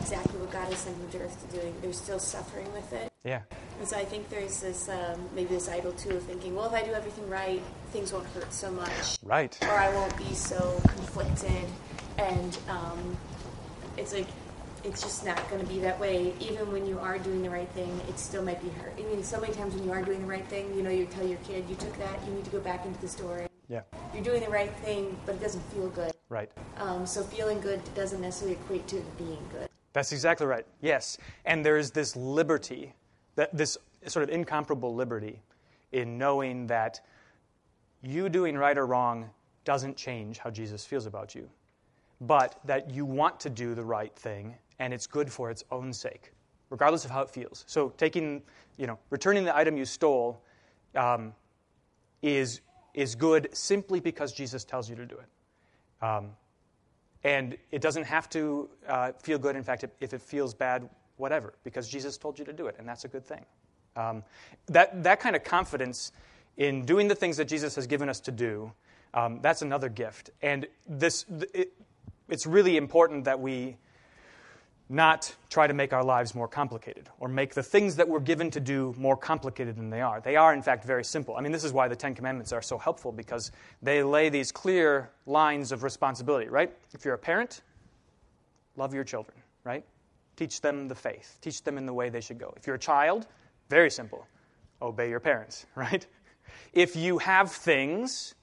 exactly 0.00 0.38
what 0.38 0.50
God 0.52 0.68
has 0.68 0.78
sent 0.78 0.96
him 0.96 1.10
to 1.10 1.18
earth 1.24 1.50
to 1.50 1.60
do. 1.60 1.74
There's 1.82 1.98
still 1.98 2.18
suffering 2.20 2.72
with 2.72 2.92
it. 2.92 3.10
Yeah. 3.24 3.40
And 3.80 3.88
so 3.88 3.96
I 3.96 4.04
think 4.04 4.28
there's 4.28 4.60
this 4.60 4.88
um, 4.88 5.28
maybe 5.34 5.54
this 5.54 5.68
idol 5.68 5.92
too 5.92 6.10
of 6.10 6.22
thinking, 6.22 6.54
well, 6.54 6.66
if 6.66 6.72
I 6.72 6.84
do 6.84 6.92
everything 6.92 7.28
right, 7.28 7.62
things 7.90 8.12
won't 8.12 8.26
hurt 8.28 8.52
so 8.52 8.70
much, 8.70 9.18
Right. 9.24 9.56
or 9.62 9.70
I 9.74 9.92
won't 9.92 10.16
be 10.16 10.34
so 10.34 10.80
conflicted. 10.86 11.66
And 12.18 12.58
um, 12.68 13.16
it's 13.96 14.12
like 14.12 14.26
it's 14.84 15.00
just 15.00 15.24
not 15.24 15.48
going 15.48 15.60
to 15.62 15.66
be 15.66 15.78
that 15.80 15.98
way. 16.00 16.34
Even 16.40 16.72
when 16.72 16.86
you 16.86 16.98
are 16.98 17.18
doing 17.18 17.42
the 17.42 17.50
right 17.50 17.68
thing, 17.70 18.00
it 18.08 18.18
still 18.18 18.42
might 18.42 18.60
be 18.60 18.68
hurt. 18.70 18.92
I 18.98 19.02
mean, 19.02 19.22
so 19.22 19.40
many 19.40 19.52
times 19.52 19.74
when 19.74 19.84
you 19.84 19.92
are 19.92 20.02
doing 20.02 20.20
the 20.22 20.26
right 20.26 20.46
thing, 20.48 20.74
you 20.74 20.82
know, 20.82 20.90
you 20.90 21.06
tell 21.06 21.26
your 21.26 21.38
kid, 21.38 21.64
you 21.68 21.76
took 21.76 21.96
that, 21.98 22.18
you 22.26 22.32
need 22.32 22.44
to 22.44 22.50
go 22.50 22.60
back 22.60 22.84
into 22.84 23.00
the 23.00 23.08
store. 23.08 23.46
Yeah. 23.68 23.82
You're 24.12 24.24
doing 24.24 24.42
the 24.42 24.50
right 24.50 24.74
thing, 24.78 25.16
but 25.24 25.36
it 25.36 25.40
doesn't 25.40 25.62
feel 25.72 25.88
good. 25.90 26.12
Right. 26.28 26.50
Um, 26.78 27.06
so 27.06 27.22
feeling 27.22 27.60
good 27.60 27.80
doesn't 27.94 28.20
necessarily 28.20 28.56
equate 28.56 28.88
to 28.88 28.96
being 29.18 29.46
good. 29.52 29.68
That's 29.92 30.12
exactly 30.12 30.46
right. 30.46 30.66
Yes. 30.80 31.16
And 31.44 31.64
there 31.64 31.76
is 31.76 31.90
this 31.90 32.16
liberty, 32.16 32.94
that 33.36 33.56
this 33.56 33.78
sort 34.06 34.24
of 34.24 34.30
incomparable 34.30 34.94
liberty 34.94 35.40
in 35.92 36.18
knowing 36.18 36.66
that 36.66 37.00
you 38.02 38.28
doing 38.28 38.56
right 38.56 38.76
or 38.76 38.86
wrong 38.86 39.30
doesn't 39.64 39.96
change 39.96 40.38
how 40.38 40.50
Jesus 40.50 40.84
feels 40.84 41.06
about 41.06 41.34
you, 41.34 41.48
but 42.22 42.58
that 42.64 42.90
you 42.90 43.04
want 43.04 43.40
to 43.40 43.50
do 43.50 43.74
the 43.74 43.84
right 43.84 44.14
thing 44.14 44.54
and 44.78 44.94
it's 44.94 45.06
good 45.06 45.30
for 45.30 45.50
its 45.50 45.64
own 45.70 45.92
sake, 45.92 46.32
regardless 46.70 47.04
of 47.04 47.10
how 47.10 47.22
it 47.22 47.30
feels. 47.30 47.64
So 47.66 47.90
taking, 47.90 48.42
you 48.76 48.86
know, 48.86 48.98
returning 49.10 49.44
the 49.44 49.56
item 49.56 49.76
you 49.76 49.84
stole 49.84 50.42
um, 50.94 51.34
is, 52.22 52.60
is 52.94 53.14
good 53.14 53.48
simply 53.52 54.00
because 54.00 54.32
Jesus 54.32 54.64
tells 54.64 54.88
you 54.88 54.96
to 54.96 55.06
do 55.06 55.16
it. 55.16 56.04
Um, 56.04 56.30
and 57.24 57.56
it 57.70 57.80
doesn't 57.80 58.04
have 58.04 58.28
to 58.30 58.68
uh, 58.88 59.12
feel 59.12 59.38
good. 59.38 59.54
In 59.54 59.62
fact, 59.62 59.84
if, 60.00 60.12
it 60.12 60.20
feels 60.20 60.54
bad, 60.54 60.88
whatever, 61.16 61.54
because 61.62 61.88
Jesus 61.88 62.18
told 62.18 62.38
you 62.38 62.44
to 62.44 62.52
do 62.52 62.66
it, 62.66 62.76
and 62.78 62.88
that's 62.88 63.04
a 63.04 63.08
good 63.08 63.24
thing. 63.24 63.44
Um, 63.94 64.24
that, 64.66 65.04
that 65.04 65.20
kind 65.20 65.36
of 65.36 65.44
confidence 65.44 66.12
in 66.56 66.84
doing 66.84 67.08
the 67.08 67.14
things 67.14 67.36
that 67.36 67.46
Jesus 67.46 67.74
has 67.76 67.86
given 67.86 68.08
us 68.08 68.20
to 68.20 68.32
do, 68.32 68.72
um, 69.14 69.40
that's 69.42 69.62
another 69.62 69.88
gift. 69.88 70.30
And 70.40 70.66
this, 70.88 71.24
it, 71.54 71.72
it's 72.28 72.46
really 72.46 72.76
important 72.76 73.24
that 73.24 73.40
we 73.40 73.76
not 74.88 75.34
try 75.48 75.66
to 75.66 75.72
make 75.72 75.92
our 75.92 76.04
lives 76.04 76.34
more 76.34 76.46
complicated 76.46 77.08
or 77.18 77.28
make 77.28 77.54
the 77.54 77.62
things 77.62 77.96
that 77.96 78.08
we're 78.08 78.20
given 78.20 78.50
to 78.50 78.60
do 78.60 78.94
more 78.98 79.16
complicated 79.16 79.76
than 79.76 79.88
they 79.88 80.02
are. 80.02 80.20
They 80.20 80.36
are, 80.36 80.52
in 80.52 80.60
fact, 80.60 80.84
very 80.84 81.04
simple. 81.04 81.36
I 81.36 81.40
mean, 81.40 81.52
this 81.52 81.64
is 81.64 81.72
why 81.72 81.88
the 81.88 81.96
Ten 81.96 82.14
Commandments 82.14 82.52
are 82.52 82.60
so 82.60 82.76
helpful 82.76 83.10
because 83.10 83.52
they 83.80 84.02
lay 84.02 84.28
these 84.28 84.52
clear 84.52 85.10
lines 85.24 85.72
of 85.72 85.82
responsibility, 85.82 86.48
right? 86.48 86.70
If 86.92 87.04
you're 87.04 87.14
a 87.14 87.18
parent, 87.18 87.62
love 88.76 88.92
your 88.92 89.04
children, 89.04 89.36
right? 89.64 89.84
Teach 90.36 90.60
them 90.60 90.88
the 90.88 90.94
faith, 90.94 91.38
teach 91.40 91.62
them 91.62 91.78
in 91.78 91.86
the 91.86 91.94
way 91.94 92.10
they 92.10 92.20
should 92.20 92.38
go. 92.38 92.52
If 92.56 92.66
you're 92.66 92.76
a 92.76 92.80
child, 92.80 93.26
very 93.70 93.90
simple 93.90 94.26
obey 94.82 95.08
your 95.08 95.20
parents, 95.20 95.66
right? 95.74 96.06
If 96.72 96.96
you 96.96 97.18
have 97.18 97.50
things, 97.50 98.34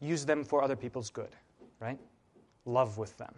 use 0.00 0.26
them 0.26 0.44
for 0.44 0.62
other 0.62 0.76
people's 0.76 1.10
good, 1.10 1.30
right? 1.80 1.98
Love 2.64 2.98
with 2.98 3.16
them. 3.18 3.34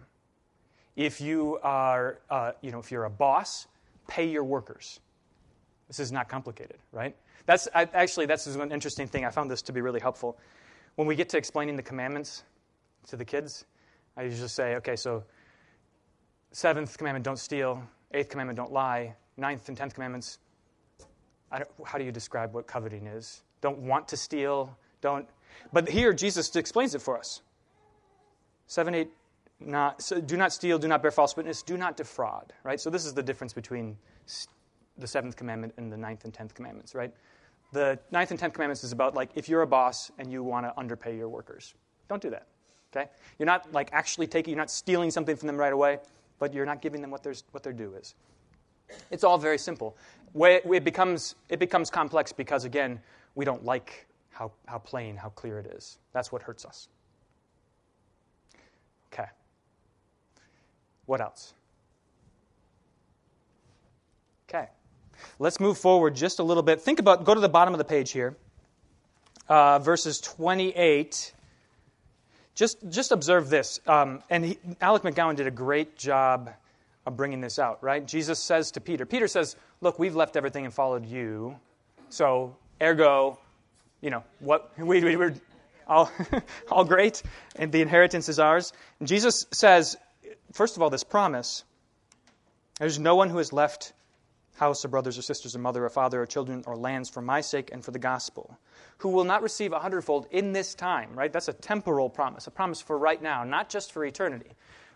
If 0.95 1.19
you 1.19 1.59
are, 1.63 2.19
uh, 2.29 2.53
you 2.61 2.71
know, 2.71 2.79
if 2.79 2.91
you're 2.91 3.05
a 3.05 3.09
boss, 3.09 3.67
pay 4.07 4.27
your 4.27 4.43
workers. 4.43 4.99
This 5.87 5.99
is 5.99 6.11
not 6.11 6.29
complicated, 6.29 6.77
right? 6.91 7.15
That's 7.45 7.67
I, 7.75 7.87
actually 7.93 8.25
that's 8.25 8.47
an 8.47 8.71
interesting 8.71 9.07
thing. 9.07 9.25
I 9.25 9.29
found 9.29 9.51
this 9.51 9.61
to 9.63 9.73
be 9.73 9.81
really 9.81 9.99
helpful. 9.99 10.37
When 10.95 11.07
we 11.07 11.15
get 11.15 11.29
to 11.29 11.37
explaining 11.37 11.75
the 11.75 11.83
commandments 11.83 12.43
to 13.07 13.17
the 13.17 13.25
kids, 13.25 13.65
I 14.17 14.23
usually 14.23 14.47
say, 14.47 14.75
okay, 14.75 14.95
so 14.95 15.23
seventh 16.51 16.97
commandment, 16.97 17.25
don't 17.25 17.39
steal. 17.39 17.83
Eighth 18.13 18.29
commandment, 18.29 18.57
don't 18.57 18.71
lie. 18.71 19.15
Ninth 19.37 19.67
and 19.67 19.77
tenth 19.77 19.93
commandments, 19.93 20.39
how 21.51 21.97
do 21.97 22.03
you 22.03 22.11
describe 22.11 22.53
what 22.53 22.67
coveting 22.67 23.07
is? 23.07 23.43
Don't 23.61 23.79
want 23.79 24.07
to 24.09 24.17
steal. 24.17 24.77
Don't. 25.01 25.27
But 25.73 25.89
here 25.89 26.13
Jesus 26.13 26.55
explains 26.55 26.95
it 26.95 27.01
for 27.01 27.17
us. 27.17 27.41
Seven, 28.67 28.95
eight, 28.95 29.09
not, 29.59 30.01
so 30.01 30.19
do 30.19 30.37
not 30.37 30.51
steal, 30.51 30.77
do 30.77 30.87
not 30.87 31.01
bear 31.01 31.11
false 31.11 31.37
witness, 31.37 31.61
do 31.61 31.77
not 31.77 31.97
defraud, 31.97 32.53
right? 32.63 32.79
So 32.79 32.89
this 32.89 33.05
is 33.05 33.13
the 33.13 33.23
difference 33.23 33.53
between 33.53 33.97
the 34.97 35.07
seventh 35.07 35.35
commandment 35.35 35.73
and 35.77 35.91
the 35.91 35.97
ninth 35.97 36.25
and 36.25 36.33
tenth 36.33 36.53
commandments, 36.53 36.95
right? 36.95 37.13
The 37.71 37.99
ninth 38.11 38.31
and 38.31 38.39
tenth 38.39 38.53
commandments 38.53 38.83
is 38.83 38.91
about 38.91 39.15
like 39.15 39.29
if 39.35 39.49
you're 39.49 39.61
a 39.61 39.67
boss 39.67 40.11
and 40.17 40.31
you 40.31 40.43
want 40.43 40.65
to 40.65 40.77
underpay 40.77 41.15
your 41.15 41.29
workers, 41.29 41.73
don't 42.07 42.21
do 42.21 42.29
that. 42.29 42.47
Okay? 42.95 43.09
You're 43.37 43.45
not 43.45 43.71
like 43.73 43.89
actually 43.91 44.27
taking, 44.27 44.53
you're 44.53 44.61
not 44.61 44.71
stealing 44.71 45.11
something 45.11 45.35
from 45.35 45.47
them 45.47 45.57
right 45.57 45.73
away, 45.73 45.99
but 46.39 46.53
you're 46.53 46.65
not 46.65 46.81
giving 46.81 47.01
them 47.01 47.11
what, 47.11 47.25
what 47.51 47.63
their 47.63 47.73
due 47.73 47.93
is. 47.95 48.15
It's 49.11 49.23
all 49.23 49.37
very 49.37 49.57
simple. 49.57 49.97
It 50.35 50.83
becomes, 50.83 51.35
it 51.49 51.59
becomes 51.59 51.89
complex 51.89 52.31
because, 52.31 52.65
again, 52.65 52.99
we 53.33 53.45
don't 53.45 53.65
like 53.65 54.05
how, 54.29 54.51
how 54.67 54.77
plain, 54.77 55.15
how 55.17 55.29
clear 55.29 55.59
it 55.59 55.65
is. 55.67 55.97
That's 56.13 56.31
what 56.31 56.41
hurts 56.41 56.65
us. 56.65 56.87
Okay. 59.15 59.29
What 61.05 61.21
else? 61.21 61.53
Okay. 64.49 64.67
Let's 65.39 65.59
move 65.59 65.77
forward 65.77 66.15
just 66.15 66.39
a 66.39 66.43
little 66.43 66.63
bit. 66.63 66.81
Think 66.81 66.99
about, 66.99 67.23
go 67.23 67.33
to 67.33 67.39
the 67.39 67.49
bottom 67.49 67.73
of 67.73 67.77
the 67.77 67.85
page 67.85 68.11
here, 68.11 68.35
uh, 69.47 69.79
verses 69.79 70.19
28. 70.19 71.33
Just, 72.55 72.77
just 72.89 73.11
observe 73.11 73.49
this. 73.49 73.79
Um, 73.87 74.21
and 74.29 74.43
he, 74.45 74.59
Alec 74.81 75.03
McCowen 75.03 75.35
did 75.35 75.47
a 75.47 75.51
great 75.51 75.97
job 75.97 76.51
of 77.05 77.15
bringing 77.15 77.39
this 77.39 77.57
out, 77.57 77.81
right? 77.83 78.05
Jesus 78.05 78.39
says 78.39 78.71
to 78.71 78.81
Peter, 78.81 79.05
Peter 79.05 79.27
says, 79.27 79.55
Look, 79.81 79.99
we've 79.99 80.15
left 80.15 80.35
everything 80.35 80.65
and 80.65 80.73
followed 80.73 81.05
you. 81.05 81.57
So, 82.09 82.55
ergo, 82.81 83.39
you 84.01 84.09
know, 84.09 84.23
what 84.39 84.71
we, 84.77 85.03
we 85.03 85.15
were 85.15 85.33
all, 85.87 86.11
all 86.71 86.85
great, 86.85 87.23
and 87.55 87.71
the 87.71 87.81
inheritance 87.81 88.29
is 88.29 88.39
ours. 88.39 88.73
And 88.99 89.07
Jesus 89.07 89.45
says, 89.51 89.97
first 90.53 90.75
of 90.75 90.81
all, 90.81 90.89
this 90.89 91.03
promise 91.03 91.63
there's 92.79 92.99
no 92.99 93.15
one 93.15 93.29
who 93.29 93.37
has 93.37 93.53
left 93.53 93.93
house 94.55 94.83
or 94.83 94.87
brothers 94.87 95.17
or 95.17 95.21
sisters 95.21 95.55
or 95.55 95.59
mother 95.59 95.85
or 95.85 95.89
father 95.89 96.21
or 96.21 96.25
children 96.25 96.63
or 96.65 96.75
lands 96.75 97.09
for 97.09 97.21
my 97.21 97.41
sake 97.41 97.69
and 97.71 97.83
for 97.83 97.91
the 97.91 97.99
gospel, 97.99 98.57
who 98.99 99.09
will 99.09 99.23
not 99.23 99.41
receive 99.41 99.73
a 99.73 99.79
hundredfold 99.79 100.27
in 100.31 100.53
this 100.53 100.73
time, 100.75 101.13
right? 101.13 101.31
That's 101.31 101.47
a 101.47 101.53
temporal 101.53 102.09
promise, 102.09 102.47
a 102.47 102.51
promise 102.51 102.81
for 102.81 102.97
right 102.97 103.21
now, 103.21 103.43
not 103.43 103.69
just 103.69 103.91
for 103.91 104.05
eternity, 104.05 104.51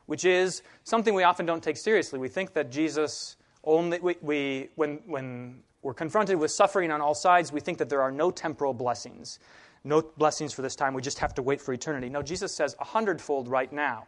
which 0.06 0.26
is 0.26 0.62
something 0.84 1.14
we 1.14 1.24
often 1.24 1.46
don't 1.46 1.64
take 1.64 1.78
seriously. 1.78 2.20
We 2.20 2.30
think 2.30 2.54
that 2.54 2.72
Jesus 2.72 3.36
only, 3.64 4.00
we, 4.00 4.16
we 4.22 4.70
when, 4.76 5.02
when 5.06 5.62
we're 5.82 5.94
confronted 5.94 6.38
with 6.38 6.52
suffering 6.52 6.92
on 6.92 7.02
all 7.02 7.16
sides, 7.16 7.52
we 7.52 7.60
think 7.60 7.78
that 7.78 7.90
there 7.90 8.02
are 8.02 8.12
no 8.12 8.32
temporal 8.32 8.74
blessings, 8.74 9.40
no 9.84 10.02
blessings 10.02 10.54
for 10.54 10.62
this 10.62 10.76
time. 10.76 10.94
We 10.94 11.02
just 11.02 11.20
have 11.20 11.34
to 11.36 11.42
wait 11.42 11.62
for 11.62 11.74
eternity. 11.74 12.10
No, 12.10 12.22
Jesus 12.22 12.54
says 12.54 12.76
a 12.80 12.86
hundredfold 12.86 13.48
right 13.48 13.72
now 13.72 14.08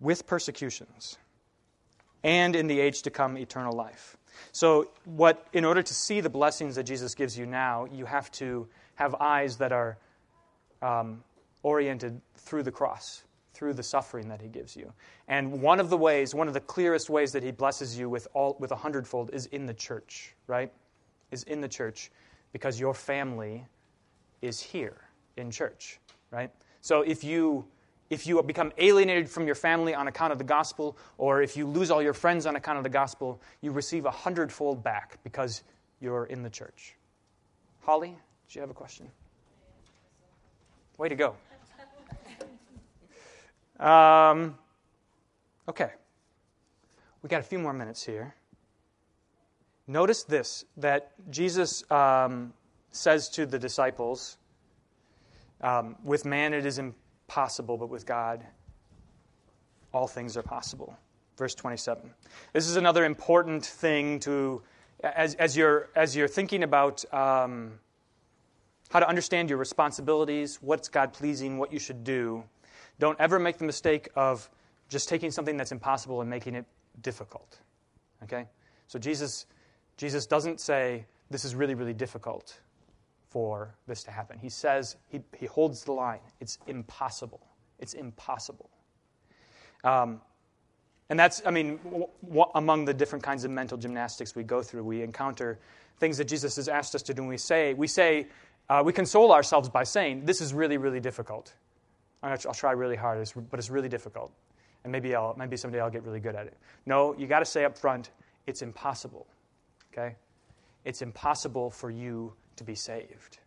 with 0.00 0.26
persecutions 0.26 1.18
and 2.22 2.56
in 2.56 2.66
the 2.66 2.80
age 2.80 3.02
to 3.02 3.10
come 3.10 3.36
eternal 3.38 3.74
life. 3.74 4.16
So, 4.52 4.90
what 5.04 5.46
in 5.52 5.64
order 5.64 5.82
to 5.82 5.94
see 5.94 6.20
the 6.20 6.30
blessings 6.30 6.74
that 6.76 6.84
Jesus 6.84 7.14
gives 7.14 7.38
you 7.38 7.46
now, 7.46 7.86
you 7.92 8.04
have 8.04 8.30
to 8.32 8.68
have 8.96 9.14
eyes 9.16 9.58
that 9.58 9.72
are 9.72 9.96
um, 10.82 11.22
oriented 11.62 12.20
through 12.36 12.62
the 12.64 12.72
cross, 12.72 13.22
through 13.52 13.74
the 13.74 13.82
suffering 13.82 14.28
that 14.28 14.40
He 14.40 14.48
gives 14.48 14.76
you. 14.76 14.92
And 15.28 15.62
one 15.62 15.80
of 15.80 15.88
the 15.88 15.96
ways, 15.96 16.34
one 16.34 16.48
of 16.48 16.54
the 16.54 16.60
clearest 16.60 17.08
ways 17.08 17.32
that 17.32 17.42
He 17.42 17.52
blesses 17.52 17.98
you 17.98 18.08
with 18.08 18.26
all 18.34 18.56
with 18.58 18.72
a 18.72 18.76
hundredfold 18.76 19.30
is 19.32 19.46
in 19.46 19.66
the 19.66 19.74
church, 19.74 20.34
right? 20.46 20.72
Is 21.30 21.44
in 21.44 21.60
the 21.60 21.68
church, 21.68 22.10
because 22.54 22.78
your 22.78 22.94
family 22.94 23.66
is 24.40 24.60
here 24.60 24.96
in 25.36 25.50
church, 25.50 25.98
right? 26.30 26.52
So 26.80 27.02
if 27.02 27.24
you 27.24 27.66
if 28.10 28.28
you 28.28 28.40
become 28.44 28.70
alienated 28.78 29.28
from 29.28 29.44
your 29.44 29.56
family 29.56 29.92
on 29.92 30.06
account 30.06 30.30
of 30.30 30.38
the 30.38 30.44
gospel, 30.44 30.96
or 31.18 31.42
if 31.42 31.56
you 31.56 31.66
lose 31.66 31.90
all 31.90 32.00
your 32.00 32.12
friends 32.12 32.46
on 32.46 32.54
account 32.54 32.78
of 32.78 32.84
the 32.84 32.90
gospel, 32.90 33.40
you 33.60 33.72
receive 33.72 34.04
a 34.04 34.10
hundredfold 34.10 34.84
back 34.84 35.18
because 35.24 35.64
you're 36.00 36.26
in 36.26 36.44
the 36.44 36.50
church. 36.50 36.94
Holly, 37.80 38.10
do 38.48 38.54
you 38.54 38.60
have 38.60 38.70
a 38.70 38.74
question? 38.74 39.10
Way 40.96 41.08
to 41.08 41.16
go. 41.16 41.34
Um, 43.84 44.56
okay. 45.68 45.90
We 47.22 47.28
got 47.28 47.40
a 47.40 47.42
few 47.42 47.58
more 47.58 47.72
minutes 47.72 48.04
here. 48.04 48.32
Notice 49.86 50.22
this 50.24 50.64
that 50.78 51.12
Jesus 51.30 51.88
um, 51.90 52.52
says 52.90 53.28
to 53.30 53.46
the 53.46 53.58
disciples, 53.58 54.38
um, 55.60 55.96
With 56.04 56.24
man 56.24 56.54
it 56.54 56.64
is 56.64 56.78
impossible 56.78 57.76
but 57.76 57.88
with 57.88 58.06
God, 58.06 58.44
all 59.92 60.06
things 60.06 60.36
are 60.36 60.42
possible. 60.42 60.96
Verse 61.36 61.54
27. 61.54 62.10
This 62.52 62.68
is 62.68 62.76
another 62.76 63.04
important 63.04 63.64
thing 63.64 64.20
to, 64.20 64.62
as, 65.02 65.34
as, 65.34 65.56
you're, 65.56 65.88
as 65.96 66.14
you're 66.16 66.28
thinking 66.28 66.62
about 66.62 67.04
um, 67.12 67.72
how 68.90 69.00
to 69.00 69.08
understand 69.08 69.50
your 69.50 69.58
responsibilities, 69.58 70.58
what's 70.60 70.88
God 70.88 71.12
pleasing, 71.12 71.58
what 71.58 71.72
you 71.72 71.80
should 71.80 72.04
do, 72.04 72.44
don't 73.00 73.18
ever 73.18 73.40
make 73.40 73.58
the 73.58 73.64
mistake 73.64 74.08
of 74.14 74.48
just 74.88 75.08
taking 75.08 75.32
something 75.32 75.56
that's 75.56 75.72
impossible 75.72 76.20
and 76.20 76.30
making 76.30 76.54
it 76.54 76.64
difficult. 77.02 77.58
Okay? 78.22 78.46
So 78.86 78.98
Jesus, 78.98 79.46
Jesus 79.96 80.26
doesn't 80.26 80.60
say, 80.60 81.06
this 81.30 81.44
is 81.44 81.54
really, 81.54 81.74
really 81.74 81.94
difficult 81.94 82.60
for 83.28 83.74
this 83.86 84.04
to 84.04 84.10
happen. 84.10 84.38
He 84.38 84.48
says, 84.48 84.96
he, 85.08 85.20
he 85.36 85.46
holds 85.46 85.84
the 85.84 85.92
line. 85.92 86.20
It's 86.40 86.58
impossible. 86.66 87.40
It's 87.78 87.94
impossible. 87.94 88.70
Um, 89.82 90.20
and 91.10 91.18
that's, 91.18 91.42
I 91.44 91.50
mean, 91.50 91.78
w- 91.84 92.06
w- 92.26 92.50
among 92.54 92.84
the 92.84 92.94
different 92.94 93.22
kinds 93.24 93.44
of 93.44 93.50
mental 93.50 93.76
gymnastics 93.76 94.34
we 94.34 94.44
go 94.44 94.62
through, 94.62 94.84
we 94.84 95.02
encounter 95.02 95.58
things 95.98 96.16
that 96.18 96.26
Jesus 96.26 96.56
has 96.56 96.68
asked 96.68 96.94
us 96.94 97.02
to 97.02 97.14
do. 97.14 97.22
And 97.22 97.28
we 97.28 97.36
say, 97.36 97.74
we 97.74 97.86
say, 97.86 98.28
uh, 98.68 98.82
we 98.84 98.92
console 98.92 99.32
ourselves 99.32 99.68
by 99.68 99.84
saying, 99.84 100.24
this 100.24 100.40
is 100.40 100.54
really, 100.54 100.78
really 100.78 101.00
difficult. 101.00 101.52
I'll 102.22 102.36
try 102.36 102.72
really 102.72 102.96
hard, 102.96 103.30
but 103.50 103.58
it's 103.58 103.68
really 103.68 103.88
difficult. 103.88 104.32
And 104.84 104.90
maybe, 104.92 105.14
I'll, 105.14 105.34
maybe 105.36 105.56
someday 105.56 105.80
I'll 105.80 105.90
get 105.90 106.04
really 106.04 106.20
good 106.20 106.34
at 106.34 106.46
it. 106.46 106.56
No, 106.86 107.14
you 107.18 107.26
got 107.26 107.40
to 107.40 107.44
say 107.44 107.64
up 107.64 107.76
front, 107.76 108.10
it's 108.46 108.62
impossible. 108.62 109.26
Okay? 109.96 110.16
It's 110.84 111.02
impossible 111.02 111.70
for 111.70 111.90
you 111.90 112.32
to 112.56 112.64
be 112.64 112.74
saved. 112.74 113.38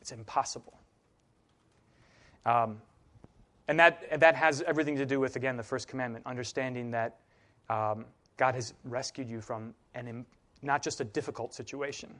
It's 0.00 0.12
impossible. 0.12 0.78
Um, 2.46 2.80
and 3.68 3.78
that, 3.78 4.20
that 4.20 4.34
has 4.34 4.62
everything 4.62 4.96
to 4.96 5.06
do 5.06 5.20
with, 5.20 5.36
again, 5.36 5.56
the 5.56 5.62
first 5.62 5.88
commandment, 5.88 6.26
understanding 6.26 6.90
that 6.90 7.18
um, 7.68 8.06
God 8.36 8.54
has 8.54 8.74
rescued 8.84 9.28
you 9.28 9.40
from 9.40 9.74
an, 9.94 10.26
not 10.62 10.82
just 10.82 11.00
a 11.00 11.04
difficult 11.04 11.54
situation. 11.54 12.14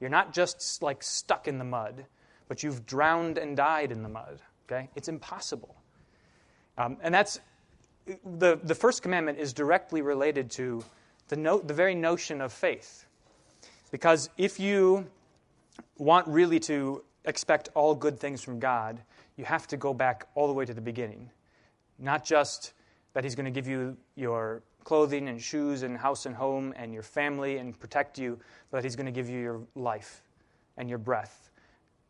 You're 0.00 0.10
not 0.10 0.32
just 0.32 0.82
like 0.82 1.02
stuck 1.02 1.46
in 1.46 1.58
the 1.58 1.64
mud, 1.64 2.04
but 2.48 2.62
you've 2.62 2.84
drowned 2.86 3.38
and 3.38 3.56
died 3.56 3.92
in 3.92 4.02
the 4.02 4.08
mud. 4.08 4.40
Okay? 4.66 4.88
It's 4.96 5.08
impossible. 5.08 5.74
Um, 6.76 6.96
and 7.02 7.14
that's 7.14 7.40
the, 8.24 8.58
the 8.62 8.74
first 8.74 9.02
commandment 9.02 9.38
is 9.38 9.52
directly 9.52 10.02
related 10.02 10.50
to 10.52 10.84
the, 11.28 11.36
no, 11.36 11.58
the 11.58 11.74
very 11.74 11.94
notion 11.94 12.40
of 12.40 12.52
faith. 12.52 13.06
Because 13.90 14.30
if 14.36 14.58
you 14.58 15.06
want 15.98 16.26
really 16.26 16.60
to 16.60 17.02
expect 17.24 17.68
all 17.74 17.94
good 17.94 18.18
things 18.18 18.42
from 18.42 18.58
God, 18.58 19.00
you 19.36 19.44
have 19.44 19.66
to 19.68 19.76
go 19.76 19.94
back 19.94 20.28
all 20.34 20.46
the 20.46 20.52
way 20.52 20.64
to 20.64 20.74
the 20.74 20.80
beginning. 20.80 21.30
Not 21.98 22.24
just 22.24 22.72
that 23.12 23.24
He's 23.24 23.34
going 23.34 23.46
to 23.46 23.50
give 23.50 23.66
you 23.66 23.96
your 24.16 24.62
clothing 24.82 25.28
and 25.28 25.40
shoes 25.40 25.82
and 25.82 25.96
house 25.96 26.26
and 26.26 26.34
home 26.34 26.74
and 26.76 26.92
your 26.92 27.02
family 27.02 27.58
and 27.58 27.78
protect 27.78 28.18
you, 28.18 28.38
but 28.70 28.78
that 28.78 28.84
He's 28.84 28.96
going 28.96 29.06
to 29.06 29.12
give 29.12 29.28
you 29.28 29.40
your 29.40 29.60
life 29.74 30.22
and 30.76 30.88
your 30.88 30.98
breath 30.98 31.50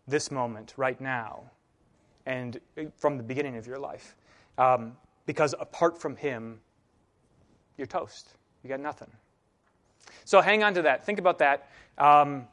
this 0.06 0.30
moment, 0.30 0.74
right 0.76 1.00
now, 1.00 1.42
and 2.26 2.60
from 2.96 3.16
the 3.16 3.22
beginning 3.22 3.56
of 3.56 3.66
your 3.66 3.78
life. 3.78 4.16
Um, 4.58 4.96
because 5.26 5.54
apart 5.58 6.00
from 6.00 6.16
Him, 6.16 6.60
you're 7.78 7.86
toast. 7.86 8.34
You 8.64 8.70
got 8.70 8.80
nothing. 8.80 9.10
So 10.24 10.40
hang 10.40 10.64
on 10.64 10.74
to 10.74 10.82
that. 10.82 11.04
Think 11.04 11.18
about 11.18 11.38
that. 11.38 11.68
Um, 11.98 12.48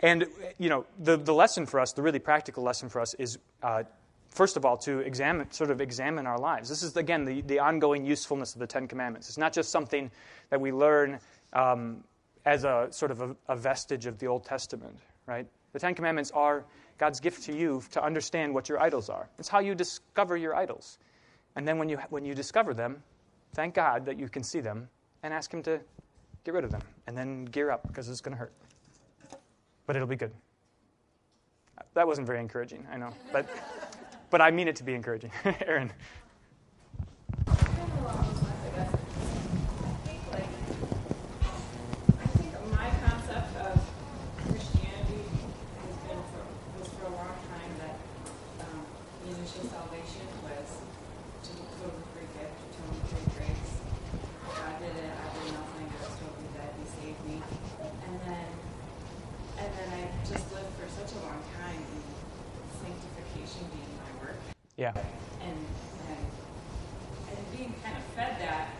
and, 0.00 0.26
you 0.58 0.68
know, 0.68 0.84
the, 1.00 1.16
the 1.16 1.34
lesson 1.34 1.66
for 1.66 1.80
us, 1.80 1.92
the 1.92 2.02
really 2.02 2.18
practical 2.18 2.62
lesson 2.62 2.88
for 2.88 3.00
us 3.00 3.14
is, 3.14 3.38
uh, 3.62 3.82
first 4.28 4.56
of 4.56 4.64
all, 4.64 4.76
to 4.76 5.00
examine, 5.00 5.50
sort 5.50 5.70
of 5.70 5.80
examine 5.80 6.26
our 6.26 6.38
lives. 6.38 6.68
This 6.68 6.82
is, 6.82 6.96
again, 6.96 7.24
the, 7.24 7.40
the 7.40 7.58
ongoing 7.58 8.04
usefulness 8.04 8.52
of 8.52 8.60
the 8.60 8.66
Ten 8.66 8.86
Commandments. 8.86 9.28
It's 9.28 9.38
not 9.38 9.52
just 9.52 9.70
something 9.70 10.10
that 10.50 10.60
we 10.60 10.72
learn 10.72 11.18
um, 11.54 12.04
as 12.44 12.64
a 12.64 12.88
sort 12.90 13.10
of 13.10 13.22
a, 13.22 13.36
a 13.48 13.56
vestige 13.56 14.06
of 14.06 14.18
the 14.18 14.26
Old 14.26 14.44
Testament, 14.44 14.96
right? 15.26 15.46
The 15.72 15.78
Ten 15.80 15.94
Commandments 15.94 16.30
are 16.30 16.64
God's 16.98 17.18
gift 17.18 17.44
to 17.44 17.56
you 17.56 17.82
to 17.92 18.04
understand 18.04 18.54
what 18.54 18.68
your 18.68 18.80
idols 18.80 19.08
are. 19.08 19.28
It's 19.38 19.48
how 19.48 19.60
you 19.60 19.74
discover 19.74 20.36
your 20.36 20.54
idols. 20.54 20.98
And 21.56 21.66
then 21.66 21.78
when 21.78 21.88
you, 21.88 21.98
when 22.10 22.24
you 22.24 22.34
discover 22.34 22.74
them, 22.74 23.02
thank 23.54 23.74
God 23.74 24.04
that 24.06 24.18
you 24.18 24.28
can 24.28 24.42
see 24.42 24.60
them 24.60 24.88
and 25.22 25.34
ask 25.34 25.52
Him 25.52 25.62
to 25.64 25.80
get 26.44 26.54
rid 26.54 26.64
of 26.64 26.70
them. 26.70 26.82
And 27.06 27.16
then 27.16 27.44
gear 27.46 27.70
up 27.70 27.86
because 27.86 28.08
it's 28.08 28.20
going 28.20 28.36
to 28.36 28.38
hurt 28.38 28.52
but 29.88 29.96
it'll 29.96 30.06
be 30.06 30.16
good. 30.16 30.32
That 31.94 32.06
wasn't 32.06 32.26
very 32.26 32.40
encouraging, 32.40 32.86
I 32.92 32.98
know, 32.98 33.12
but, 33.32 33.48
but 34.30 34.40
I 34.40 34.52
mean 34.52 34.68
it 34.68 34.76
to 34.76 34.84
be 34.84 34.94
encouraging. 34.94 35.32
Aaron. 35.66 35.90
Yeah. 64.78 64.94
And, 65.42 65.58
and, 66.06 66.22
and 67.34 67.38
being 67.50 67.74
kind 67.82 67.98
of 67.98 68.04
fed 68.14 68.38
that 68.38 68.70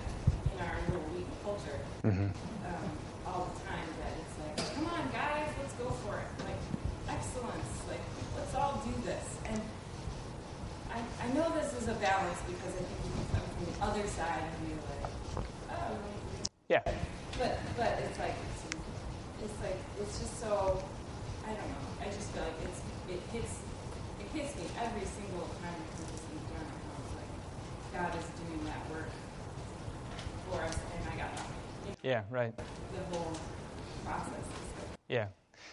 in 0.55 0.63
our 0.63 0.79
little 0.87 1.03
weak 1.11 1.27
culture 1.43 1.75
mm-hmm. 2.07 2.31
um, 2.71 2.87
all 3.27 3.51
the 3.51 3.59
time 3.67 3.83
that 3.99 4.15
it's 4.15 4.37
like, 4.39 4.75
come 4.79 4.87
on, 4.87 5.11
guys, 5.11 5.51
let's 5.59 5.75
go 5.75 5.91
for 6.07 6.23
it. 6.23 6.31
Like, 6.47 6.63
excellence. 7.11 7.83
Like, 7.91 7.99
let's 8.37 8.55
all 8.55 8.81
do 8.87 8.95
this. 9.03 9.27
And 9.51 9.61
I, 10.95 11.03
I 11.03 11.33
know 11.35 11.51
this 11.59 11.75
is 11.75 11.89
a 11.89 11.99
balance 11.99 12.39
because 12.47 12.79
I 12.79 12.83
think 12.87 13.03
you 13.03 13.13
can 13.19 13.27
come 13.35 13.47
from 13.51 13.65
the 13.67 13.77
other 13.83 14.07
side 14.07 14.47
and 14.47 14.69
be 14.71 14.79
like, 14.79 15.45
oh. 15.75 15.99
Yeah. 16.69 16.83
But, 17.43 17.59
but 17.77 17.99
it's 18.07 18.19
like, 18.21 18.39
it's 19.43 19.61
like 19.63 19.79
it's 20.01 20.19
just 20.19 20.41
so 20.41 20.83
I 21.47 21.55
don't 21.55 21.69
know. 21.71 21.89
I 22.03 22.07
just 22.07 22.31
feel 22.35 22.43
like 22.43 22.59
it's 22.67 22.81
it 23.09 23.23
hits 23.33 23.63
it 24.21 24.27
hits 24.37 24.55
me 24.57 24.67
every 24.83 25.07
single 25.07 25.49
time 25.63 25.79
it 25.79 25.91
comes 25.97 26.21
to 26.21 26.35
done. 26.53 26.69
How 26.69 26.99
it's 27.01 27.15
like 27.17 27.33
God 27.95 28.13
is 28.19 28.29
doing 28.37 28.63
that 28.67 28.83
work 28.91 29.11
for 30.51 30.61
us, 30.63 30.77
and 30.77 31.03
I 31.09 31.17
got 31.17 31.31
nothing. 31.33 31.63
You 31.87 31.91
know, 31.91 31.98
Yeah, 32.09 32.23
right. 32.31 32.57
the 32.57 33.19
whole 33.19 33.33
process. 34.03 34.47
Yeah. 35.11 35.27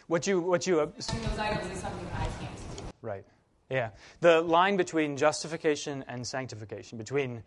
What 0.07 0.27
you, 0.27 0.41
what 0.41 0.67
you, 0.67 0.81
uh, 0.81 0.87
doing 0.87 1.23
those 1.23 1.39
items 1.39 1.71
is 1.71 1.79
something 1.79 2.05
I 2.13 2.25
can't 2.25 2.77
do. 2.77 2.83
right. 3.01 3.23
Yeah. 3.69 3.91
The 4.19 4.41
line 4.41 4.75
between 4.75 5.15
justification 5.15 6.03
and 6.09 6.27
sanctification, 6.27 6.97
between, 6.97 7.41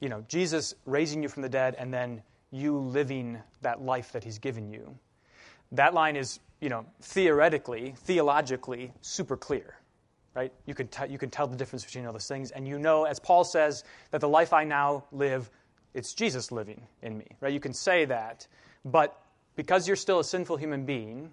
you 0.00 0.08
know, 0.08 0.24
Jesus 0.26 0.74
raising 0.86 1.22
you 1.22 1.28
from 1.28 1.42
the 1.42 1.50
dead 1.50 1.76
and 1.78 1.92
then 1.92 2.22
you 2.50 2.78
living 2.78 3.42
that 3.60 3.82
life 3.82 4.10
that 4.12 4.24
he's 4.24 4.38
given 4.38 4.70
you, 4.70 4.98
that 5.72 5.92
line 5.92 6.16
is, 6.16 6.40
you 6.62 6.70
know, 6.70 6.86
theoretically, 7.02 7.94
theologically, 7.98 8.90
super 9.02 9.36
clear, 9.36 9.76
right? 10.34 10.50
You 10.64 10.74
can, 10.74 10.88
t- 10.88 11.08
you 11.10 11.18
can 11.18 11.28
tell 11.28 11.46
the 11.46 11.56
difference 11.56 11.84
between 11.84 12.06
all 12.06 12.12
those 12.14 12.26
things, 12.26 12.52
and 12.52 12.66
you 12.66 12.78
know, 12.78 13.04
as 13.04 13.20
Paul 13.20 13.44
says, 13.44 13.84
that 14.12 14.22
the 14.22 14.28
life 14.30 14.54
I 14.54 14.64
now 14.64 15.04
live, 15.12 15.50
it's 15.94 16.12
Jesus 16.12 16.52
living 16.52 16.82
in 17.02 17.16
me, 17.16 17.26
right? 17.40 17.52
You 17.52 17.60
can 17.60 17.72
say 17.72 18.04
that, 18.06 18.46
but 18.84 19.20
because 19.56 19.86
you're 19.86 19.96
still 19.96 20.20
a 20.20 20.24
sinful 20.24 20.56
human 20.56 20.84
being, 20.84 21.30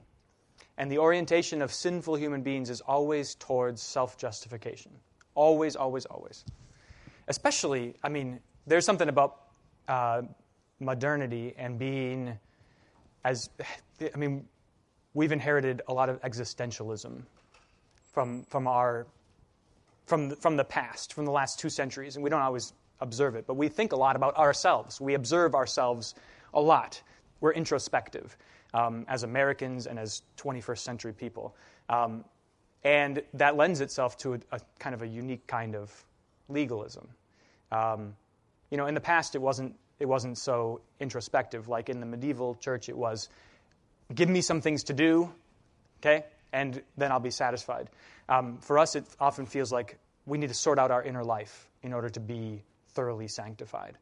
and 0.78 0.90
the 0.90 1.00
orientation 1.00 1.62
of 1.62 1.74
sinful 1.74 2.16
human 2.16 2.42
beings 2.42 2.70
is 2.70 2.82
always 2.82 3.36
towards 3.36 3.82
self 3.82 4.18
justification. 4.18 4.92
Always, 5.36 5.76
always, 5.76 6.06
always. 6.06 6.46
Especially, 7.28 7.96
I 8.04 8.10
mean, 8.10 8.40
there's 8.68 8.86
something 8.86 9.10
about 9.10 9.38
uh, 9.88 10.22
modernity 10.80 11.54
and 11.58 11.78
being 11.78 12.38
as, 13.24 13.50
I 14.14 14.18
mean, 14.18 14.48
we've 15.14 15.32
inherited 15.32 15.82
a 15.88 15.94
lot 15.94 16.10
of 16.10 16.22
existentialism 16.22 17.22
from, 18.14 18.44
from 18.46 18.68
our 18.68 19.08
from 20.06 20.36
from 20.36 20.58
the 20.58 20.64
past, 20.66 21.14
from 21.14 21.24
the 21.24 21.32
last 21.32 21.58
two 21.58 21.70
centuries, 21.70 22.16
and 22.18 22.24
we 22.24 22.30
don't 22.30 22.42
always 22.42 22.74
observe 23.02 23.36
it, 23.36 23.46
but 23.48 23.56
we 23.56 23.68
think 23.68 23.92
a 23.92 23.96
lot 23.96 24.16
about 24.16 24.38
ourselves. 24.38 25.02
We 25.02 25.14
observe 25.16 25.56
ourselves 25.56 26.16
a 26.54 26.62
lot. 26.62 27.02
We're 27.40 27.54
introspective 27.54 28.38
um, 28.74 29.06
as 29.08 29.24
Americans 29.24 29.88
and 29.88 30.00
as 30.00 30.22
21st 30.38 30.80
century 30.80 31.14
people. 31.14 31.56
Um, 31.90 32.24
and 32.84 33.22
that 33.34 33.58
lends 33.58 33.82
itself 33.82 34.18
to 34.20 34.36
a, 34.36 34.40
a, 34.54 34.60
kind 34.80 34.96
of 34.96 35.02
a 35.02 35.08
unique 35.08 35.46
kind 35.48 35.76
of 35.76 35.92
legalism. 36.50 37.08
Um, 37.72 38.16
you 38.70 38.78
know, 38.78 38.88
in 38.88 38.94
the 38.94 39.02
past, 39.02 39.36
it 39.36 39.42
wasn't, 39.42 39.76
it 40.00 40.06
wasn't 40.06 40.38
so 40.38 40.82
introspective. 41.00 41.68
Like 41.68 41.90
in 41.90 42.00
the 42.00 42.06
medieval 42.06 42.56
church, 42.56 42.90
it 42.90 42.98
was 42.98 43.30
give 44.14 44.30
me 44.30 44.42
some 44.42 44.62
things 44.62 44.86
to 44.86 44.94
do, 44.94 45.32
okay, 46.00 46.26
and 46.52 46.82
then 46.98 47.12
I'll 47.12 47.20
be 47.20 47.32
satisfied. 47.32 47.90
Um, 48.28 48.58
for 48.60 48.80
us, 48.80 48.96
it 48.96 49.06
often 49.20 49.46
feels 49.46 49.72
like 49.72 49.98
we 50.26 50.38
need 50.38 50.50
to 50.50 50.56
sort 50.56 50.80
out 50.80 50.92
our 50.92 51.04
inner 51.04 51.24
life 51.24 51.68
in 51.84 51.94
order 51.94 52.10
to 52.10 52.20
be 52.20 52.64
thoroughly 52.94 53.28
sanctified. 53.28 53.98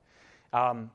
Um, 0.53 0.91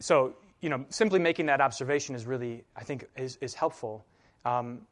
so, 0.00 0.34
you 0.60 0.68
know, 0.68 0.84
simply 0.90 1.18
making 1.18 1.46
that 1.46 1.60
observation 1.60 2.14
is 2.14 2.26
really, 2.26 2.64
I 2.76 2.82
think, 2.82 3.06
is, 3.16 3.38
is 3.40 3.54
helpful. 3.54 4.04
Um, 4.44 4.82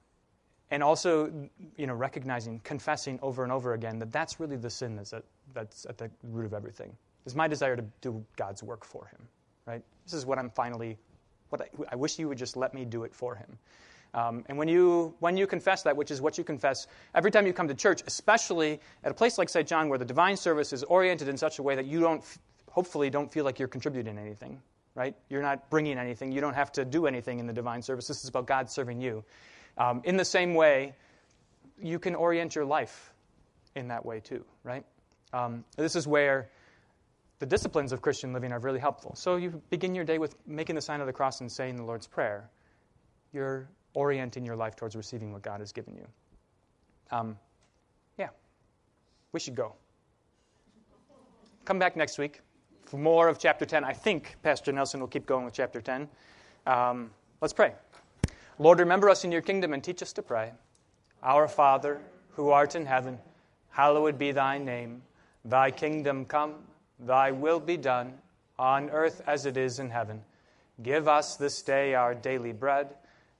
and 0.70 0.82
also, 0.82 1.32
you 1.76 1.86
know, 1.86 1.94
recognizing, 1.94 2.60
confessing 2.64 3.18
over 3.22 3.42
and 3.42 3.52
over 3.52 3.74
again 3.74 3.98
that 4.00 4.12
that's 4.12 4.40
really 4.40 4.56
the 4.56 4.70
sin 4.70 4.96
that's 4.96 5.12
at, 5.12 5.24
that's 5.54 5.86
at 5.86 5.98
the 5.98 6.10
root 6.24 6.46
of 6.46 6.54
everything. 6.54 6.96
Is 7.24 7.34
my 7.34 7.48
desire 7.48 7.76
to 7.76 7.84
do 8.00 8.24
God's 8.36 8.62
work 8.62 8.84
for 8.84 9.06
Him, 9.06 9.28
right? 9.66 9.82
This 10.04 10.14
is 10.14 10.26
what 10.26 10.38
I'm 10.38 10.50
finally, 10.50 10.96
what 11.50 11.60
I, 11.60 11.68
I 11.90 11.96
wish 11.96 12.18
you 12.18 12.28
would 12.28 12.38
just 12.38 12.56
let 12.56 12.74
me 12.74 12.84
do 12.84 13.04
it 13.04 13.14
for 13.14 13.34
Him. 13.34 13.58
Um, 14.16 14.44
and 14.48 14.56
when 14.56 14.66
you, 14.66 15.14
when 15.20 15.36
you 15.36 15.46
confess 15.46 15.82
that, 15.82 15.94
which 15.94 16.10
is 16.10 16.22
what 16.22 16.38
you 16.38 16.42
confess 16.42 16.86
every 17.14 17.30
time 17.30 17.46
you 17.46 17.52
come 17.52 17.68
to 17.68 17.74
church, 17.74 18.02
especially 18.06 18.80
at 19.04 19.10
a 19.10 19.14
place 19.14 19.36
like 19.36 19.50
St. 19.50 19.68
John 19.68 19.90
where 19.90 19.98
the 19.98 20.06
divine 20.06 20.38
service 20.38 20.72
is 20.72 20.82
oriented 20.82 21.28
in 21.28 21.36
such 21.36 21.58
a 21.58 21.62
way 21.62 21.74
that 21.74 21.84
you 21.84 22.00
don't, 22.00 22.24
hopefully, 22.70 23.10
don't 23.10 23.30
feel 23.30 23.44
like 23.44 23.58
you're 23.58 23.68
contributing 23.68 24.16
anything, 24.16 24.62
right? 24.94 25.14
You're 25.28 25.42
not 25.42 25.68
bringing 25.68 25.98
anything. 25.98 26.32
You 26.32 26.40
don't 26.40 26.54
have 26.54 26.72
to 26.72 26.84
do 26.86 27.06
anything 27.06 27.40
in 27.40 27.46
the 27.46 27.52
divine 27.52 27.82
service. 27.82 28.08
This 28.08 28.24
is 28.24 28.30
about 28.30 28.46
God 28.46 28.70
serving 28.70 29.02
you. 29.02 29.22
Um, 29.76 30.00
in 30.04 30.16
the 30.16 30.24
same 30.24 30.54
way, 30.54 30.94
you 31.78 31.98
can 31.98 32.14
orient 32.14 32.54
your 32.54 32.64
life 32.64 33.12
in 33.74 33.88
that 33.88 34.06
way 34.06 34.20
too, 34.20 34.46
right? 34.64 34.86
Um, 35.34 35.62
this 35.76 35.94
is 35.94 36.08
where 36.08 36.48
the 37.38 37.44
disciplines 37.44 37.92
of 37.92 38.00
Christian 38.00 38.32
living 38.32 38.50
are 38.50 38.60
really 38.60 38.80
helpful. 38.80 39.14
So 39.14 39.36
you 39.36 39.60
begin 39.68 39.94
your 39.94 40.06
day 40.06 40.16
with 40.16 40.34
making 40.46 40.76
the 40.76 40.80
sign 40.80 41.02
of 41.02 41.06
the 41.06 41.12
cross 41.12 41.42
and 41.42 41.52
saying 41.52 41.76
the 41.76 41.84
Lord's 41.84 42.06
Prayer. 42.06 42.48
You're 43.34 43.68
orienting 43.96 44.44
your 44.44 44.54
life 44.54 44.76
towards 44.76 44.94
receiving 44.94 45.32
what 45.32 45.40
God 45.40 45.58
has 45.60 45.72
given 45.72 45.96
you. 45.96 46.06
Um, 47.10 47.36
yeah, 48.18 48.28
we 49.32 49.40
should 49.40 49.56
go. 49.56 49.72
Come 51.64 51.78
back 51.78 51.96
next 51.96 52.18
week 52.18 52.40
for 52.84 52.98
more 52.98 53.26
of 53.26 53.38
chapter 53.38 53.64
10. 53.64 53.84
I 53.84 53.94
think 53.94 54.36
Pastor 54.42 54.70
Nelson 54.70 55.00
will 55.00 55.08
keep 55.08 55.24
going 55.24 55.46
with 55.46 55.54
chapter 55.54 55.80
10. 55.80 56.08
Um, 56.66 57.10
let's 57.40 57.54
pray. 57.54 57.72
Lord, 58.58 58.80
remember 58.80 59.08
us 59.08 59.24
in 59.24 59.32
your 59.32 59.40
kingdom 59.40 59.72
and 59.72 59.82
teach 59.82 60.02
us 60.02 60.12
to 60.12 60.22
pray. 60.22 60.52
Our 61.22 61.48
Father, 61.48 62.00
who 62.32 62.50
art 62.50 62.74
in 62.74 62.84
heaven, 62.84 63.18
hallowed 63.70 64.18
be 64.18 64.30
thy 64.30 64.58
name. 64.58 65.02
Thy 65.46 65.70
kingdom 65.70 66.26
come, 66.26 66.54
thy 67.00 67.30
will 67.30 67.60
be 67.60 67.78
done, 67.78 68.12
on 68.58 68.90
earth 68.90 69.22
as 69.26 69.46
it 69.46 69.56
is 69.56 69.78
in 69.78 69.88
heaven. 69.88 70.22
Give 70.82 71.08
us 71.08 71.36
this 71.36 71.62
day 71.62 71.94
our 71.94 72.14
daily 72.14 72.52
bread, 72.52 72.94